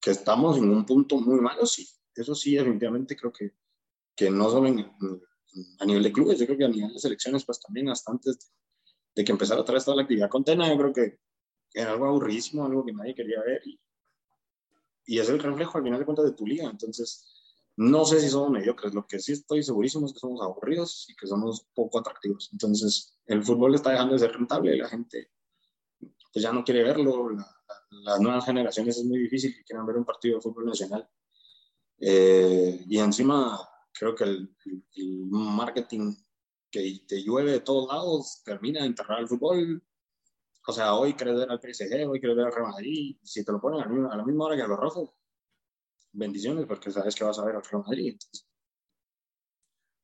que 0.00 0.10
estamos 0.10 0.58
en 0.58 0.68
un 0.68 0.84
punto 0.84 1.16
muy 1.16 1.40
malo, 1.40 1.64
sí. 1.64 1.88
Eso 2.14 2.34
sí, 2.34 2.54
definitivamente 2.54 3.16
creo 3.16 3.32
que, 3.32 3.54
que 4.14 4.30
no 4.30 4.50
solo 4.50 4.68
a 4.68 5.84
nivel 5.84 6.02
de 6.02 6.12
clubes, 6.12 6.38
yo 6.38 6.46
creo 6.46 6.58
que 6.58 6.64
a 6.64 6.68
nivel 6.68 6.92
de 6.92 6.98
selecciones, 6.98 7.44
pues 7.44 7.60
también 7.60 7.88
hasta 7.88 8.12
antes 8.12 8.52
de 9.14 9.24
que 9.24 9.32
empezara 9.32 9.60
otra 9.60 9.74
vez 9.74 9.84
toda 9.84 9.96
la 9.96 10.02
actividad 10.02 10.28
con 10.28 10.44
Tena, 10.44 10.68
yo 10.68 10.76
creo 10.76 10.92
que 10.92 11.18
era 11.72 11.92
algo 11.92 12.06
aburridísimo, 12.06 12.64
algo 12.64 12.84
que 12.84 12.92
nadie 12.92 13.14
quería 13.14 13.40
ver. 13.40 13.62
Y, 13.64 13.80
y 15.06 15.18
es 15.18 15.28
el 15.28 15.38
reflejo 15.38 15.78
al 15.78 15.84
final 15.84 15.98
de 15.98 16.04
cuentas 16.04 16.24
de 16.24 16.32
tu 16.32 16.46
liga. 16.46 16.68
Entonces, 16.70 17.26
no 17.76 18.04
sé 18.04 18.20
si 18.20 18.28
somos 18.28 18.50
mediocres, 18.50 18.94
lo 18.94 19.06
que 19.06 19.18
sí 19.18 19.32
estoy 19.32 19.62
segurísimo 19.62 20.06
es 20.06 20.12
que 20.12 20.20
somos 20.20 20.42
aburridos 20.42 21.06
y 21.08 21.16
que 21.16 21.26
somos 21.26 21.66
poco 21.74 21.98
atractivos. 21.98 22.50
Entonces, 22.52 23.18
el 23.26 23.42
fútbol 23.42 23.74
está 23.74 23.90
dejando 23.90 24.14
de 24.14 24.20
ser 24.20 24.32
rentable 24.32 24.76
la 24.76 24.88
gente 24.88 25.30
pues 26.34 26.42
ya 26.42 26.52
no 26.52 26.64
quiere 26.64 26.82
verlo. 26.82 27.28
las 27.90 28.20
nuevas 28.20 28.44
generaciones 28.44 28.98
es 28.98 29.04
muy 29.04 29.20
difícil 29.20 29.54
que 29.54 29.62
quieran 29.62 29.86
ver 29.86 29.96
un 29.96 30.04
partido 30.04 30.36
de 30.36 30.42
fútbol 30.42 30.66
nacional. 30.66 31.08
Eh, 32.00 32.84
y 32.88 32.98
encima, 32.98 33.56
creo 33.92 34.16
que 34.16 34.24
el, 34.24 34.50
marketing 35.30 36.12
que 36.70 37.04
te 37.06 37.22
llueve 37.22 37.52
de 37.52 37.60
todos 37.60 37.88
lados 37.88 38.42
termina 38.44 38.80
de 38.80 38.86
enterrar 38.86 39.20
el 39.20 39.28
fútbol. 39.28 39.80
O 40.66 40.72
sea, 40.72 40.94
hoy 40.94 41.14
quieres 41.14 41.36
ver 41.36 41.50
al 41.50 41.60
PSG, 41.60 42.08
hoy 42.08 42.20
quieres 42.20 42.36
ver 42.36 42.46
al 42.46 42.52
Real 42.52 42.68
Madrid. 42.68 43.16
Si 43.22 43.44
te 43.44 43.52
lo 43.52 43.60
ponen 43.60 43.80
a 43.82 44.16
la 44.16 44.24
misma 44.24 44.44
hora 44.44 44.56
que 44.56 44.62
a 44.62 44.66
los 44.66 44.78
rojos, 44.78 45.10
bendiciones 46.12 46.64
porque 46.66 46.90
sabes 46.90 47.14
que 47.14 47.24
vas 47.24 47.38
a 47.38 47.44
ver 47.44 47.56
a 47.56 47.60
Real 47.60 47.84
Madrid. 47.86 48.16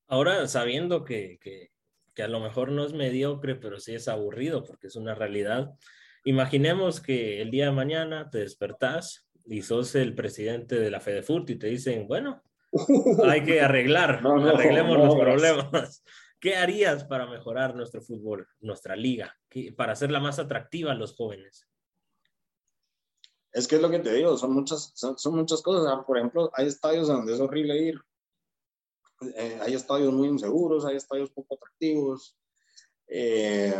Ahora, 0.08 0.46
sabiendo 0.48 1.04
que, 1.04 1.38
que, 1.40 1.70
que, 2.14 2.22
a 2.22 2.28
lo 2.28 2.40
mejor 2.40 2.72
no 2.72 2.84
es 2.84 2.92
mediocre, 2.92 3.54
pero 3.54 3.78
sí 3.78 3.94
es 3.94 4.08
aburrido 4.08 4.64
porque 4.64 4.88
es 4.88 4.96
una 4.96 5.14
realidad, 5.14 5.72
imaginemos 6.24 7.00
que 7.00 7.40
el 7.40 7.50
día 7.50 7.66
de 7.66 7.72
mañana 7.72 8.28
te 8.28 8.38
despertás 8.38 9.30
y 9.46 9.62
sos 9.62 9.94
el 9.94 10.14
presidente 10.14 10.78
de 10.78 10.90
la 10.90 11.00
FedeFut 11.00 11.48
y 11.50 11.56
te 11.56 11.68
dicen, 11.68 12.06
bueno, 12.06 12.42
hay 13.24 13.44
que 13.44 13.60
arreglar, 13.60 14.20
arreglemos 14.24 14.98
los 14.98 15.14
problemas. 15.14 16.04
¿Qué 16.40 16.56
harías 16.56 17.04
para 17.04 17.26
mejorar 17.26 17.76
nuestro 17.76 18.00
fútbol, 18.00 18.48
nuestra 18.60 18.96
liga, 18.96 19.36
para 19.76 19.92
hacerla 19.92 20.20
más 20.20 20.38
atractiva 20.38 20.92
a 20.92 20.94
los 20.94 21.14
jóvenes? 21.14 21.68
Es 23.52 23.68
que 23.68 23.76
es 23.76 23.82
lo 23.82 23.90
que 23.90 23.98
te 23.98 24.12
digo, 24.14 24.38
son 24.38 24.52
muchas, 24.52 24.92
son, 24.94 25.34
muchas 25.34 25.60
cosas. 25.60 26.04
Por 26.06 26.16
ejemplo, 26.16 26.50
hay 26.54 26.66
estadios 26.66 27.08
donde 27.08 27.34
es 27.34 27.40
horrible 27.40 27.76
ir. 27.82 28.00
Eh, 29.36 29.58
hay 29.60 29.74
estadios 29.74 30.14
muy 30.14 30.28
inseguros, 30.28 30.86
hay 30.86 30.96
estadios 30.96 31.30
poco 31.30 31.56
atractivos. 31.56 32.38
Eh, 33.06 33.74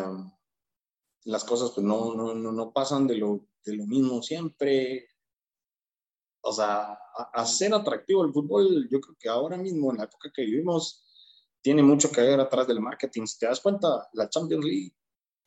las 1.25 1.45
cosas 1.45 1.71
pues 1.71 1.87
no, 1.87 2.15
no, 2.15 2.35
no, 2.35 2.73
pasan 2.73 3.07
de 3.07 3.17
lo, 3.17 3.47
de 3.65 3.77
lo 3.77 3.87
mismo 3.87 4.23
siempre. 4.23 5.09
O 6.43 6.53
sea, 6.53 6.99
hacer 7.33 7.73
atractivo 7.73 8.25
el 8.25 8.33
fútbol, 8.33 8.87
yo 8.91 9.01
creo 9.01 9.17
que 9.19 9.29
ahora 9.31 9.57
mismo, 9.57 9.93
en 9.93 9.99
la 9.99 10.05
época 10.05 10.31
que 10.35 10.43
vivimos, 10.43 11.07
tiene 11.63 11.83
mucho 11.83 12.11
que 12.11 12.21
ver 12.21 12.41
atrás 12.41 12.67
del 12.67 12.81
marketing. 12.81 13.27
Si 13.27 13.39
te 13.39 13.47
das 13.47 13.61
cuenta, 13.61 14.09
la 14.15 14.29
Champions 14.29 14.65
League, 14.65 14.95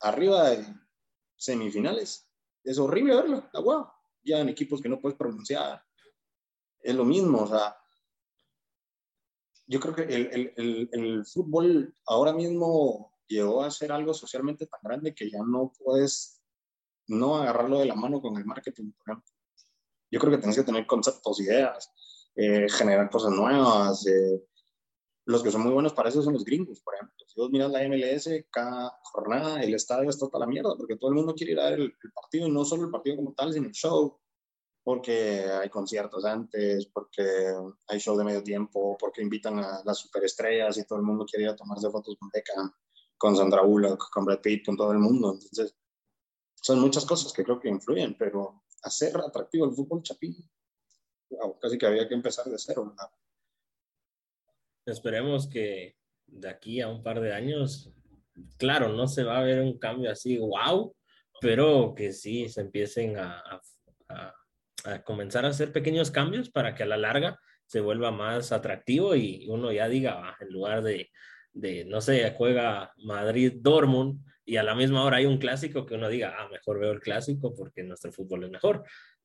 arriba 0.01 0.49
de 0.49 0.66
semifinales, 1.36 2.30
es 2.64 2.78
horrible 2.78 3.16
verlo, 3.16 3.49
la 3.51 3.59
guau 3.59 3.88
ya 4.24 4.39
en 4.39 4.49
equipos 4.49 4.82
que 4.82 4.89
no 4.89 4.99
puedes 4.99 5.18
pronunciar. 5.18 5.84
Es 6.80 6.95
lo 6.95 7.05
mismo, 7.05 7.43
o 7.43 7.47
sea, 7.47 7.78
yo 9.68 9.80
creo 9.80 9.95
que 9.95 10.03
el, 10.03 10.53
el, 10.55 10.89
el, 10.91 11.26
fútbol 11.26 11.93
ahora 12.05 12.34
mismo 12.34 13.14
llegó 13.28 13.64
a 13.64 13.72
ser 13.72 13.91
algo 13.91 14.14
socialmente 14.14 14.68
tan 14.68 14.80
grande 14.84 15.16
que 15.16 15.30
ya 15.30 15.39
no 15.39 15.72
puedes 15.84 16.41
no 17.07 17.38
agarrarlo 17.38 17.80
de 17.80 17.86
la 17.86 17.95
mano 17.95 18.22
con 18.22 18.36
el 18.38 18.45
marketing, 18.45 18.91
por 18.91 19.09
ejemplo. 19.09 19.34
Yo 20.11 20.20
creo 20.20 20.32
que 20.32 20.38
tienes 20.38 20.57
que 20.57 20.64
tener 20.64 20.86
conceptos, 20.86 21.39
ideas, 21.39 21.91
eh, 22.36 22.68
generar 22.70 23.09
cosas 23.09 23.32
nuevas. 23.32 24.05
Eh, 24.05 24.43
los 25.26 25.41
que 25.41 25.51
son 25.51 25.61
muy 25.61 25.71
buenos 25.71 25.93
para 25.93 26.09
eso 26.09 26.21
son 26.21 26.34
los 26.34 26.43
gringos, 26.43 26.82
por 26.82 26.95
ejemplo. 26.95 27.15
Si 27.28 27.39
vos 27.39 27.49
miras 27.49 27.71
la 27.71 27.88
MLS, 27.88 28.30
cada 28.49 28.91
jornada 29.03 29.61
el 29.63 29.74
estadio 29.74 30.09
está 30.09 30.28
toda 30.28 30.45
la 30.45 30.51
mierda, 30.51 30.76
porque 30.76 30.97
todo 30.97 31.11
el 31.11 31.15
mundo 31.15 31.34
quiere 31.34 31.53
ir 31.53 31.59
a 31.59 31.69
ver 31.69 31.80
el, 31.80 31.93
partido, 32.13 32.47
y 32.47 32.51
no 32.51 32.65
solo 32.65 32.84
el 32.86 32.91
partido 32.91 33.15
como 33.15 33.34
tal, 33.34 33.53
sino 33.53 33.67
el 33.67 33.74
show, 33.74 34.19
porque 34.84 35.45
hay 35.45 35.69
conciertos 35.69 36.26
antes, 36.26 36.88
porque 36.88 37.24
hay 37.88 37.99
show 37.99 38.17
de 38.17 38.26
medio 38.26 38.43
tiempo, 38.43 38.97
porque 38.99 39.21
invitan 39.21 39.59
a 39.59 39.82
las 39.86 39.97
superestrellas 39.97 40.78
y 40.78 40.86
todo 40.86 40.99
el 40.99 41.05
mundo 41.05 41.26
quiere 41.26 41.45
ir 41.45 41.51
a 41.51 41.55
tomarse 41.55 41.89
fotos 41.89 42.17
con 42.19 42.30
Beckham, 42.30 42.74
con 43.17 43.38
Sandra 43.38 43.61
Bullock, 43.61 44.09
con 44.11 44.26
Brad 44.26 44.41
Pitt, 44.41 44.65
con 44.65 44.76
todo 44.76 44.91
el 44.91 44.99
mundo. 44.99 45.32
Entonces, 45.34 45.74
son 46.55 46.80
muchas 46.82 47.05
cosas 47.05 47.32
que 47.32 47.45
creo 47.45 47.59
que 47.59 47.69
influyen, 47.69 48.17
pero 48.17 48.63
hacer 48.84 49.15
atractivo 49.17 49.65
el 49.65 49.74
fútbol 49.74 50.03
chapín, 50.03 50.36
casi 51.61 51.78
que 51.78 51.86
había 51.86 52.07
que 52.07 52.13
empezar 52.13 52.45
de 52.45 52.59
cero. 52.59 52.88
¿verdad? 52.89 53.09
Esperemos 54.86 55.47
que 55.47 55.95
de 56.27 56.49
aquí 56.49 56.81
a 56.81 56.88
un 56.88 57.03
par 57.03 57.21
de 57.21 57.34
años, 57.34 57.93
claro, 58.57 58.89
no 58.89 59.07
se 59.07 59.23
va 59.23 59.39
a 59.39 59.43
ver 59.43 59.61
un 59.61 59.77
cambio 59.77 60.11
así, 60.11 60.38
wow, 60.38 60.95
pero 61.39 61.93
que 61.95 62.11
sí 62.11 62.49
se 62.49 62.61
empiecen 62.61 63.17
a, 63.17 63.43
a, 64.09 65.03
comenzar 65.03 65.45
a 65.45 65.49
hacer 65.49 65.71
pequeños 65.71 66.11
cambios 66.11 66.49
para 66.49 66.75
que 66.75 66.84
a 66.84 66.86
la 66.86 66.97
larga 66.97 67.39
se 67.65 67.79
vuelva 67.79 68.11
más 68.11 68.51
atractivo 68.51 69.15
y 69.15 69.47
uno 69.49 69.71
ya 69.71 69.88
diga, 69.88 70.19
ah, 70.21 70.38
en 70.41 70.49
lugar 70.49 70.84
de, 70.84 71.09
de, 71.53 71.86
no 71.86 72.01
sé, 72.01 72.34
juega 72.36 72.93
Madrid-Dortmund 72.97 74.19
y 74.45 74.57
a 74.57 74.63
la 74.63 74.75
misma 74.75 75.03
hora 75.03 75.17
hay 75.17 75.25
un 75.25 75.38
clásico 75.38 75.86
que 75.86 75.95
uno 75.95 76.09
diga, 76.09 76.36
ah, 76.38 76.49
mejor 76.49 76.79
veo 76.79 76.91
el 76.91 76.99
clásico 76.99 77.53
porque 77.55 77.84
nuestro 77.84 78.11
fútbol 78.11 78.43
es 78.43 78.51
mejor. 78.51 78.84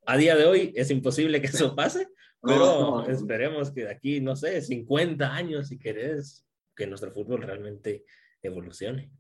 A 0.08 0.16
día 0.16 0.34
de 0.36 0.46
hoy 0.46 0.72
es 0.74 0.90
imposible 0.90 1.38
que 1.38 1.48
eso 1.48 1.76
pase, 1.76 2.08
pero 2.40 3.06
esperemos 3.06 3.70
que 3.70 3.82
de 3.82 3.90
aquí, 3.90 4.22
no 4.22 4.36
sé, 4.36 4.62
50 4.62 5.34
años, 5.34 5.68
si 5.68 5.78
querés, 5.78 6.46
que 6.74 6.86
nuestro 6.86 7.12
fútbol 7.12 7.42
realmente 7.42 8.06
evolucione. 8.40 9.12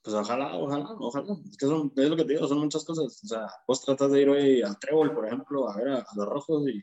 Pues 0.00 0.16
ojalá, 0.16 0.56
ojalá, 0.56 0.86
ojalá. 0.98 1.36
Es 1.50 1.58
que 1.58 1.66
son, 1.66 1.92
es 1.94 2.08
lo 2.08 2.16
que 2.16 2.24
te 2.24 2.32
digo, 2.32 2.48
son 2.48 2.60
muchas 2.60 2.82
cosas. 2.86 3.22
O 3.24 3.26
sea, 3.26 3.46
vos 3.68 3.84
tratas 3.84 4.10
de 4.10 4.22
ir 4.22 4.28
hoy 4.30 4.62
al 4.62 4.78
Trébol, 4.78 5.12
por 5.12 5.26
ejemplo, 5.26 5.68
a 5.68 5.76
ver 5.76 5.88
a, 5.88 6.06
los 6.16 6.26
rojos 6.26 6.66
y 6.66 6.82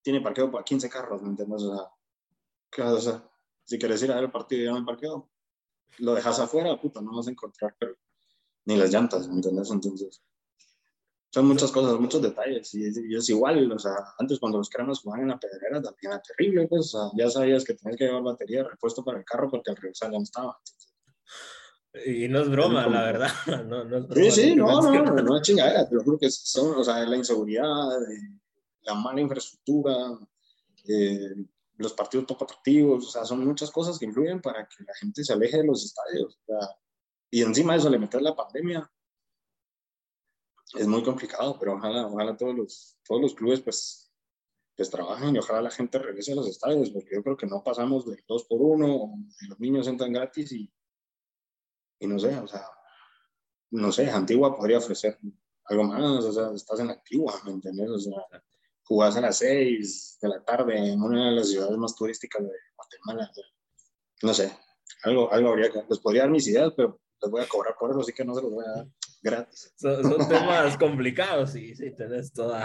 tiene 0.00 0.22
parqueo 0.22 0.50
para 0.50 0.64
15 0.64 0.88
carros, 0.88 1.20
¿me 1.20 1.28
entiendes? 1.28 1.62
O 1.62 1.76
sea, 1.76 1.86
¿qué 2.72 2.80
vas 2.80 2.94
a 2.94 2.96
hacer? 2.96 3.28
Si 3.64 3.78
quieres 3.78 4.02
ir 4.02 4.10
a 4.10 4.14
ver 4.14 4.24
el 4.24 4.30
partido 4.30 4.62
y 4.62 4.64
ir 4.64 4.70
al 4.70 4.86
parqueo, 4.86 5.30
lo 5.98 6.14
dejas 6.14 6.40
afuera, 6.40 6.80
puta, 6.80 7.02
no 7.02 7.14
vas 7.14 7.26
a 7.28 7.30
encontrar 7.30 7.76
pero, 7.78 7.94
ni 8.64 8.76
las 8.76 8.90
llantas, 8.90 9.28
¿me 9.28 9.34
entiendes? 9.34 9.70
Entonces, 9.70 10.22
son 11.32 11.46
muchas 11.46 11.70
cosas, 11.70 11.98
muchos 12.00 12.20
detalles. 12.20 12.74
Y 12.74 13.14
es, 13.14 13.28
igual, 13.28 13.70
o 13.70 13.78
sea, 13.78 13.92
antes 14.18 14.38
cuando 14.38 14.58
los 14.58 14.68
cráneos 14.68 15.00
jugaban 15.00 15.22
en 15.22 15.28
la 15.28 15.38
pedrera 15.38 15.80
también 15.80 16.12
era 16.12 16.22
terrible, 16.22 16.66
pues 16.66 16.96
ya 17.16 17.30
sabías 17.30 17.64
que 17.64 17.74
tenías 17.74 17.96
que 17.96 18.04
llevar 18.04 18.22
batería 18.22 18.62
de 18.62 18.70
repuesto 18.70 19.04
para 19.04 19.18
el 19.18 19.24
carro 19.24 19.48
porque 19.50 19.70
al 19.70 19.76
regresar 19.76 20.10
ya 20.10 20.18
no 20.18 20.24
estaba. 20.24 20.58
Y 22.04 22.28
no 22.28 22.40
es 22.40 22.48
broma, 22.48 22.86
la 22.86 23.02
verdad. 23.02 23.30
No, 23.68 23.84
no 23.84 24.14
sí, 24.14 24.30
sí, 24.30 24.56
no, 24.56 24.80
no, 24.80 25.04
no, 25.04 25.14
no 25.22 25.36
es 25.36 25.42
chingadera, 25.42 25.86
pero 25.88 26.02
juro 26.02 26.18
que 26.18 26.30
son, 26.30 26.76
o 26.76 26.84
sea, 26.84 27.04
la 27.06 27.16
inseguridad, 27.16 27.88
la 28.82 28.94
mala 28.94 29.20
infraestructura, 29.20 30.18
eh, 30.86 31.34
los 31.76 31.92
partidos 31.92 32.26
poco 32.26 32.44
atractivos, 32.44 33.06
o 33.06 33.10
sea, 33.10 33.24
son 33.24 33.44
muchas 33.44 33.70
cosas 33.70 33.98
que 33.98 34.04
influyen 34.04 34.40
para 34.40 34.66
que 34.66 34.84
la 34.84 34.94
gente 34.94 35.24
se 35.24 35.32
aleje 35.32 35.58
de 35.58 35.66
los 35.66 35.84
estadios. 35.84 36.38
O 36.42 36.46
sea, 36.46 36.68
y 37.30 37.42
encima 37.42 37.72
de 37.72 37.78
eso 37.78 37.90
le 37.90 37.98
metes 37.98 38.20
la 38.20 38.34
pandemia, 38.34 38.90
es 40.74 40.86
muy 40.86 41.02
complicado, 41.02 41.56
pero 41.58 41.74
ojalá, 41.74 42.06
ojalá 42.06 42.36
todos 42.36 42.54
los, 42.54 42.98
todos 43.06 43.20
los 43.20 43.34
clubes 43.34 43.60
pues, 43.60 44.12
pues 44.76 44.90
trabajen 44.90 45.34
y 45.34 45.38
ojalá 45.38 45.62
la 45.62 45.70
gente 45.70 45.98
regrese 45.98 46.32
a 46.32 46.36
los 46.36 46.48
estadios, 46.48 46.90
porque 46.90 47.14
yo 47.14 47.22
creo 47.22 47.36
que 47.36 47.46
no 47.46 47.62
pasamos 47.62 48.06
de 48.06 48.22
dos 48.28 48.44
por 48.44 48.60
uno, 48.60 49.12
los 49.48 49.60
niños 49.60 49.88
entran 49.88 50.12
gratis 50.12 50.52
y, 50.52 50.72
y 51.98 52.06
no 52.06 52.18
sé, 52.18 52.36
o 52.38 52.46
sea, 52.46 52.66
no 53.70 53.92
sé, 53.92 54.10
Antigua 54.10 54.56
podría 54.56 54.78
ofrecer 54.78 55.18
algo 55.64 55.84
más, 55.84 56.24
o 56.24 56.32
sea, 56.32 56.50
estás 56.54 56.80
en 56.80 56.90
Antigua, 56.90 57.34
¿me 57.44 57.52
entiendes? 57.52 57.90
O 57.90 57.98
sea, 57.98 58.14
jugás 58.84 59.16
a 59.16 59.20
las 59.20 59.38
seis 59.38 60.18
de 60.20 60.28
la 60.28 60.44
tarde 60.44 60.92
en 60.92 61.02
una 61.02 61.30
de 61.30 61.36
las 61.36 61.48
ciudades 61.48 61.76
más 61.76 61.94
turísticas 61.94 62.42
de 62.42 62.52
Guatemala, 62.76 63.30
no 64.22 64.34
sé, 64.34 64.56
algo, 65.02 65.32
algo 65.32 65.50
habría 65.50 65.70
que, 65.70 65.82
les 65.88 65.98
podría 65.98 66.22
dar 66.22 66.30
mis 66.30 66.46
ideas, 66.48 66.72
pero 66.76 67.00
les 67.22 67.30
voy 67.30 67.42
a 67.42 67.48
cobrar 67.48 67.74
por 67.78 67.90
eso, 67.90 68.00
así 68.00 68.12
que 68.12 68.24
no 68.24 68.34
se 68.34 68.42
los 68.42 68.50
voy 68.50 68.64
a 68.64 68.70
dar 68.70 68.86
gratis. 69.22 69.72
Son, 69.76 70.02
temas 70.28 70.76
complicados 70.78 71.54
y 71.56 71.74
sí, 71.74 71.90
tenés 71.94 72.32
toda, 72.32 72.64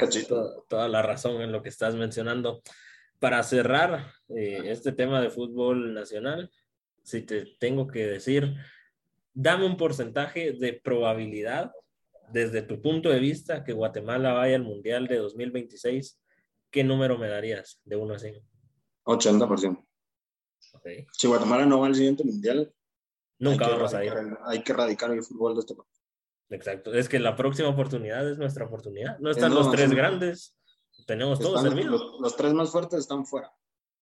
toda, 0.68 0.88
la 0.88 1.02
razón 1.02 1.42
en 1.42 1.52
lo 1.52 1.62
que 1.62 1.70
estás 1.70 1.96
mencionando. 1.96 2.62
Para 3.20 3.42
cerrar 3.44 4.12
eh, 4.30 4.62
este 4.66 4.92
tema 4.92 5.22
de 5.22 5.30
fútbol 5.30 5.94
nacional, 5.94 6.52
si 7.02 7.22
te 7.22 7.46
tengo 7.60 7.88
que 7.88 8.06
decir 8.06 8.56
dame 9.36 9.66
un 9.66 9.78
porcentaje 9.78 10.54
de 10.54 10.74
probabilidad 10.74 11.72
desde 12.32 12.64
tu 12.64 12.82
punto 12.82 13.10
de 13.10 13.20
vista 13.20 13.64
que 13.64 13.74
Guatemala 13.74 14.34
vaya 14.34 14.56
al 14.56 14.64
Mundial 14.64 15.08
de 15.08 15.18
2026. 15.18 16.20
¿Qué 16.72 16.84
número 16.84 17.20
me 17.20 17.28
darías 17.28 17.80
de 17.84 17.96
1 17.98 18.14
a 18.14 18.20
100? 18.20 18.42
80%. 19.04 19.86
Okay. 20.74 21.06
Si 21.12 21.28
Guatemala 21.28 21.66
no 21.66 21.82
va 21.82 21.88
al 21.88 21.96
siguiente 21.96 22.24
Mundial, 22.24 22.74
nunca 23.38 23.68
vamos 23.68 23.94
a 23.94 24.04
ir. 24.04 24.14
Hay 24.46 24.64
que 24.64 24.72
erradicar 24.72 25.12
el 25.12 25.22
fútbol 25.22 25.54
de 25.54 25.60
este 25.60 25.76
país. 25.76 25.95
Exacto. 26.50 26.94
Es 26.94 27.10
que 27.10 27.20
la 27.20 27.36
próxima 27.36 27.70
oportunidad 27.70 28.30
es 28.30 28.38
nuestra 28.38 28.66
oportunidad. 28.66 29.18
No 29.20 29.32
están 29.32 29.54
los 29.54 29.72
tres 29.72 29.92
grandes. 29.92 30.56
Tenemos 31.08 31.40
todos 31.40 31.62
servidos. 31.62 32.02
Los, 32.02 32.22
los, 32.22 32.36
tres 32.36 32.54
más 32.54 32.72
fuertes 32.72 33.00
están 33.00 33.26
fuera. 33.26 33.54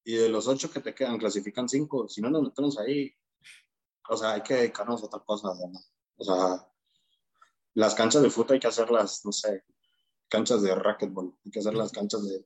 Y 0.04 0.16
de 0.16 0.30
los 0.30 0.48
ocho 0.48 0.70
que 0.70 0.82
te 0.82 0.94
quedan, 0.94 1.18
clasifican 1.18 1.70
cinco. 1.70 2.08
Si 2.10 2.22
no 2.22 2.30
nos 2.30 2.44
metemos 2.44 2.78
ahí, 2.80 3.14
o 4.10 4.18
sea, 4.18 4.34
hay 4.34 4.42
que 4.42 4.56
dedicarnos 4.56 5.02
a 5.02 5.06
otra 5.06 5.22
cosa. 5.22 5.50
O 6.18 6.24
sea, 6.24 6.68
las 7.76 7.96
canchas 7.96 8.22
de 8.22 8.30
fútbol 8.30 8.56
hay 8.56 8.60
que 8.60 8.68
hacerlas, 8.68 9.22
no 9.26 9.32
sé, 9.32 9.64
canchas 10.28 10.62
de 10.62 10.76
racquetball. 10.76 11.34
Hay 11.46 11.52
que 11.52 11.60
hacer 11.60 11.74
las 11.74 11.92
canchas 11.92 12.28
de 12.28 12.46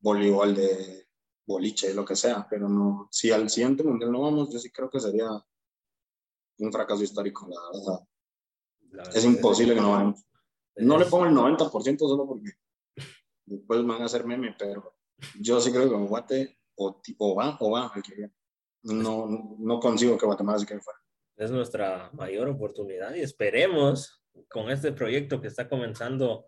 voleibol, 0.00 0.54
de 0.54 1.08
boliche, 1.46 1.94
lo 1.94 2.04
que 2.04 2.16
sea. 2.16 2.46
Pero 2.48 2.68
no, 2.68 3.08
si 3.10 3.30
al 3.32 3.48
siguiente 3.48 3.82
mundial 3.82 4.12
no 4.12 4.20
vamos, 4.20 4.52
yo 4.52 4.58
sí 4.58 4.70
creo 4.70 4.90
que 4.90 5.00
sería 5.00 5.28
un 6.58 6.72
fracaso 6.72 7.02
histórico, 7.02 7.48
la 7.48 7.78
verdad 7.78 8.06
es 9.14 9.24
imposible 9.24 9.74
que 9.74 9.80
no 9.80 9.92
vayamos. 9.92 10.24
No 10.76 10.98
le 10.98 11.06
pongo 11.06 11.26
el 11.26 11.34
90% 11.34 11.98
solo 11.98 12.26
porque 12.26 12.52
después 13.46 13.80
me 13.82 13.92
van 13.92 14.02
a 14.02 14.06
hacer 14.06 14.24
meme, 14.24 14.54
pero 14.58 14.96
yo 15.40 15.60
sí 15.60 15.70
creo 15.70 15.88
que 15.88 15.96
Guate 15.96 16.58
o, 16.76 17.00
tipo 17.00 17.34
va 17.34 17.56
o 17.60 17.70
va 17.70 17.92
No, 18.82 19.56
no 19.58 19.80
consigo 19.80 20.18
que 20.18 20.26
Guatemala 20.26 20.58
se 20.58 20.66
quede 20.66 20.80
fuera. 20.80 20.98
Es 21.36 21.50
nuestra 21.50 22.10
mayor 22.12 22.48
oportunidad 22.48 23.14
y 23.14 23.20
esperemos 23.20 24.22
con 24.48 24.70
este 24.70 24.92
proyecto 24.92 25.40
que 25.40 25.48
está 25.48 25.68
comenzando 25.68 26.46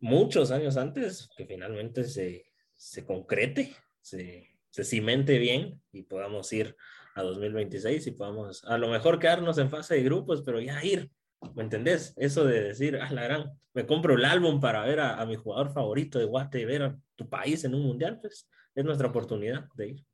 muchos 0.00 0.50
años 0.50 0.76
antes, 0.76 1.28
que 1.36 1.46
finalmente 1.46 2.04
se, 2.04 2.46
se 2.74 3.04
concrete, 3.04 3.74
se, 4.00 4.58
se 4.70 4.84
cimente 4.84 5.38
bien 5.38 5.80
y 5.92 6.02
podamos 6.02 6.52
ir 6.52 6.76
a 7.14 7.22
2026 7.22 8.06
y 8.08 8.10
podamos 8.10 8.64
a 8.64 8.76
lo 8.76 8.88
mejor 8.88 9.18
quedarnos 9.18 9.58
en 9.58 9.70
fase 9.70 9.94
de 9.94 10.02
grupos, 10.02 10.42
pero 10.42 10.60
ya 10.60 10.84
ir 10.84 11.10
¿Me 11.54 11.62
entendés? 11.62 12.14
Eso 12.16 12.44
de 12.44 12.62
decir, 12.62 12.96
ah, 12.96 13.10
la 13.12 13.24
gran, 13.24 13.60
me 13.72 13.86
compro 13.86 14.14
el 14.14 14.24
álbum 14.24 14.60
para 14.60 14.84
ver 14.84 15.00
a, 15.00 15.24
mi 15.26 15.36
jugador 15.36 15.72
favorito 15.72 16.18
de 16.18 16.24
Guate 16.24 16.60
y 16.60 16.64
ver 16.64 16.82
a 16.82 16.98
tu 17.16 17.28
país 17.28 17.64
en 17.64 17.74
un 17.74 17.82
mundial, 17.82 18.18
pues 18.20 18.48
es 18.74 18.84
nuestra 18.84 19.08
oportunidad 19.08 19.68
de 19.76 19.88
ir. 19.88 20.06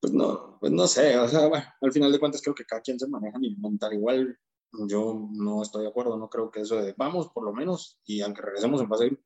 Pues 0.00 0.12
no, 0.12 0.58
pues 0.60 0.72
no 0.72 0.86
sé, 0.86 1.18
o 1.18 1.28
sea, 1.28 1.48
bueno, 1.48 1.64
al 1.80 1.92
final 1.92 2.12
de 2.12 2.20
cuentas 2.20 2.42
creo 2.42 2.54
que 2.54 2.64
cada 2.64 2.82
quien 2.82 2.98
se 2.98 3.08
maneja 3.08 3.38
ni 3.38 3.56
mental 3.56 3.92
igual. 3.94 4.38
Yo 4.86 5.28
no 5.32 5.62
estoy 5.62 5.82
de 5.82 5.88
acuerdo, 5.88 6.18
no 6.18 6.28
creo 6.28 6.50
que 6.50 6.60
eso 6.60 6.76
de 6.76 6.94
vamos 6.96 7.30
por 7.30 7.42
lo 7.44 7.54
menos 7.54 7.98
y 8.04 8.20
aunque 8.20 8.42
regresemos 8.42 8.80
en 8.82 8.88
base 8.88 9.18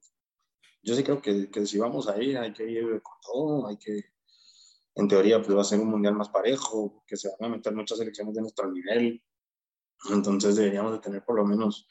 yo 0.82 0.96
sí 0.96 1.04
creo 1.04 1.22
que, 1.22 1.66
si 1.66 1.78
vamos 1.78 2.08
ahí 2.08 2.34
hay 2.34 2.52
que 2.52 2.68
ir 2.68 3.02
con 3.02 3.14
todo, 3.22 3.68
hay 3.68 3.76
que, 3.76 4.00
en 4.96 5.08
teoría, 5.08 5.40
pues 5.40 5.56
va 5.56 5.60
a 5.60 5.64
ser 5.64 5.80
un 5.80 5.88
mundial 5.88 6.14
más 6.14 6.28
parejo, 6.28 7.04
que 7.06 7.16
se 7.16 7.28
van 7.28 7.52
a 7.52 7.56
meter 7.56 7.72
muchas 7.74 7.98
selecciones 7.98 8.34
de 8.34 8.40
nuestro 8.40 8.70
nivel, 8.70 9.22
entonces 10.10 10.56
deberíamos 10.56 10.92
de 10.92 10.98
tener 10.98 11.24
por 11.24 11.36
lo 11.36 11.44
menos 11.44 11.86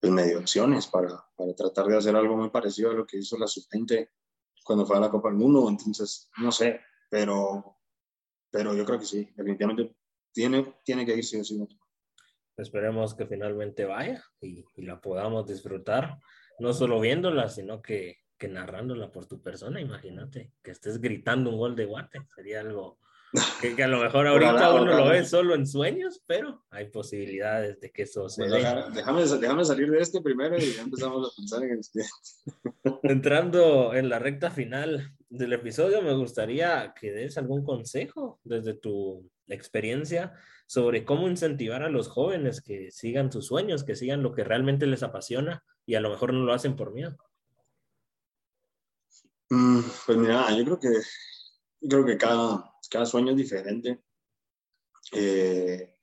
pues, 0.00 0.12
medio 0.12 0.38
opciones 0.38 0.86
para, 0.86 1.24
para, 1.36 1.54
tratar 1.54 1.86
de 1.86 1.96
hacer 1.96 2.16
algo 2.16 2.36
muy 2.36 2.50
parecido 2.50 2.90
a 2.90 2.94
lo 2.94 3.06
que 3.06 3.18
hizo 3.18 3.36
la 3.36 3.46
sub-20 3.46 4.10
cuando 4.64 4.86
fue 4.86 4.96
a 4.96 5.00
la 5.00 5.10
Copa 5.10 5.28
del 5.28 5.38
Mundo. 5.38 5.68
Entonces, 5.68 6.30
no 6.38 6.52
sé, 6.52 6.80
pero, 7.10 7.78
pero 8.50 8.74
yo 8.74 8.84
creo 8.84 8.98
que 8.98 9.06
sí, 9.06 9.28
definitivamente 9.34 9.94
tiene, 10.32 10.74
tiene 10.84 11.04
que 11.04 11.16
ir 11.16 11.24
sí 11.24 11.40
o 11.40 11.44
sí. 11.44 11.66
Esperemos 12.56 13.14
que 13.14 13.26
finalmente 13.26 13.84
vaya 13.84 14.24
y, 14.40 14.64
la 14.82 15.00
podamos 15.00 15.46
disfrutar, 15.46 16.18
no 16.58 16.72
solo 16.72 17.00
viéndola, 17.00 17.48
sino 17.48 17.80
que, 17.80 18.18
que 18.36 18.48
narrándola 18.48 19.12
por 19.12 19.26
tu 19.26 19.40
persona. 19.40 19.80
Imagínate 19.80 20.52
que 20.62 20.72
estés 20.72 21.00
gritando 21.00 21.50
un 21.50 21.58
gol 21.58 21.76
de 21.76 21.84
guate, 21.84 22.20
sería 22.34 22.60
algo 22.60 22.98
que, 23.60 23.82
a 23.82 23.88
lo 23.88 24.00
mejor 24.00 24.26
ahorita 24.26 24.74
uno 24.74 24.96
lo 24.96 25.08
ve 25.08 25.24
solo 25.24 25.54
en 25.54 25.66
sueños, 25.66 26.22
pero 26.26 26.64
hay 26.70 26.90
posibilidades 26.90 27.80
de 27.80 27.90
que 27.90 28.02
eso 28.02 28.28
se 28.28 28.44
Déjame, 28.44 29.24
déjame, 29.24 29.64
salir 29.64 29.90
de 29.90 30.00
este 30.00 30.20
primero 30.20 30.56
y 30.56 30.72
ya 30.72 30.82
empezamos 30.82 31.30
a 31.30 31.36
pensar 31.36 31.62
en 31.64 31.72
el 31.72 31.84
siguiente. 31.84 32.12
Entrando 33.02 33.94
en 33.94 34.08
la 34.08 34.18
recta 34.18 34.50
final 34.50 35.14
del 35.28 35.52
episodio, 35.52 36.02
me 36.02 36.14
gustaría 36.14 36.94
que 36.98 37.12
des 37.12 37.36
algún 37.36 37.64
consejo 37.64 38.40
desde 38.44 38.74
tu 38.74 39.30
experiencia 39.46 40.34
sobre 40.66 41.04
cómo 41.04 41.28
incentivar 41.28 41.82
a 41.82 41.88
los 41.88 42.08
jóvenes 42.08 42.60
que 42.60 42.90
sigan 42.90 43.32
sus 43.32 43.46
sueños, 43.46 43.84
que 43.84 43.96
sigan 43.96 44.22
lo 44.22 44.34
que 44.34 44.44
realmente 44.44 44.86
les 44.86 45.02
apasiona 45.02 45.64
y 45.86 45.94
a 45.94 46.00
lo 46.00 46.10
mejor 46.10 46.32
no 46.32 46.44
lo 46.44 46.52
hacen 46.52 46.76
por 46.76 46.92
miedo. 46.92 47.16
Mm, 49.50 49.80
pues 50.04 50.18
mira, 50.18 50.54
yo 50.54 50.64
creo 50.64 50.78
que, 50.78 50.92
yo 51.80 51.88
creo 51.88 52.04
que 52.04 52.18
cada, 52.18 52.70
cada 52.88 53.06
sueño 53.06 53.30
es 53.30 53.36
diferente. 53.36 54.02
Eh, 55.12 55.96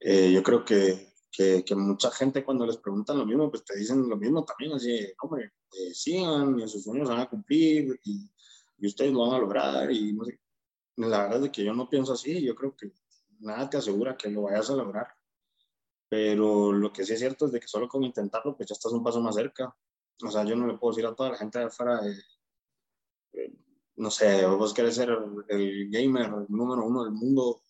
eh, 0.00 0.32
yo 0.32 0.42
creo 0.42 0.64
que, 0.64 1.12
que, 1.30 1.64
mucha 1.74 2.10
gente 2.10 2.44
cuando 2.44 2.66
les 2.66 2.76
preguntan 2.76 3.18
lo 3.18 3.26
mismo, 3.26 3.50
pues 3.50 3.64
te 3.64 3.76
dicen 3.76 4.08
lo 4.08 4.16
mismo 4.16 4.44
también, 4.44 4.72
así, 4.72 5.12
hombre, 5.20 5.52
eh, 5.72 5.94
sigan 5.94 6.58
y 6.60 6.68
sus 6.68 6.84
sueños 6.84 7.08
van 7.08 7.20
a 7.20 7.28
cumplir 7.28 7.98
y, 8.04 8.30
ustedes 8.84 9.12
lo 9.12 9.20
van 9.20 9.34
a 9.34 9.38
lograr 9.38 9.90
y. 9.90 10.16
La 10.96 11.22
verdad 11.22 11.44
es 11.46 11.50
que 11.50 11.64
yo 11.64 11.72
no 11.72 11.88
pienso 11.88 12.12
así, 12.12 12.42
yo 12.44 12.54
creo 12.54 12.76
que 12.76 12.92
nada 13.40 13.70
te 13.70 13.78
asegura 13.78 14.16
que 14.16 14.28
lo 14.28 14.42
vayas 14.42 14.68
a 14.68 14.76
lograr, 14.76 15.08
pero 16.08 16.70
lo 16.72 16.92
que 16.92 17.04
sí 17.06 17.14
es 17.14 17.18
cierto 17.18 17.46
es 17.46 17.52
de 17.52 17.60
que 17.60 17.66
solo 17.66 17.88
con 17.88 18.04
intentarlo, 18.04 18.54
pues 18.54 18.68
ya 18.68 18.74
estás 18.74 18.92
un 18.92 19.02
paso 19.02 19.20
más 19.20 19.34
cerca. 19.34 19.74
O 20.22 20.30
sea, 20.30 20.44
yo 20.44 20.54
no 20.54 20.66
le 20.66 20.76
puedo 20.76 20.92
decir 20.92 21.06
a 21.06 21.14
toda 21.14 21.30
la 21.30 21.38
gente 21.38 21.58
de 21.58 21.64
afuera, 21.64 22.02
no 23.96 24.10
sé, 24.10 24.46
vos 24.46 24.72
querés 24.74 24.94
ser 24.94 25.10
el 25.48 25.90
gamer 25.90 26.30
número 26.48 26.84
uno 26.86 27.04
del 27.04 27.12
mundo, 27.12 27.62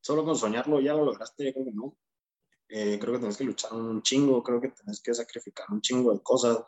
solo 0.00 0.24
con 0.24 0.36
soñarlo 0.36 0.80
ya 0.80 0.94
lo 0.94 1.04
lograste, 1.04 1.52
creo 1.52 1.64
que 1.64 1.72
no. 1.72 1.96
Eh, 2.68 2.98
creo 2.98 3.14
que 3.14 3.20
tenés 3.20 3.36
que 3.36 3.44
luchar 3.44 3.72
un 3.74 4.02
chingo, 4.02 4.42
creo 4.42 4.60
que 4.60 4.70
tenés 4.70 5.00
que 5.00 5.14
sacrificar 5.14 5.66
un 5.70 5.80
chingo 5.80 6.12
de 6.12 6.22
cosas. 6.22 6.58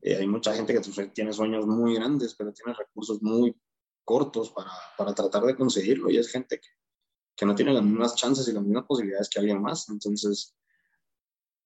Eh, 0.00 0.16
hay 0.16 0.26
mucha 0.26 0.54
gente 0.54 0.74
que 0.74 1.08
tiene 1.08 1.32
sueños 1.32 1.66
muy 1.66 1.94
grandes, 1.94 2.34
pero 2.34 2.52
tiene 2.52 2.74
recursos 2.74 3.22
muy 3.22 3.56
cortos 4.04 4.50
para, 4.50 4.70
para 4.96 5.14
tratar 5.14 5.42
de 5.44 5.56
conseguirlo 5.56 6.10
y 6.10 6.18
es 6.18 6.30
gente 6.30 6.60
que, 6.60 6.68
que, 7.34 7.44
no 7.44 7.54
tiene 7.54 7.72
las 7.72 7.82
mismas 7.82 8.14
chances 8.14 8.46
y 8.46 8.52
las 8.52 8.62
mismas 8.62 8.84
posibilidades 8.84 9.28
que 9.28 9.40
alguien 9.40 9.60
más. 9.60 9.88
Entonces, 9.88 10.54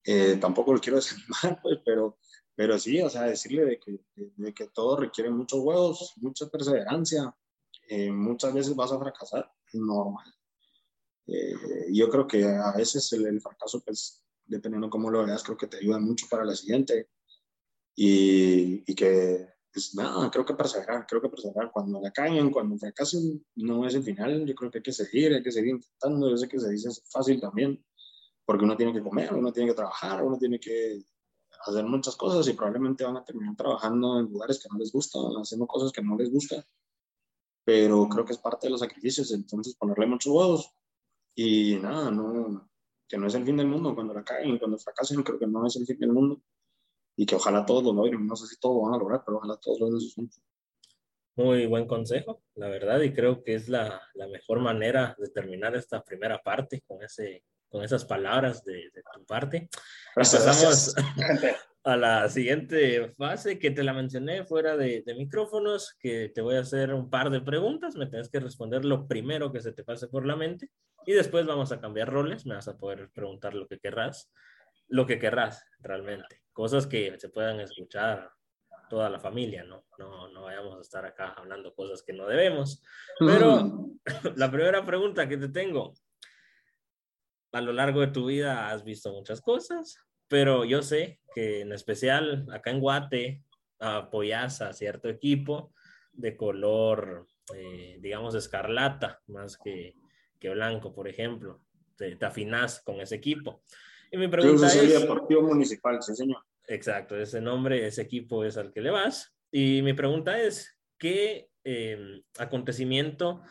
eh, 0.05 0.39
tampoco 0.41 0.73
lo 0.73 0.81
quiero 0.81 0.97
desanimar, 0.97 1.61
pues, 1.63 1.79
pero 1.85 2.19
pero 2.61 2.79
sí, 2.79 3.01
o 3.01 3.09
sea, 3.09 3.23
decirle 3.23 3.65
de 3.65 3.81
que, 3.81 4.05
de, 4.15 4.53
que 4.53 4.67
todo 4.67 4.95
requiere 4.95 5.31
muchos 5.31 5.61
huevos, 5.61 6.13
mucha 6.17 6.47
perseverancia, 6.47 7.35
eh, 7.89 8.13
muchas 8.13 8.53
veces 8.53 8.77
vas 8.77 8.93
a 8.93 8.99
fracasar, 8.99 9.51
normal. 9.73 10.27
Eh, 11.27 11.87
yo 11.91 12.11
creo 12.11 12.27
que 12.27 12.45
a 12.45 12.71
veces 12.77 13.11
el, 13.15 13.41
fracaso, 13.41 13.83
pues, 13.83 14.23
dependiendo 14.45 14.91
cómo 14.91 15.09
lo 15.09 15.25
veas, 15.25 15.43
creo 15.43 15.57
que 15.57 15.69
te 15.69 15.79
ayuda 15.79 15.99
mucho 16.01 16.27
para 16.29 16.45
la 16.45 16.55
siguiente. 16.55 17.09
Y, 17.97 18.85
y 18.87 18.95
que, 18.95 19.49
pues 19.73 19.95
nada, 19.95 20.31
creo 20.31 20.45
que 20.45 20.53
perseverar, 20.53 21.07
creo 21.07 21.23
que 21.23 21.31
perseverar. 21.31 21.73
Cuando 21.73 21.99
la 21.99 22.11
caen, 22.11 22.51
cuando 22.51 22.77
fracasen, 22.77 23.43
no 23.55 23.87
es 23.87 23.95
el 23.95 24.03
final. 24.03 24.45
Yo 24.45 24.55
creo 24.55 24.71
que 24.71 24.81
hay 24.81 24.83
que 24.83 24.93
seguir, 24.93 25.33
hay 25.33 25.43
que 25.43 25.51
seguir 25.51 25.77
intentando. 25.77 26.29
Yo 26.29 26.37
sé 26.37 26.47
que 26.47 26.61
se 26.61 26.69
dice 26.69 26.91
fácil 27.11 27.41
también, 27.41 27.83
porque 28.45 28.67
uno 28.67 28.77
tiene 28.77 28.93
que 28.93 29.03
comer, 29.03 29.33
uno 29.33 29.51
tiene 29.51 29.71
que 29.71 29.77
trabajar, 29.77 30.23
uno 30.23 30.37
tiene 30.37 30.61
que 30.61 31.03
hacer 31.67 31.85
muchas 31.85 32.17
cosas 32.17 32.47
y 32.49 32.55
probablemente 32.55 33.05
van 33.05 33.17
a 33.17 33.25
terminar 33.25 33.57
trabajando 33.57 34.19
en 34.19 34.27
lugares 34.27 34.63
que 34.63 34.69
no 34.71 34.79
les 34.79 34.93
gustan, 34.93 35.23
haciendo 35.41 35.67
cosas 35.67 35.93
que 35.93 36.03
no 36.03 36.17
les 36.17 36.31
gustan, 36.31 36.65
pero 37.65 38.09
creo 38.09 38.25
que 38.25 38.33
es 38.33 38.39
parte 38.39 38.67
de 38.67 38.73
los 38.73 38.81
sacrificios, 38.81 39.33
entonces 39.33 39.77
ponerle 39.77 40.07
muchos 40.07 40.33
huevos. 40.33 40.73
Y 41.35 41.77
nada, 41.77 42.11
no, 42.11 42.69
que 43.09 43.17
no 43.17 43.27
es 43.27 43.35
el 43.35 43.45
fin 43.45 43.57
del 43.57 43.67
mundo 43.67 43.95
cuando 43.95 44.15
la 44.15 44.25
caen, 44.25 44.59
cuando 44.59 44.79
fracasen, 44.79 45.23
creo 45.23 45.39
que 45.39 45.47
no 45.47 45.67
es 45.67 45.77
el 45.77 45.87
fin 45.87 45.99
del 45.99 46.13
mundo. 46.13 46.43
Y 47.17 47.27
que 47.27 47.35
ojalá 47.35 47.67
todos 47.67 47.85
lo 47.85 47.93
logren, 47.93 48.27
no 48.27 48.37
sé 48.37 48.47
si 48.47 48.59
todos 48.59 48.83
van 48.83 48.95
a 48.95 48.99
lograr, 48.99 49.23
pero 49.25 49.39
ojalá 49.39 49.57
todos 49.57 49.81
logren 49.81 50.01
sus 50.01 50.13
sueños. 50.13 50.41
Muy 51.37 51.67
buen 51.67 51.87
consejo, 51.87 52.43
la 52.55 52.69
verdad, 52.69 53.01
y 53.01 53.13
creo 53.13 53.43
que 53.43 53.55
es 53.55 53.69
la, 53.69 54.01
la, 54.15 54.27
mejor 54.27 54.61
manera 54.61 55.17
de 55.19 55.29
terminar 55.29 55.77
esta 55.77 56.03
primera 56.03 56.43
parte 56.43 56.83
con 56.87 57.03
ese 57.03 57.45
con 57.71 57.83
esas 57.83 58.05
palabras 58.05 58.65
de, 58.65 58.91
tu 59.15 59.25
parte. 59.25 59.69
Pasamos 60.15 60.95
a 61.85 61.97
la 61.97 62.29
siguiente 62.29 63.15
fase 63.17 63.59
que 63.59 63.71
te 63.71 63.83
la 63.83 63.95
mencioné 63.95 64.45
fuera 64.45 64.77
de, 64.77 65.03
micrófonos, 65.17 65.95
que 65.99 66.31
te 66.35 66.43
voy 66.43 66.57
a 66.57 66.61
hacer 66.61 66.93
un 66.93 67.09
par 67.09 67.31
de 67.31 67.41
preguntas, 67.41 67.97
me 67.97 68.07
tienes 68.07 68.29
que 68.29 68.41
responder 68.41 68.85
lo 68.85 69.07
primero 69.07 69.53
que 69.53 69.61
se 69.61 69.73
te 69.73 69.85
pase 69.85 70.09
por 70.09 70.27
la 70.27 70.37
mente 70.37 70.69
y 71.07 71.13
después 71.13 71.47
vamos 71.47 71.73
a 71.73 71.81
cambiar 71.81 72.11
roles, 72.11 72.45
me 72.45 72.55
vas 72.55 72.69
a 72.69 72.77
poder 72.77 73.11
preguntar 73.11 73.55
lo 73.55 73.67
que 73.67 73.79
querrás, 73.79 74.31
lo 74.89 75.07
que 75.07 75.19
querrás 75.19 75.65
realmente, 75.79 76.43
cosas 76.53 76.87
que 76.87 77.19
se 77.19 77.31
puedan 77.31 77.61
escuchar 77.61 78.31
toda 78.91 79.09
la 79.09 79.21
familia, 79.21 79.63
¿no? 79.63 79.85
No, 79.99 80.29
no 80.29 80.43
vayamos 80.43 80.77
a 80.77 80.81
estar 80.81 81.07
acá 81.07 81.35
hablando 81.37 81.73
cosas 81.75 82.03
que 82.03 82.13
no 82.13 82.27
debemos. 82.27 82.83
Pero 83.21 83.65
mm. 83.65 84.01
la 84.37 84.51
primera 84.51 84.85
pregunta 84.85 85.29
que 85.29 85.37
te 85.37 85.49
tengo, 85.49 85.95
a 87.53 87.61
lo 87.61 87.73
largo 87.73 88.01
de 88.01 88.09
tu 88.09 88.27
vida 88.27 88.71
has 88.71 88.85
visto 88.85 89.13
muchas 89.13 89.41
cosas, 89.41 89.99
pero 90.29 90.65
yo 90.65 90.83
sé 90.83 91.21
que 91.35 91.61
en 91.61 91.73
especial 91.73 92.47
acá 92.53 92.71
en 92.71 92.81
Guate 92.81 93.43
apoyas 93.79 94.61
a 94.61 94.73
cierto 94.73 95.09
equipo 95.09 95.73
de 96.13 96.37
color, 96.37 97.27
eh, 97.55 97.99
digamos, 98.01 98.35
escarlata, 98.35 99.21
más 99.27 99.57
que, 99.57 99.97
que 100.39 100.51
blanco, 100.51 100.93
por 100.93 101.09
ejemplo. 101.09 101.61
Te, 101.97 102.17
te 102.17 102.27
afinas 102.27 102.81
con 102.83 103.01
ese 103.01 103.17
equipo. 103.17 103.63
Y 104.11 104.17
mi 104.17 104.29
pregunta 104.29 104.67
es... 104.67 105.01
Deportivo 105.01 105.43
Municipal, 105.43 106.03
sí, 106.03 106.15
señor. 106.15 106.43
Exacto, 106.67 107.17
ese 107.17 107.41
nombre, 107.41 107.87
ese 107.87 108.03
equipo 108.03 108.45
es 108.45 108.57
al 108.57 108.73
que 108.73 108.81
le 108.81 108.91
vas. 108.91 109.35
Y 109.51 109.83
mi 109.83 109.93
pregunta 109.93 110.41
es, 110.41 110.79
¿qué 110.99 111.49
eh, 111.65 112.23
acontecimiento 112.39 113.43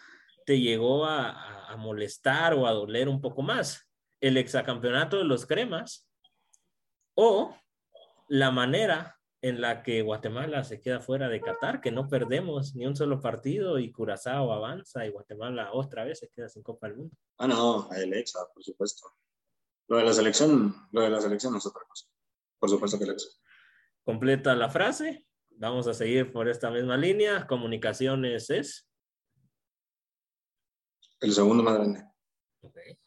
te 0.45 0.59
llegó 0.59 1.05
a, 1.05 1.67
a, 1.67 1.75
molestar 1.77 2.53
o 2.53 2.65
a 2.65 2.71
doler 2.71 3.09
un 3.09 3.21
poco 3.21 3.41
más? 3.41 3.88
¿El 4.21 4.37
exacampeonato 4.37 5.17
de 5.17 5.23
los 5.23 5.45
cremas 5.45 6.09
o 7.15 7.55
la 8.27 8.51
manera 8.51 9.19
en 9.41 9.61
la 9.61 9.83
que 9.83 10.01
Guatemala 10.01 10.63
se 10.63 10.81
queda 10.81 10.99
fuera 10.99 11.29
de 11.29 11.39
Qatar, 11.39 11.79
que 11.79 11.91
no 11.91 12.07
perdemos 12.07 12.75
ni 12.75 12.85
un 12.85 12.95
solo 12.95 13.21
partido 13.21 13.79
y 13.79 13.91
Curazao 13.91 14.51
avanza 14.51 15.05
y 15.05 15.11
Guatemala 15.11 15.71
otra 15.71 16.03
vez 16.03 16.19
se 16.19 16.29
queda 16.29 16.49
sin 16.49 16.61
Copa 16.61 16.87
del 16.87 16.97
Mundo? 16.97 17.15
Ah, 17.37 17.47
no, 17.47 17.89
el 17.93 18.13
exa, 18.13 18.39
por 18.53 18.63
supuesto. 18.63 19.07
Lo 19.87 19.97
de 19.97 20.03
la 20.03 20.13
selección, 20.13 20.75
lo 20.91 21.01
de 21.01 21.09
la 21.09 21.21
selección 21.21 21.55
es 21.55 21.65
otra 21.65 21.83
cosa. 21.87 22.05
Por 22.59 22.69
supuesto 22.69 22.97
que 22.97 23.05
el 23.05 23.11
exa. 23.11 23.29
Completa 24.03 24.55
la 24.55 24.69
frase. 24.69 25.25
Vamos 25.51 25.87
a 25.87 25.93
seguir 25.93 26.31
por 26.31 26.49
esta 26.49 26.69
misma 26.69 26.97
línea. 26.97 27.47
Comunicaciones 27.47 28.49
es. 28.49 28.89
El 31.21 31.33
segundo 31.33 31.63
más 31.63 31.75
grande. 31.75 32.05
Okay. 32.61 32.98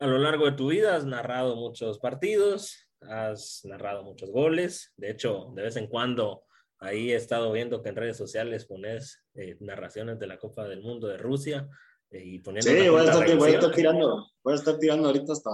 A 0.00 0.06
lo 0.06 0.18
largo 0.18 0.46
de 0.46 0.52
tu 0.52 0.68
vida 0.68 0.94
has 0.94 1.04
narrado 1.04 1.56
muchos 1.56 1.98
partidos, 1.98 2.88
has 3.00 3.62
narrado 3.64 4.04
muchos 4.04 4.30
goles. 4.30 4.92
De 4.96 5.10
hecho, 5.10 5.50
de 5.56 5.62
vez 5.62 5.76
en 5.76 5.88
cuando 5.88 6.44
ahí 6.78 7.10
he 7.10 7.16
estado 7.16 7.50
viendo 7.50 7.82
que 7.82 7.88
en 7.88 7.96
redes 7.96 8.16
sociales 8.16 8.64
pones 8.64 9.24
eh, 9.34 9.56
narraciones 9.58 10.20
de 10.20 10.28
la 10.28 10.38
Copa 10.38 10.68
del 10.68 10.82
Mundo 10.82 11.08
de 11.08 11.18
Rusia 11.18 11.68
eh, 12.10 12.22
y 12.24 12.38
poniendo. 12.38 12.70
Sí, 12.70 12.88
voy 12.88 13.00
a, 13.00 13.04
estar, 13.04 13.36
voy 13.36 13.50
a, 13.50 13.54
estar, 13.54 13.72
tirando, 13.72 14.26
voy 14.44 14.52
a 14.52 14.56
estar 14.56 14.78
tirando 14.78 15.08
ahorita 15.08 15.32
hasta, 15.32 15.50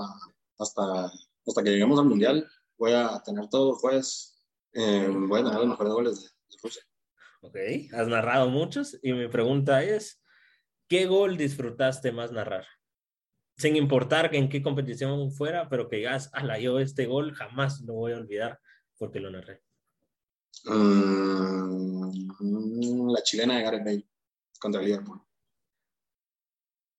hasta, 0.59 1.07
hasta 1.47 1.62
que 1.62 1.70
lleguemos 1.70 1.99
al 1.99 2.07
Mundial. 2.07 2.47
Voy 2.76 2.92
a 2.92 3.22
tener 3.24 3.49
todo 3.49 3.70
el 3.70 3.76
jueves. 3.76 4.45
Eh, 4.74 5.09
voy 5.11 5.40
a 5.40 5.45
narrar 5.45 5.61
los 5.61 5.68
mejores 5.70 5.92
goles 5.95 6.16
de, 6.16 6.28
de 6.28 6.57
Rusia. 6.62 6.82
Ok, 7.40 7.57
has 7.95 8.09
narrado 8.09 8.51
muchos 8.51 8.99
y 9.03 9.14
mi 9.14 9.28
pregunta 9.28 9.82
es, 9.82 10.22
¿qué 10.86 11.07
gol 11.07 11.38
disfrutaste 11.38 12.12
más 12.12 12.30
narrar? 12.30 12.66
Sin 13.57 13.77
importar 13.77 14.35
en 14.35 14.49
qué 14.49 14.63
competición 14.63 15.31
fuera, 15.31 15.69
pero 15.69 15.89
que 15.89 15.97
digas, 15.97 16.31
ala, 16.33 16.59
yo 16.59 16.81
este 16.81 17.07
gol 17.07 17.33
jamás 17.35 17.81
lo 17.83 17.95
voy 17.95 18.13
a 18.13 18.17
olvidar 18.17 18.59
porque 18.99 19.21
lo 19.21 19.31
narré. 19.31 19.63
Mm, 20.65 22.15
la 23.11 23.23
chilena 23.23 23.59
de 23.59 23.63
Gareth 23.63 23.85
Bale 23.85 24.09
contra 24.59 24.81
el 24.81 24.87
Liverpool. 24.89 25.21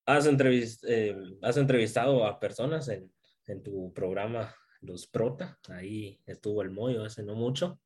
¿Has, 0.06 0.28
entrevist 0.28 0.84
eh, 0.88 1.18
¿Has 1.41 1.58
entrevistado 1.58 2.26
a 2.26 2.39
personas 2.39 2.88
en, 2.89 3.12
en 3.47 3.64
tu 3.64 3.91
programa 3.93 4.56
Los 4.82 5.08
Prota? 5.08 5.60
Ahí 5.70 6.22
estuvo 6.26 6.62
el 6.62 6.70
Moyo 6.70 7.03
hace 7.03 7.24
no 7.24 7.34
mucho. 7.36 7.82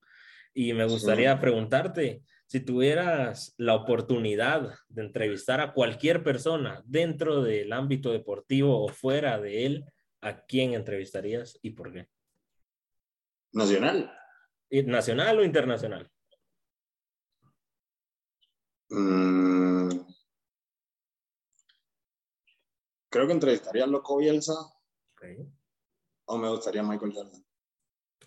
Y 0.53 0.73
me 0.73 0.85
gustaría 0.85 1.33
sí. 1.33 1.39
preguntarte, 1.39 2.23
si 2.49 2.59
tuvieras 2.61 3.53
la 3.57 3.75
oportunidad 3.75 4.73
de 4.87 5.03
entrevistar 5.03 5.61
a 5.61 5.71
cualquier 5.71 6.23
persona 6.23 6.81
dentro 6.87 7.43
del 7.43 7.71
ámbito 7.71 8.11
deportivo 8.11 8.83
o 8.83 8.87
fuera 8.87 9.39
de 9.39 9.67
él, 9.67 9.85
¿a 10.21 10.45
quién 10.47 10.73
entrevistarías 10.73 11.59
y 11.61 11.69
por 11.69 11.93
qué? 11.93 12.09
Nacional. 13.51 14.11
¿Nacional 14.71 15.37
o 15.37 15.43
internacional? 15.43 16.11
Mm. 18.89 19.91
Creo 23.09 23.27
que 23.27 23.33
entrevistaría 23.33 23.83
a 23.83 23.87
Loco 23.87 24.17
Bielsa. 24.17 24.55
Okay. 25.13 25.37
O 26.25 26.37
me 26.39 26.49
gustaría 26.49 26.81
Michael 26.81 27.13
Jordan. 27.13 27.45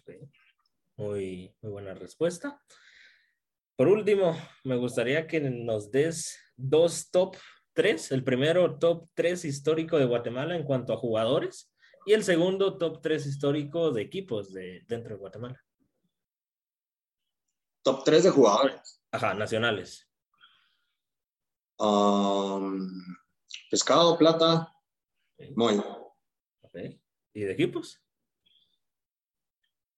Okay. 0.00 0.30
Muy, 0.94 1.56
muy 1.60 1.72
buena 1.72 1.94
respuesta. 1.94 2.62
Por 3.76 3.88
último, 3.88 4.36
me 4.64 4.76
gustaría 4.76 5.26
que 5.26 5.40
nos 5.40 5.90
des 5.90 6.38
dos 6.56 7.10
top 7.10 7.36
tres. 7.72 8.12
El 8.12 8.22
primero, 8.22 8.78
top 8.78 9.08
tres 9.14 9.44
histórico 9.44 9.98
de 9.98 10.04
Guatemala 10.04 10.56
en 10.56 10.64
cuanto 10.64 10.92
a 10.92 10.96
jugadores. 10.96 11.72
Y 12.04 12.12
el 12.12 12.24
segundo, 12.24 12.78
top 12.78 13.00
tres 13.00 13.26
histórico 13.26 13.90
de 13.90 14.02
equipos 14.02 14.52
de, 14.52 14.84
dentro 14.88 15.14
de 15.14 15.20
Guatemala. 15.20 15.64
Top 17.82 18.04
tres 18.04 18.24
de 18.24 18.30
jugadores. 18.30 19.02
Ajá, 19.10 19.34
nacionales. 19.34 20.08
Um, 21.78 22.88
pescado, 23.70 24.16
plata, 24.16 24.72
okay. 25.34 25.52
muy. 25.56 25.82
Okay. 26.60 27.00
¿Y 27.34 27.40
de 27.40 27.52
equipos? 27.52 28.00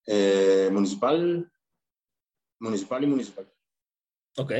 Eh, 0.06 0.68
municipal, 0.72 1.50
municipal 2.58 3.04
y 3.04 3.06
municipal. 3.06 3.53
Ok, 4.36 4.52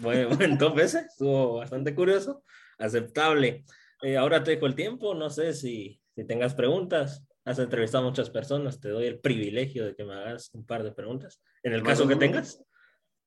buen, 0.00 0.36
buen 0.36 0.58
top 0.58 0.78
ese, 0.78 1.00
estuvo 1.00 1.54
bastante 1.54 1.94
curioso, 1.94 2.44
aceptable. 2.78 3.64
Eh, 4.02 4.16
ahora 4.16 4.42
te 4.42 4.50
dejo 4.52 4.66
el 4.66 4.74
tiempo, 4.74 5.14
no 5.14 5.30
sé 5.30 5.54
si, 5.54 6.00
si 6.14 6.24
tengas 6.24 6.54
preguntas. 6.54 7.24
Has 7.44 7.58
entrevistado 7.58 8.04
a 8.04 8.08
muchas 8.08 8.30
personas, 8.30 8.80
te 8.80 8.90
doy 8.90 9.06
el 9.06 9.18
privilegio 9.18 9.86
de 9.86 9.96
que 9.96 10.04
me 10.04 10.14
hagas 10.14 10.50
un 10.52 10.66
par 10.66 10.82
de 10.82 10.92
preguntas. 10.92 11.42
En 11.62 11.72
el 11.72 11.82
caso 11.82 12.06
que 12.06 12.16
tengas, 12.16 12.62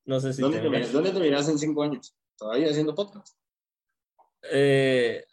no 0.05 0.19
sé 0.19 0.33
si 0.33 0.41
¿Dónde, 0.41 0.59
te, 0.59 0.69
miras, 0.69 0.91
¿Dónde 0.93 1.11
te 1.11 1.19
miras 1.19 1.49
en 1.49 1.57
cinco 1.57 1.83
años? 1.83 2.15
¿Todavía 2.37 2.69
haciendo 2.69 2.93
podcast? 2.93 3.37
Eh, 4.43 5.25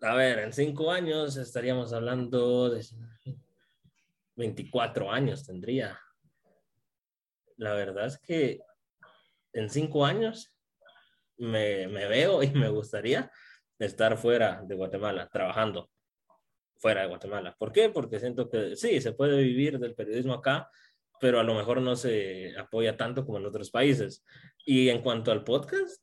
a 0.00 0.14
ver, 0.14 0.38
en 0.38 0.52
cinco 0.52 0.90
años 0.92 1.36
estaríamos 1.36 1.92
hablando 1.92 2.70
de 2.70 2.86
24 4.36 5.10
años 5.10 5.44
tendría. 5.44 5.98
La 7.56 7.74
verdad 7.74 8.06
es 8.06 8.18
que 8.18 8.60
en 9.56 9.70
cinco 9.70 10.04
años 10.04 10.54
me, 11.38 11.88
me, 11.88 12.06
veo 12.06 12.42
y 12.42 12.50
me 12.50 12.68
gustaría 12.68 13.30
estar 13.78 14.16
fuera 14.16 14.62
de 14.66 14.74
Guatemala, 14.74 15.28
trabajando 15.32 15.90
fuera 16.78 17.02
de 17.02 17.08
Guatemala. 17.08 17.56
¿Por 17.58 17.72
qué? 17.72 17.88
Porque 17.88 18.20
siento 18.20 18.50
que 18.50 18.76
sí, 18.76 19.00
se 19.00 19.12
puede 19.12 19.42
vivir 19.42 19.78
del 19.78 19.94
periodismo 19.94 20.34
acá, 20.34 20.68
pero 21.20 21.40
a 21.40 21.42
lo 21.42 21.54
mejor 21.54 21.80
no 21.80 21.96
se 21.96 22.54
apoya 22.58 22.96
tanto 22.96 23.24
como 23.24 23.38
en 23.38 23.46
otros 23.46 23.70
países. 23.70 24.24
Y 24.64 24.90
en 24.90 25.00
cuanto 25.00 25.32
al 25.32 25.42
podcast, 25.42 26.02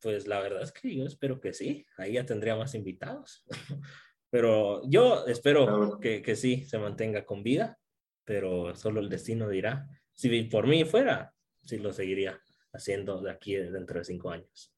pues 0.00 0.26
la 0.26 0.40
verdad 0.40 0.62
es 0.62 0.72
que 0.72 0.94
yo 0.94 1.06
espero 1.06 1.40
que 1.40 1.54
sí, 1.54 1.86
ahí 1.96 2.12
ya 2.12 2.26
tendría 2.26 2.54
más 2.56 2.74
invitados. 2.74 3.44
Pero 4.30 4.82
yo 4.90 5.26
espero 5.28 6.00
que, 6.00 6.20
que 6.20 6.34
sí 6.34 6.64
se 6.64 6.76
mantenga 6.76 7.24
con 7.24 7.44
vida, 7.44 7.78
pero 8.24 8.74
solo 8.74 8.98
el 8.98 9.08
destino 9.08 9.48
dirá. 9.48 9.86
Si 10.12 10.42
por 10.44 10.66
mí 10.66 10.84
fuera, 10.84 11.32
sí 11.62 11.78
lo 11.78 11.92
seguiría 11.92 12.42
haciendo 12.74 13.20
de 13.22 13.30
aquí 13.30 13.54
dentro 13.54 13.98
de 13.98 14.04
cinco 14.04 14.30
años. 14.30 14.72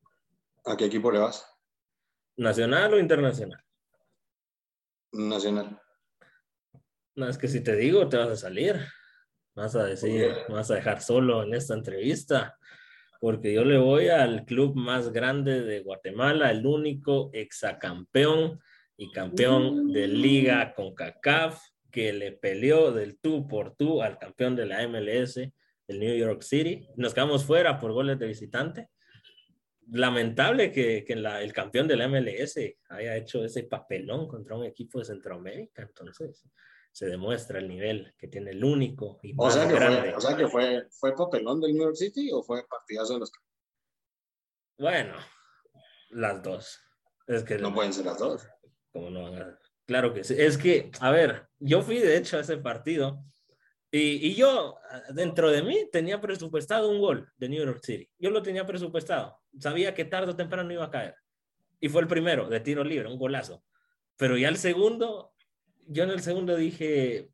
¿A 0.65 0.77
qué 0.77 0.85
equipo 0.85 1.11
le 1.11 1.19
vas? 1.19 1.47
¿Nacional 2.37 2.95
o 2.95 2.99
internacional? 2.99 3.63
Nacional. 5.13 5.81
No, 7.15 7.29
es 7.29 7.39
que 7.39 7.49
si 7.49 7.63
te 7.63 7.75
digo, 7.75 8.09
te 8.09 8.19
vas 8.19 8.29
a 8.29 8.37
salir. 8.37 8.77
Vas 9.55 9.75
a 9.75 9.85
decir, 9.85 10.33
me 10.49 10.55
vas 10.55 10.71
a 10.71 10.75
dejar 10.75 11.01
solo 11.01 11.43
en 11.43 11.55
esta 11.55 11.73
entrevista, 11.73 12.59
porque 13.21 13.55
yo 13.55 13.65
le 13.65 13.79
voy 13.79 14.09
al 14.09 14.45
club 14.45 14.77
más 14.77 15.13
grande 15.15 15.63
de 15.63 15.81
Guatemala, 15.81 16.51
el 16.51 16.67
único 16.67 17.31
exacampeón 17.33 18.61
y 18.99 19.11
campeón 19.13 19.93
de 19.93 20.09
liga 20.09 20.75
con 20.75 20.95
CACAF, 20.95 21.59
que 21.91 22.13
le 22.13 22.33
peleó 22.33 22.93
del 22.93 23.19
tú 23.19 23.49
por 23.49 23.75
tú 23.75 24.03
al 24.03 24.19
campeón 24.19 24.57
de 24.57 24.67
la 24.67 24.87
MLS, 24.87 25.41
el 25.89 26.01
New 26.01 26.17
York 26.17 26.43
City. 26.43 26.89
Nos 26.97 27.15
quedamos 27.15 27.45
fuera 27.45 27.79
por 27.79 27.93
goles 27.93 28.19
de 28.19 28.27
visitante. 28.27 28.91
Lamentable 29.89 30.73
que, 30.73 31.05
que 31.05 31.15
la, 31.15 31.43
el 31.43 31.53
campeón 31.53 31.87
de 31.87 31.97
la 31.97 32.09
MLS 32.09 32.59
haya 32.89 33.17
hecho 33.17 33.45
ese 33.45 33.65
papelón 33.65 34.27
contra 34.27 34.57
un 34.57 34.65
equipo 34.65 34.99
de 34.99 35.05
Centroamérica. 35.05 35.83
Entonces, 35.83 36.45
se 36.97 37.07
demuestra 37.07 37.59
el 37.59 37.69
nivel 37.69 38.15
que 38.17 38.27
tiene 38.27 38.53
el 38.53 38.65
único 38.65 39.21
y 39.23 39.35
más 39.35 39.55
o 39.55 39.59
sea 39.59 39.69
que 39.69 39.75
grande. 39.75 40.01
Fue, 40.01 40.15
o 40.15 40.21
sea 40.21 40.37
que 40.37 40.49
fue, 40.49 40.87
fue 40.91 41.15
papelón 41.15 41.61
del 41.61 41.75
New 41.75 41.83
York 41.83 41.97
City 41.97 42.31
o 42.33 42.43
fue 42.43 42.67
partidazo 42.67 43.13
de 43.13 43.21
los 43.21 43.33
Bueno, 44.79 45.15
las 46.09 46.43
dos. 46.43 46.81
Es 47.27 47.45
que 47.45 47.59
no 47.59 47.75
pueden 47.75 47.93
ser 47.93 48.07
las 48.07 48.19
dos. 48.19 48.49
Como 48.93 49.11
no 49.11 49.31
Claro 49.85 50.15
que 50.15 50.25
sí. 50.25 50.35
Es 50.39 50.57
que, 50.57 50.91
a 51.01 51.11
ver, 51.11 51.47
yo 51.59 51.83
fui 51.83 51.99
de 51.99 52.17
hecho 52.17 52.39
a 52.39 52.41
ese 52.41 52.57
partido 52.57 53.23
y, 53.91 54.35
yo, 54.35 54.79
dentro 55.15 55.51
de 55.51 55.63
mí, 55.63 55.89
tenía 55.91 56.21
presupuestado 56.21 56.91
un 56.91 57.01
gol 57.01 57.33
de 57.37 57.49
New 57.49 57.65
York 57.65 57.81
City. 57.83 58.11
Yo 58.19 58.31
lo 58.31 58.43
tenía 58.43 58.67
presupuestado. 58.67 59.39
Sabía 59.59 59.95
que 59.95 60.05
tarde 60.05 60.33
o 60.33 60.37
temprano 60.37 60.73
iba 60.73 60.85
a 60.85 60.91
caer. 60.91 61.15
Y 61.81 61.89
fue 61.89 62.03
el 62.03 62.09
primero 62.09 62.49
de 62.49 62.61
tiro 62.61 62.85
libre, 62.85 63.09
un 63.09 63.19
golazo. 63.19 63.63
Pero 64.17 64.37
ya 64.37 64.49
el 64.49 64.57
segundo, 64.57 65.33
yo 65.87 66.05
en 66.05 66.11
el 66.11 66.21
segundo 66.21 66.57
dije, 66.57 67.31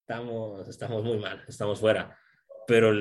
estamos, 0.00 0.68
estamos 0.68 1.04
muy 1.04 1.18
mal, 1.18 1.44
estamos 1.46 1.80
fuera. 1.80 2.18
Pero 2.66 2.92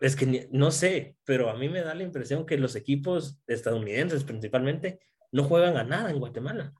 es 0.00 0.16
que 0.16 0.48
no 0.50 0.70
sé, 0.70 1.16
pero 1.24 1.50
a 1.50 1.54
mí 1.54 1.68
me 1.68 1.82
da 1.82 1.94
la 1.94 2.02
impresión 2.02 2.46
que 2.46 2.58
los 2.58 2.76
equipos 2.76 3.40
estadounidenses 3.46 4.24
principalmente 4.24 5.00
no 5.30 5.44
juegan 5.44 5.76
a 5.76 5.84
nada 5.84 6.10
en 6.10 6.18
Guatemala. 6.18 6.74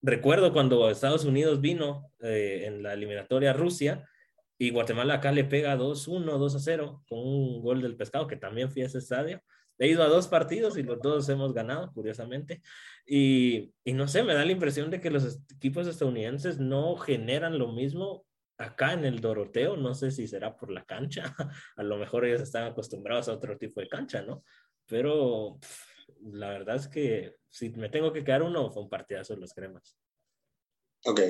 Recuerdo 0.00 0.52
cuando 0.52 0.88
Estados 0.90 1.24
Unidos 1.24 1.60
vino 1.60 2.12
eh, 2.20 2.64
en 2.66 2.82
la 2.82 2.92
eliminatoria 2.92 3.50
a 3.50 3.54
Rusia 3.54 4.08
y 4.56 4.70
Guatemala 4.70 5.14
acá 5.14 5.32
le 5.32 5.44
pega 5.44 5.76
2-1, 5.76 6.38
2-0 6.38 7.04
con 7.08 7.18
un 7.18 7.62
gol 7.62 7.82
del 7.82 7.96
pescado 7.96 8.26
que 8.26 8.36
también 8.36 8.70
fui 8.70 8.82
a 8.82 8.86
ese 8.86 8.98
estadio. 8.98 9.42
He 9.78 9.86
ido 9.86 10.02
a 10.02 10.08
dos 10.08 10.26
partidos 10.26 10.76
y 10.76 10.82
los 10.82 11.00
dos 11.00 11.28
hemos 11.28 11.52
ganado, 11.52 11.92
curiosamente. 11.92 12.62
Y, 13.06 13.72
y, 13.84 13.92
no 13.92 14.08
sé, 14.08 14.24
me 14.24 14.34
da 14.34 14.44
la 14.44 14.50
impresión 14.50 14.90
de 14.90 15.00
que 15.00 15.10
los 15.10 15.40
equipos 15.54 15.86
estadounidenses 15.86 16.58
no 16.58 16.96
generan 16.96 17.58
lo 17.58 17.72
mismo 17.72 18.24
acá 18.58 18.92
en 18.92 19.04
el 19.04 19.20
Doroteo. 19.20 19.76
No 19.76 19.94
sé 19.94 20.10
si 20.10 20.26
será 20.26 20.56
por 20.56 20.72
la 20.72 20.84
cancha. 20.84 21.22
A 21.76 21.82
lo 21.84 21.96
mejor 21.96 22.24
ellos 22.24 22.40
están 22.40 22.64
acostumbrados 22.64 23.28
a 23.28 23.34
otro 23.34 23.56
tipo 23.56 23.80
de 23.80 23.88
cancha, 23.88 24.22
¿no? 24.22 24.42
Pero 24.86 25.60
la 26.22 26.50
verdad 26.50 26.76
es 26.76 26.88
que 26.88 27.36
si 27.50 27.70
me 27.70 27.88
tengo 27.88 28.12
que 28.12 28.24
quedar 28.24 28.42
uno, 28.42 28.70
fue 28.70 28.82
un 28.82 28.88
partidazo 28.88 29.34
de 29.34 29.40
los 29.40 29.52
cremas. 29.52 29.98
Ok. 31.04 31.20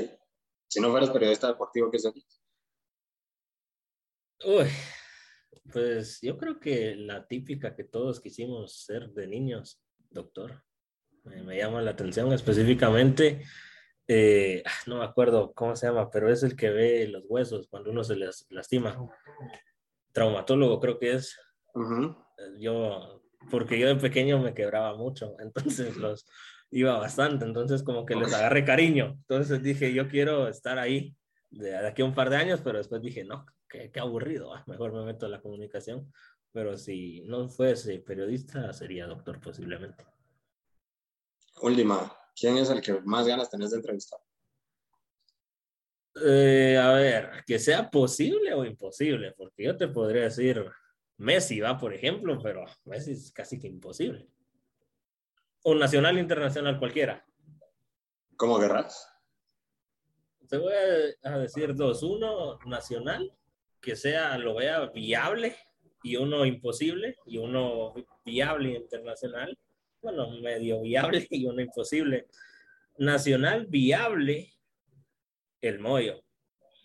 Si 0.68 0.80
no 0.80 0.90
fueras 0.90 1.10
periodista 1.10 1.48
deportivo, 1.48 1.90
¿qué 1.90 1.98
serías? 1.98 2.42
Uy, 4.44 4.66
pues 5.72 6.20
yo 6.20 6.38
creo 6.38 6.60
que 6.60 6.94
la 6.94 7.26
típica 7.26 7.74
que 7.74 7.84
todos 7.84 8.20
quisimos 8.20 8.84
ser 8.84 9.10
de 9.10 9.26
niños, 9.26 9.80
doctor. 10.10 10.62
Me, 11.24 11.58
llama 11.58 11.82
la 11.82 11.90
atención 11.90 12.32
específicamente, 12.32 13.42
eh, 14.06 14.62
ah, 14.64 14.70
no 14.86 14.98
me 14.98 15.04
acuerdo 15.04 15.52
cómo 15.52 15.76
se 15.76 15.86
llama, 15.86 16.10
pero 16.10 16.32
es 16.32 16.42
el 16.42 16.56
que 16.56 16.70
ve 16.70 17.06
los 17.08 17.24
huesos 17.28 17.68
cuando 17.68 17.90
uno 17.90 18.02
se 18.02 18.16
les 18.16 18.46
lastima. 18.48 18.96
Traumatólogo 20.12 20.80
creo 20.80 20.98
que 20.98 21.12
es. 21.12 21.38
Yo, 22.58 23.17
porque 23.50 23.78
yo 23.78 23.88
de 23.88 23.96
pequeño 23.96 24.38
me 24.40 24.54
quebraba 24.54 24.96
mucho, 24.96 25.36
entonces 25.40 25.96
los 25.96 26.26
iba 26.70 26.98
bastante, 26.98 27.44
entonces 27.44 27.82
como 27.82 28.04
que 28.04 28.14
les 28.14 28.32
agarré 28.32 28.64
cariño. 28.64 29.16
Entonces 29.20 29.62
dije, 29.62 29.92
yo 29.92 30.08
quiero 30.08 30.48
estar 30.48 30.78
ahí 30.78 31.16
de 31.50 31.76
aquí 31.76 32.02
a 32.02 32.04
un 32.04 32.14
par 32.14 32.30
de 32.30 32.36
años, 32.36 32.60
pero 32.62 32.78
después 32.78 33.00
dije, 33.00 33.24
no, 33.24 33.46
qué, 33.68 33.90
aburrido, 33.98 34.54
ah, 34.54 34.64
mejor 34.66 34.92
me 34.92 35.04
meto 35.04 35.26
a 35.26 35.30
la 35.30 35.40
comunicación. 35.40 36.12
Pero 36.52 36.76
si 36.76 37.22
no 37.22 37.48
fuese 37.48 37.98
periodista, 38.00 38.72
sería 38.72 39.06
doctor 39.06 39.40
posiblemente. 39.40 40.04
Última, 41.60 42.12
¿quién 42.34 42.56
es 42.56 42.70
el 42.70 42.80
que 42.80 43.00
más 43.02 43.26
ganas 43.26 43.50
tenés 43.50 43.70
de 43.70 43.76
entrevistar? 43.76 44.18
Eh, 46.24 46.76
a 46.76 46.92
ver, 46.92 47.44
que 47.46 47.58
sea 47.58 47.88
posible 47.90 48.52
o 48.54 48.64
imposible, 48.64 49.32
porque 49.36 49.64
yo 49.64 49.76
te 49.76 49.88
podría 49.88 50.24
decir 50.24 50.64
Messi, 51.18 51.58
va, 51.60 51.76
por 51.78 51.92
ejemplo, 51.92 52.38
pero 52.40 52.64
Messi 52.84 53.12
es 53.12 53.32
casi 53.32 53.58
que 53.58 53.66
imposible. 53.66 54.28
O 55.64 55.74
nacional 55.74 56.16
internacional 56.16 56.78
cualquiera. 56.78 57.26
¿Cómo 58.36 58.58
querrás? 58.60 59.08
Te 60.48 60.56
voy 60.56 60.72
a 61.22 61.38
decir 61.38 61.74
dos. 61.74 62.04
Uno 62.04 62.58
nacional 62.66 63.36
que 63.80 63.96
sea, 63.96 64.38
lo 64.38 64.54
vea 64.54 64.86
viable 64.86 65.56
y 66.04 66.16
uno 66.16 66.46
imposible 66.46 67.16
y 67.26 67.38
uno 67.38 67.94
viable 68.24 68.74
internacional, 68.74 69.58
bueno, 70.00 70.30
medio 70.40 70.82
viable 70.82 71.26
y 71.30 71.46
uno 71.46 71.60
imposible. 71.60 72.28
Nacional 72.96 73.66
viable, 73.66 74.52
el 75.60 75.80
Moyo. 75.80 76.22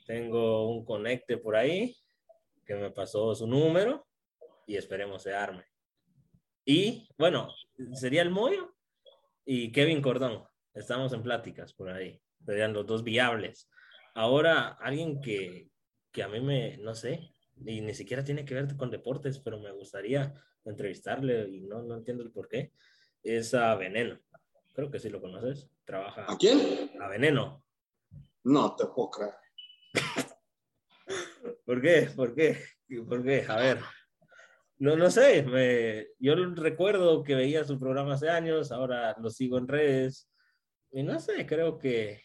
Tengo 0.08 0.70
un 0.70 0.84
conecte 0.84 1.38
por 1.38 1.56
ahí 1.56 1.96
que 2.66 2.76
me 2.76 2.90
pasó 2.90 3.36
su 3.36 3.46
número 3.46 4.08
y 4.68 4.76
esperemos 4.76 5.24
se 5.24 5.34
arme. 5.34 5.66
Y 6.66 7.08
bueno, 7.18 7.50
sería 7.94 8.22
el 8.22 8.30
Moyo 8.30 8.76
y 9.46 9.72
Kevin 9.72 10.02
Cordón. 10.02 10.44
Estamos 10.74 11.14
en 11.14 11.24
pláticas 11.24 11.74
por 11.74 11.90
ahí. 11.90 12.22
Serían 12.46 12.74
los 12.74 12.86
dos 12.86 13.04
viables. 13.04 13.70
Ahora, 14.16 14.70
alguien 14.80 15.22
que, 15.22 15.70
que 16.12 16.24
a 16.24 16.28
mí 16.28 16.40
me, 16.40 16.78
no 16.78 16.96
sé, 16.96 17.34
y 17.66 17.82
ni 17.82 17.94
siquiera 17.94 18.24
tiene 18.24 18.46
que 18.46 18.54
ver 18.54 18.76
con 18.78 18.92
deportes, 18.92 19.40
pero 19.40 19.60
me 19.60 19.72
gustaría 19.72 20.34
entrevistarle 20.66 21.48
y 21.50 21.62
no, 21.62 21.82
no 21.82 21.96
entiendo 21.96 22.24
el 22.24 22.32
por 22.32 22.48
qué, 22.48 22.72
es 23.22 23.54
a 23.54 23.76
Veneno. 23.76 24.20
Creo 24.74 24.90
que 24.90 25.00
sí 25.00 25.10
lo 25.10 25.22
conoces. 25.22 25.70
Trabaja. 25.86 26.26
¿A 26.28 26.38
quién? 26.38 26.92
A 27.02 27.08
Veneno. 27.08 27.64
No 28.44 28.76
te 28.76 28.86
puedo 28.88 29.10
creer. 29.12 29.34
¿Por 31.66 31.82
qué? 31.82 32.10
¿Por 32.16 32.34
qué? 32.34 32.58
¿Por 33.08 33.24
qué? 33.24 33.46
A 33.48 33.58
ver. 33.58 33.80
No, 34.84 34.98
no 34.98 35.10
sé. 35.10 35.44
Me, 35.44 36.08
yo 36.20 36.36
recuerdo 36.36 37.24
que 37.24 37.36
veía 37.36 37.64
su 37.64 37.80
programa 37.80 38.16
hace 38.16 38.30
años, 38.30 38.70
ahora 38.70 39.16
lo 39.18 39.30
sigo 39.30 39.58
en 39.58 39.70
redes. 39.70 40.30
Y 40.92 41.04
no 41.04 41.22
sé, 41.22 41.46
creo 41.46 41.78
que. 41.78 42.22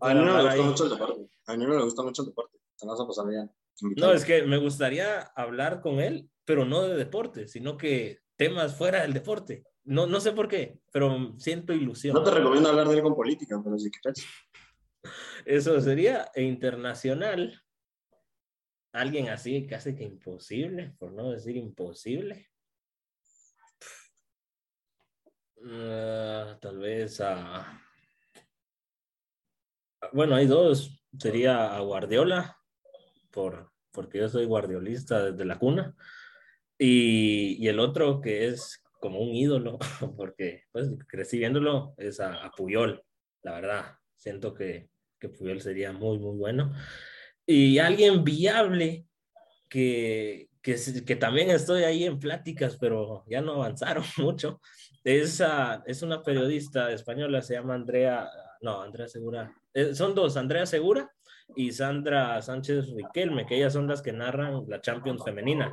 a 0.00 0.14
mí 0.14 0.20
no 0.24 0.38
le 0.38 0.44
gusta 0.44 0.62
mucho 0.62 0.84
el 0.84 0.90
deporte. 0.90 1.28
A 1.46 1.56
mí 1.56 1.66
no 1.66 1.76
le 1.76 1.82
gusta 1.82 2.02
mucho 2.04 2.22
el 2.22 2.28
deporte. 2.28 2.58
No, 3.96 4.12
es 4.12 4.24
que 4.24 4.44
me 4.44 4.58
gustaría 4.58 5.20
hablar 5.34 5.80
con 5.80 5.98
él, 5.98 6.30
pero 6.44 6.64
no 6.64 6.82
de 6.82 6.94
deporte, 6.94 7.48
sino 7.48 7.76
que 7.76 8.20
temas 8.36 8.76
fuera 8.76 9.02
del 9.02 9.12
deporte. 9.12 9.64
No, 9.82 10.06
no 10.06 10.20
sé 10.20 10.30
por 10.30 10.46
qué, 10.46 10.78
pero 10.92 11.34
siento 11.38 11.72
ilusión. 11.72 12.14
No 12.14 12.22
te 12.22 12.30
recomiendo 12.30 12.68
hablar 12.68 12.86
de 12.86 12.94
él 12.94 13.02
con 13.02 13.16
política, 13.16 13.60
pero 13.64 13.76
sí 13.80 13.90
que 13.90 14.12
Eso 15.44 15.80
sería 15.80 16.30
internacional. 16.36 17.63
Alguien 18.94 19.28
así 19.28 19.66
casi 19.66 19.96
que 19.96 20.04
imposible, 20.04 20.94
por 21.00 21.12
no 21.12 21.32
decir 21.32 21.56
imposible. 21.56 22.48
Ah, 25.68 26.56
tal 26.60 26.78
vez 26.78 27.20
a... 27.20 27.82
Bueno, 30.12 30.36
hay 30.36 30.46
dos. 30.46 31.04
Sería 31.18 31.74
a 31.76 31.80
Guardiola 31.80 32.56
por, 33.32 33.72
porque 33.90 34.18
yo 34.18 34.28
soy 34.28 34.44
guardiolista 34.44 35.32
desde 35.32 35.44
la 35.44 35.58
cuna. 35.58 35.96
Y, 36.78 37.56
y 37.58 37.66
el 37.66 37.80
otro 37.80 38.20
que 38.20 38.46
es 38.46 38.80
como 39.00 39.18
un 39.18 39.34
ídolo, 39.34 39.80
porque 40.16 40.62
pues 40.70 40.88
crecí 41.08 41.38
viéndolo, 41.38 41.94
es 41.96 42.20
a, 42.20 42.48
Puyol, 42.56 43.02
la 43.42 43.54
verdad. 43.54 43.96
Siento 44.14 44.54
que, 44.54 44.88
que 45.18 45.30
Puyol 45.30 45.60
sería 45.60 45.90
muy, 45.90 46.20
muy 46.20 46.36
bueno. 46.38 46.72
Y 47.46 47.78
alguien 47.78 48.24
viable 48.24 49.06
que, 49.68 50.48
que, 50.62 50.76
que, 51.04 51.16
también 51.16 51.50
estoy 51.50 51.84
ahí 51.84 52.04
en 52.04 52.18
pláticas, 52.18 52.76
pero 52.78 53.24
ya 53.26 53.40
no 53.40 53.54
avanzaron 53.54 54.04
mucho. 54.18 54.60
Es, 55.02 55.42
es 55.86 56.02
una 56.02 56.22
periodista 56.22 56.90
española, 56.90 57.42
se 57.42 57.54
llama 57.54 57.74
Andrea, 57.74 58.30
no, 58.62 58.80
Andrea 58.80 59.06
Segura. 59.08 59.54
Eh, 59.74 59.94
son 59.94 60.14
dos, 60.14 60.36
Andrea 60.36 60.64
Segura 60.64 61.12
y 61.54 61.72
Sandra 61.72 62.40
Sánchez 62.40 62.90
Riquelme, 62.94 63.44
que 63.44 63.56
ellas 63.56 63.74
son 63.74 63.86
las 63.86 64.00
que 64.00 64.12
narran 64.12 64.64
la 64.68 64.80
Champions 64.80 65.22
femenina. 65.22 65.70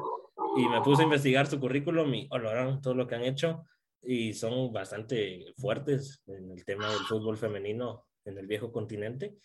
Y 0.58 0.68
me 0.68 0.82
puse 0.82 1.04
a 1.04 1.06
investigar 1.06 1.48
su 1.48 1.60
currículum 1.60 2.14
y 2.14 2.28
valoraron 2.28 2.82
todo 2.82 2.94
lo 2.94 3.08
que 3.08 3.16
han 3.16 3.24
hecho 3.24 3.64
y 4.04 4.34
son 4.34 4.74
bastante 4.74 5.54
fuertes 5.58 6.22
en 6.28 6.52
el 6.52 6.66
tema 6.66 6.90
del 6.90 7.00
fútbol 7.00 7.38
femenino 7.38 8.06
en 8.26 8.38
el 8.38 8.48
viejo 8.48 8.72
continente. 8.72 9.38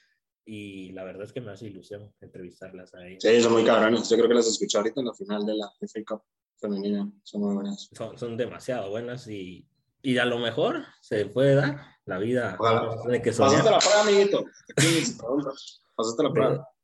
Y 0.49 0.93
la 0.93 1.03
verdad 1.03 1.25
es 1.25 1.33
que 1.33 1.41
me 1.41 1.51
hace 1.51 1.67
ilusión 1.67 2.15
entrevistarlas 2.21 2.95
a 2.95 3.05
ellas. 3.05 3.21
Sí, 3.21 3.43
son 3.43 3.53
muy 3.53 3.65
cabrones. 3.65 4.09
Yo 4.09 4.17
creo 4.17 4.29
que 4.29 4.35
las 4.35 4.47
escuché 4.47 4.79
ahorita 4.79 5.01
en 5.01 5.07
la 5.07 5.15
final 5.15 5.45
de 5.45 5.57
la 5.57 5.69
FA 5.81 6.01
Cup 6.07 6.23
femenina. 6.57 7.11
Son 7.25 7.41
muy 7.41 7.55
buenas. 7.55 7.91
Son, 7.93 8.17
son 8.17 8.37
demasiado 8.37 8.89
buenas 8.91 9.27
y, 9.27 9.67
y, 10.03 10.19
a 10.19 10.25
lo 10.25 10.39
mejor 10.39 10.85
se 11.01 11.27
puede 11.27 11.57
dar 11.57 11.81
la 12.05 12.19
vida. 12.19 12.57
Tiene 13.03 13.21
que 13.21 13.33
Pasaste 13.33 13.71
la 13.71 13.79
prueba, 13.79 14.03
amiguito. 14.03 14.45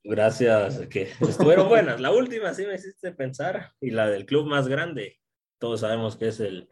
Gracias, 0.05 0.89
que 0.89 1.13
estuvieron 1.21 1.69
buenas. 1.69 2.01
La 2.01 2.11
última 2.11 2.53
sí 2.55 2.67
me 2.67 2.75
hiciste 2.75 3.13
pensar 3.13 3.73
y 3.81 3.91
la 3.91 4.09
del 4.09 4.27
club 4.27 4.47
más 4.47 4.67
grande. 4.67 5.21
Todos 5.59 5.81
sabemos 5.81 6.17
que 6.17 6.29
es 6.29 6.41
el, 6.41 6.69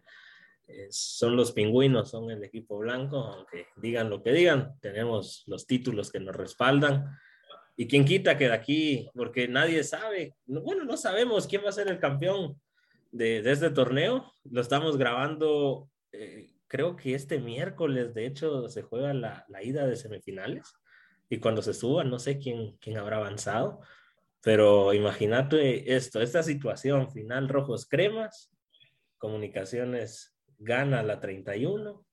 son 0.91 1.37
los 1.37 1.53
pingüinos, 1.53 2.11
son 2.11 2.31
el 2.31 2.43
equipo 2.45 2.79
blanco, 2.79 3.19
aunque 3.19 3.67
digan 3.77 4.11
lo 4.11 4.23
que 4.23 4.33
digan, 4.33 4.75
tenemos 4.81 5.45
los 5.47 5.67
títulos 5.67 6.11
que 6.11 6.21
nos 6.21 6.35
respaldan. 6.35 7.07
Y 7.77 7.87
quién 7.89 8.05
quita 8.05 8.37
que 8.37 8.49
de 8.49 8.55
aquí, 8.55 9.09
porque 9.15 9.49
nadie 9.49 9.83
sabe, 9.85 10.37
bueno, 10.47 10.85
no 10.85 10.97
sabemos 10.97 11.47
quién 11.47 11.65
va 11.65 11.71
a 11.71 11.73
ser 11.73 11.89
el 11.89 11.99
campeón 11.99 12.61
de, 13.11 13.43
de 13.43 13.53
este 13.53 13.71
torneo. 13.71 14.33
Lo 14.45 14.61
estamos 14.61 14.99
grabando, 14.99 15.89
eh, 16.13 16.51
creo 16.69 16.97
que 16.97 17.15
este 17.15 17.39
miércoles, 17.39 18.13
de 18.13 18.27
hecho, 18.27 18.69
se 18.69 18.83
juega 18.83 19.15
la, 19.15 19.45
la 19.49 19.63
ida 19.63 19.87
de 19.87 19.97
semifinales 19.97 20.75
y 21.31 21.39
cuando 21.39 21.63
se 21.63 21.73
suba, 21.73 22.05
no 22.05 22.19
sé 22.19 22.39
quién, 22.39 22.77
quién 22.81 22.99
habrá 22.99 23.17
avanzado, 23.17 23.81
pero 24.43 24.93
imagínate 24.93 25.95
esto, 25.95 26.21
esta 26.21 26.43
situación 26.43 27.11
final, 27.11 27.49
rojos 27.49 27.87
cremas, 27.87 28.51
comunicaciones 29.17 30.35
gana 30.61 31.03
la 31.03 31.19
31 31.19 32.07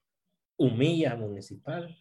humilla 0.58 1.16
Municipal. 1.16 1.96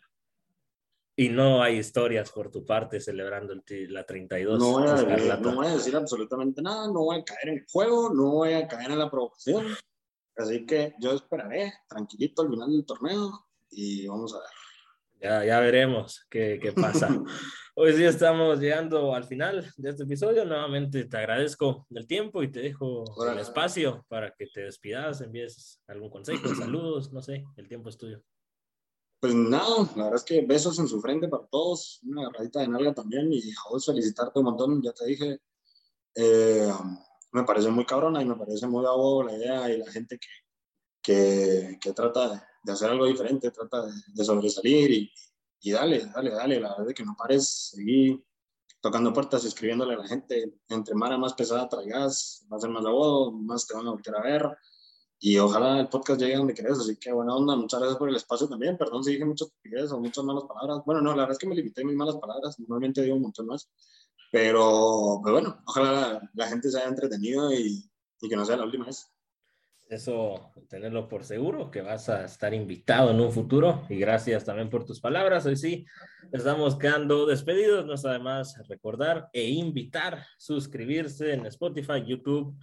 Y 1.18 1.30
no 1.30 1.62
hay 1.62 1.78
historias 1.78 2.30
por 2.30 2.50
tu 2.50 2.64
parte 2.64 3.00
celebrando 3.00 3.54
el, 3.54 3.92
la 3.92 4.04
32. 4.04 4.58
No 4.58 4.72
voy, 4.72 4.86
a, 4.86 5.36
no 5.38 5.54
voy 5.54 5.66
a 5.66 5.74
decir 5.74 5.96
absolutamente 5.96 6.60
nada, 6.60 6.86
no 6.88 7.04
voy 7.04 7.20
a 7.20 7.24
caer 7.24 7.48
en 7.48 7.54
el 7.54 7.64
juego, 7.70 8.12
no 8.12 8.32
voy 8.32 8.52
a 8.52 8.68
caer 8.68 8.90
en 8.90 8.98
la 8.98 9.10
provocación. 9.10 9.66
Así 10.36 10.66
que 10.66 10.94
yo 11.00 11.12
esperaré 11.12 11.72
tranquilito 11.88 12.42
al 12.42 12.50
final 12.50 12.70
del 12.70 12.84
torneo 12.84 13.46
y 13.70 14.06
vamos 14.06 14.34
a 14.34 14.40
ver. 14.40 14.65
Ya, 15.20 15.44
ya 15.44 15.60
veremos 15.60 16.26
qué, 16.28 16.58
qué 16.60 16.72
pasa. 16.72 17.08
Hoy 17.78 17.92
sí 17.92 18.04
estamos 18.04 18.58
llegando 18.58 19.14
al 19.14 19.24
final 19.24 19.70
de 19.76 19.90
este 19.90 20.04
episodio. 20.04 20.44
Nuevamente 20.44 21.04
te 21.04 21.16
agradezco 21.16 21.86
el 21.90 22.06
tiempo 22.06 22.42
y 22.42 22.50
te 22.50 22.60
dejo 22.60 23.04
el 23.30 23.38
espacio 23.38 24.04
para 24.08 24.30
que 24.34 24.46
te 24.46 24.62
despidas, 24.62 25.20
envíes 25.20 25.82
algún 25.86 26.10
consejo, 26.10 26.48
saludos, 26.54 27.12
no 27.12 27.22
sé, 27.22 27.44
el 27.56 27.68
tiempo 27.68 27.88
es 27.88 27.98
tuyo. 27.98 28.22
Pues 29.20 29.34
nada, 29.34 29.88
la 29.96 30.04
verdad 30.04 30.14
es 30.14 30.24
que 30.24 30.40
besos 30.42 30.78
en 30.78 30.88
su 30.88 31.00
frente 31.00 31.28
para 31.28 31.46
todos, 31.46 32.00
una 32.02 32.22
agarradita 32.22 32.60
de 32.60 32.68
nalga 32.68 32.94
también 32.94 33.32
y 33.32 33.42
vos 33.70 33.84
felicitarte 33.84 34.38
un 34.38 34.44
montón, 34.44 34.82
ya 34.82 34.92
te 34.92 35.06
dije. 35.06 35.38
Eh, 36.14 36.72
me 37.32 37.44
parece 37.44 37.68
muy 37.68 37.84
cabrona 37.84 38.22
y 38.22 38.24
me 38.24 38.36
parece 38.36 38.66
muy 38.66 38.82
bravo 38.82 39.22
la 39.22 39.34
idea 39.34 39.70
y 39.70 39.78
la 39.78 39.90
gente 39.90 40.18
que, 40.18 40.28
que, 41.02 41.78
que 41.78 41.92
trata 41.92 42.46
de, 42.66 42.72
hacer 42.72 42.90
algo 42.90 43.06
diferente, 43.06 43.50
trata 43.50 43.86
de, 43.86 44.24
sobresalir 44.24 44.90
y, 44.90 45.12
y, 45.60 45.70
dale, 45.72 46.06
dale, 46.06 46.30
dale, 46.30 46.60
la 46.60 46.70
verdad 46.70 46.88
es 46.88 46.94
que 46.94 47.04
no 47.04 47.16
pares, 47.16 47.48
seguir 47.72 48.24
tocando 48.80 49.12
puertas 49.12 49.44
y 49.44 49.48
escribiéndole 49.48 49.94
a 49.94 49.98
la 49.98 50.06
gente, 50.06 50.54
entre 50.68 50.94
mara 50.94 51.18
más 51.18 51.34
pesada 51.34 51.68
traigas, 51.68 52.46
va 52.52 52.56
a 52.56 52.60
ser 52.60 52.70
más 52.70 52.84
voz, 52.84 53.32
más 53.34 53.66
te 53.66 53.74
van 53.74 53.86
a 53.88 53.90
volver 53.90 54.16
a 54.16 54.22
ver. 54.22 54.58
Y 55.18 55.38
ojalá 55.38 55.80
el 55.80 55.88
podcast 55.88 56.20
llegue 56.20 56.36
donde 56.36 56.54
querés, 56.54 56.78
así 56.78 56.96
que 56.96 57.10
buena 57.10 57.34
onda, 57.34 57.56
muchas 57.56 57.80
gracias 57.80 57.98
por 57.98 58.10
el 58.10 58.16
espacio 58.16 58.48
también, 58.48 58.76
perdón 58.76 59.02
si 59.02 59.12
dije 59.12 59.24
muchas 59.24 59.50
o 59.90 59.98
muchas 59.98 60.24
malas 60.24 60.44
palabras, 60.44 60.82
bueno, 60.84 61.00
no, 61.00 61.10
la 61.10 61.22
verdad 61.22 61.32
es 61.32 61.38
que 61.38 61.46
me 61.46 61.54
limité 61.54 61.82
a 61.82 61.84
mis 61.86 61.96
malas 61.96 62.16
palabras, 62.16 62.58
normalmente 62.60 63.02
digo 63.02 63.16
un 63.16 63.22
montón 63.22 63.46
más, 63.46 63.68
pero, 64.30 65.20
pero 65.24 65.32
bueno, 65.32 65.62
ojalá 65.66 66.30
la, 66.34 66.48
gente 66.48 66.70
se 66.70 66.78
haya 66.78 66.88
entretenido 66.88 67.50
y, 67.52 67.82
y, 68.20 68.28
que 68.28 68.36
no 68.36 68.44
sea 68.44 68.58
la 68.58 68.64
última 68.64 68.84
vez. 68.84 69.10
Eso, 69.88 70.52
tenerlo 70.68 71.08
por 71.08 71.22
seguro, 71.22 71.70
que 71.70 71.80
vas 71.80 72.08
a 72.08 72.24
estar 72.24 72.52
invitado 72.52 73.12
en 73.12 73.20
un 73.20 73.30
futuro. 73.30 73.86
Y 73.88 73.96
gracias 73.96 74.44
también 74.44 74.68
por 74.68 74.84
tus 74.84 75.00
palabras. 75.00 75.46
Hoy 75.46 75.56
sí, 75.56 75.86
estamos 76.32 76.76
quedando 76.76 77.24
despedidos. 77.24 77.86
No 77.86 77.94
está 77.94 78.10
además 78.10 78.60
recordar 78.68 79.28
e 79.32 79.48
invitar, 79.48 80.26
suscribirse 80.38 81.34
en 81.34 81.46
Spotify, 81.46 82.04
YouTube, 82.04 82.58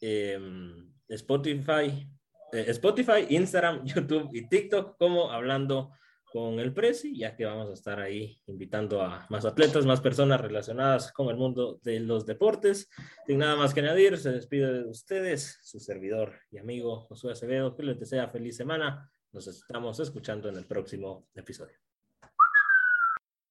em, 0.00 0.88
Spotify, 1.08 2.08
eh, 2.52 2.64
Spotify, 2.68 3.26
Instagram, 3.30 3.84
YouTube 3.84 4.30
y 4.32 4.48
TikTok, 4.48 4.96
como 4.98 5.32
hablando 5.32 5.90
con 6.32 6.58
el 6.58 6.72
Prezi, 6.72 7.14
ya 7.14 7.36
que 7.36 7.44
vamos 7.44 7.68
a 7.68 7.74
estar 7.74 8.00
ahí 8.00 8.40
invitando 8.46 9.02
a 9.02 9.26
más 9.28 9.44
atletas, 9.44 9.84
más 9.84 10.00
personas 10.00 10.40
relacionadas 10.40 11.12
con 11.12 11.28
el 11.28 11.36
mundo 11.36 11.78
de 11.82 12.00
los 12.00 12.24
deportes. 12.24 12.88
Sin 13.26 13.38
nada 13.38 13.54
más 13.56 13.74
que 13.74 13.80
añadir, 13.80 14.16
se 14.16 14.32
despide 14.32 14.72
de 14.72 14.88
ustedes, 14.88 15.58
su 15.62 15.78
servidor 15.78 16.32
y 16.50 16.56
amigo 16.56 17.02
Josué 17.02 17.32
Acevedo, 17.32 17.76
que 17.76 17.82
les 17.82 18.00
desea 18.00 18.28
feliz 18.28 18.56
semana. 18.56 19.12
Nos 19.32 19.46
estamos 19.46 20.00
escuchando 20.00 20.48
en 20.48 20.56
el 20.56 20.64
próximo 20.64 21.28
episodio. 21.34 21.91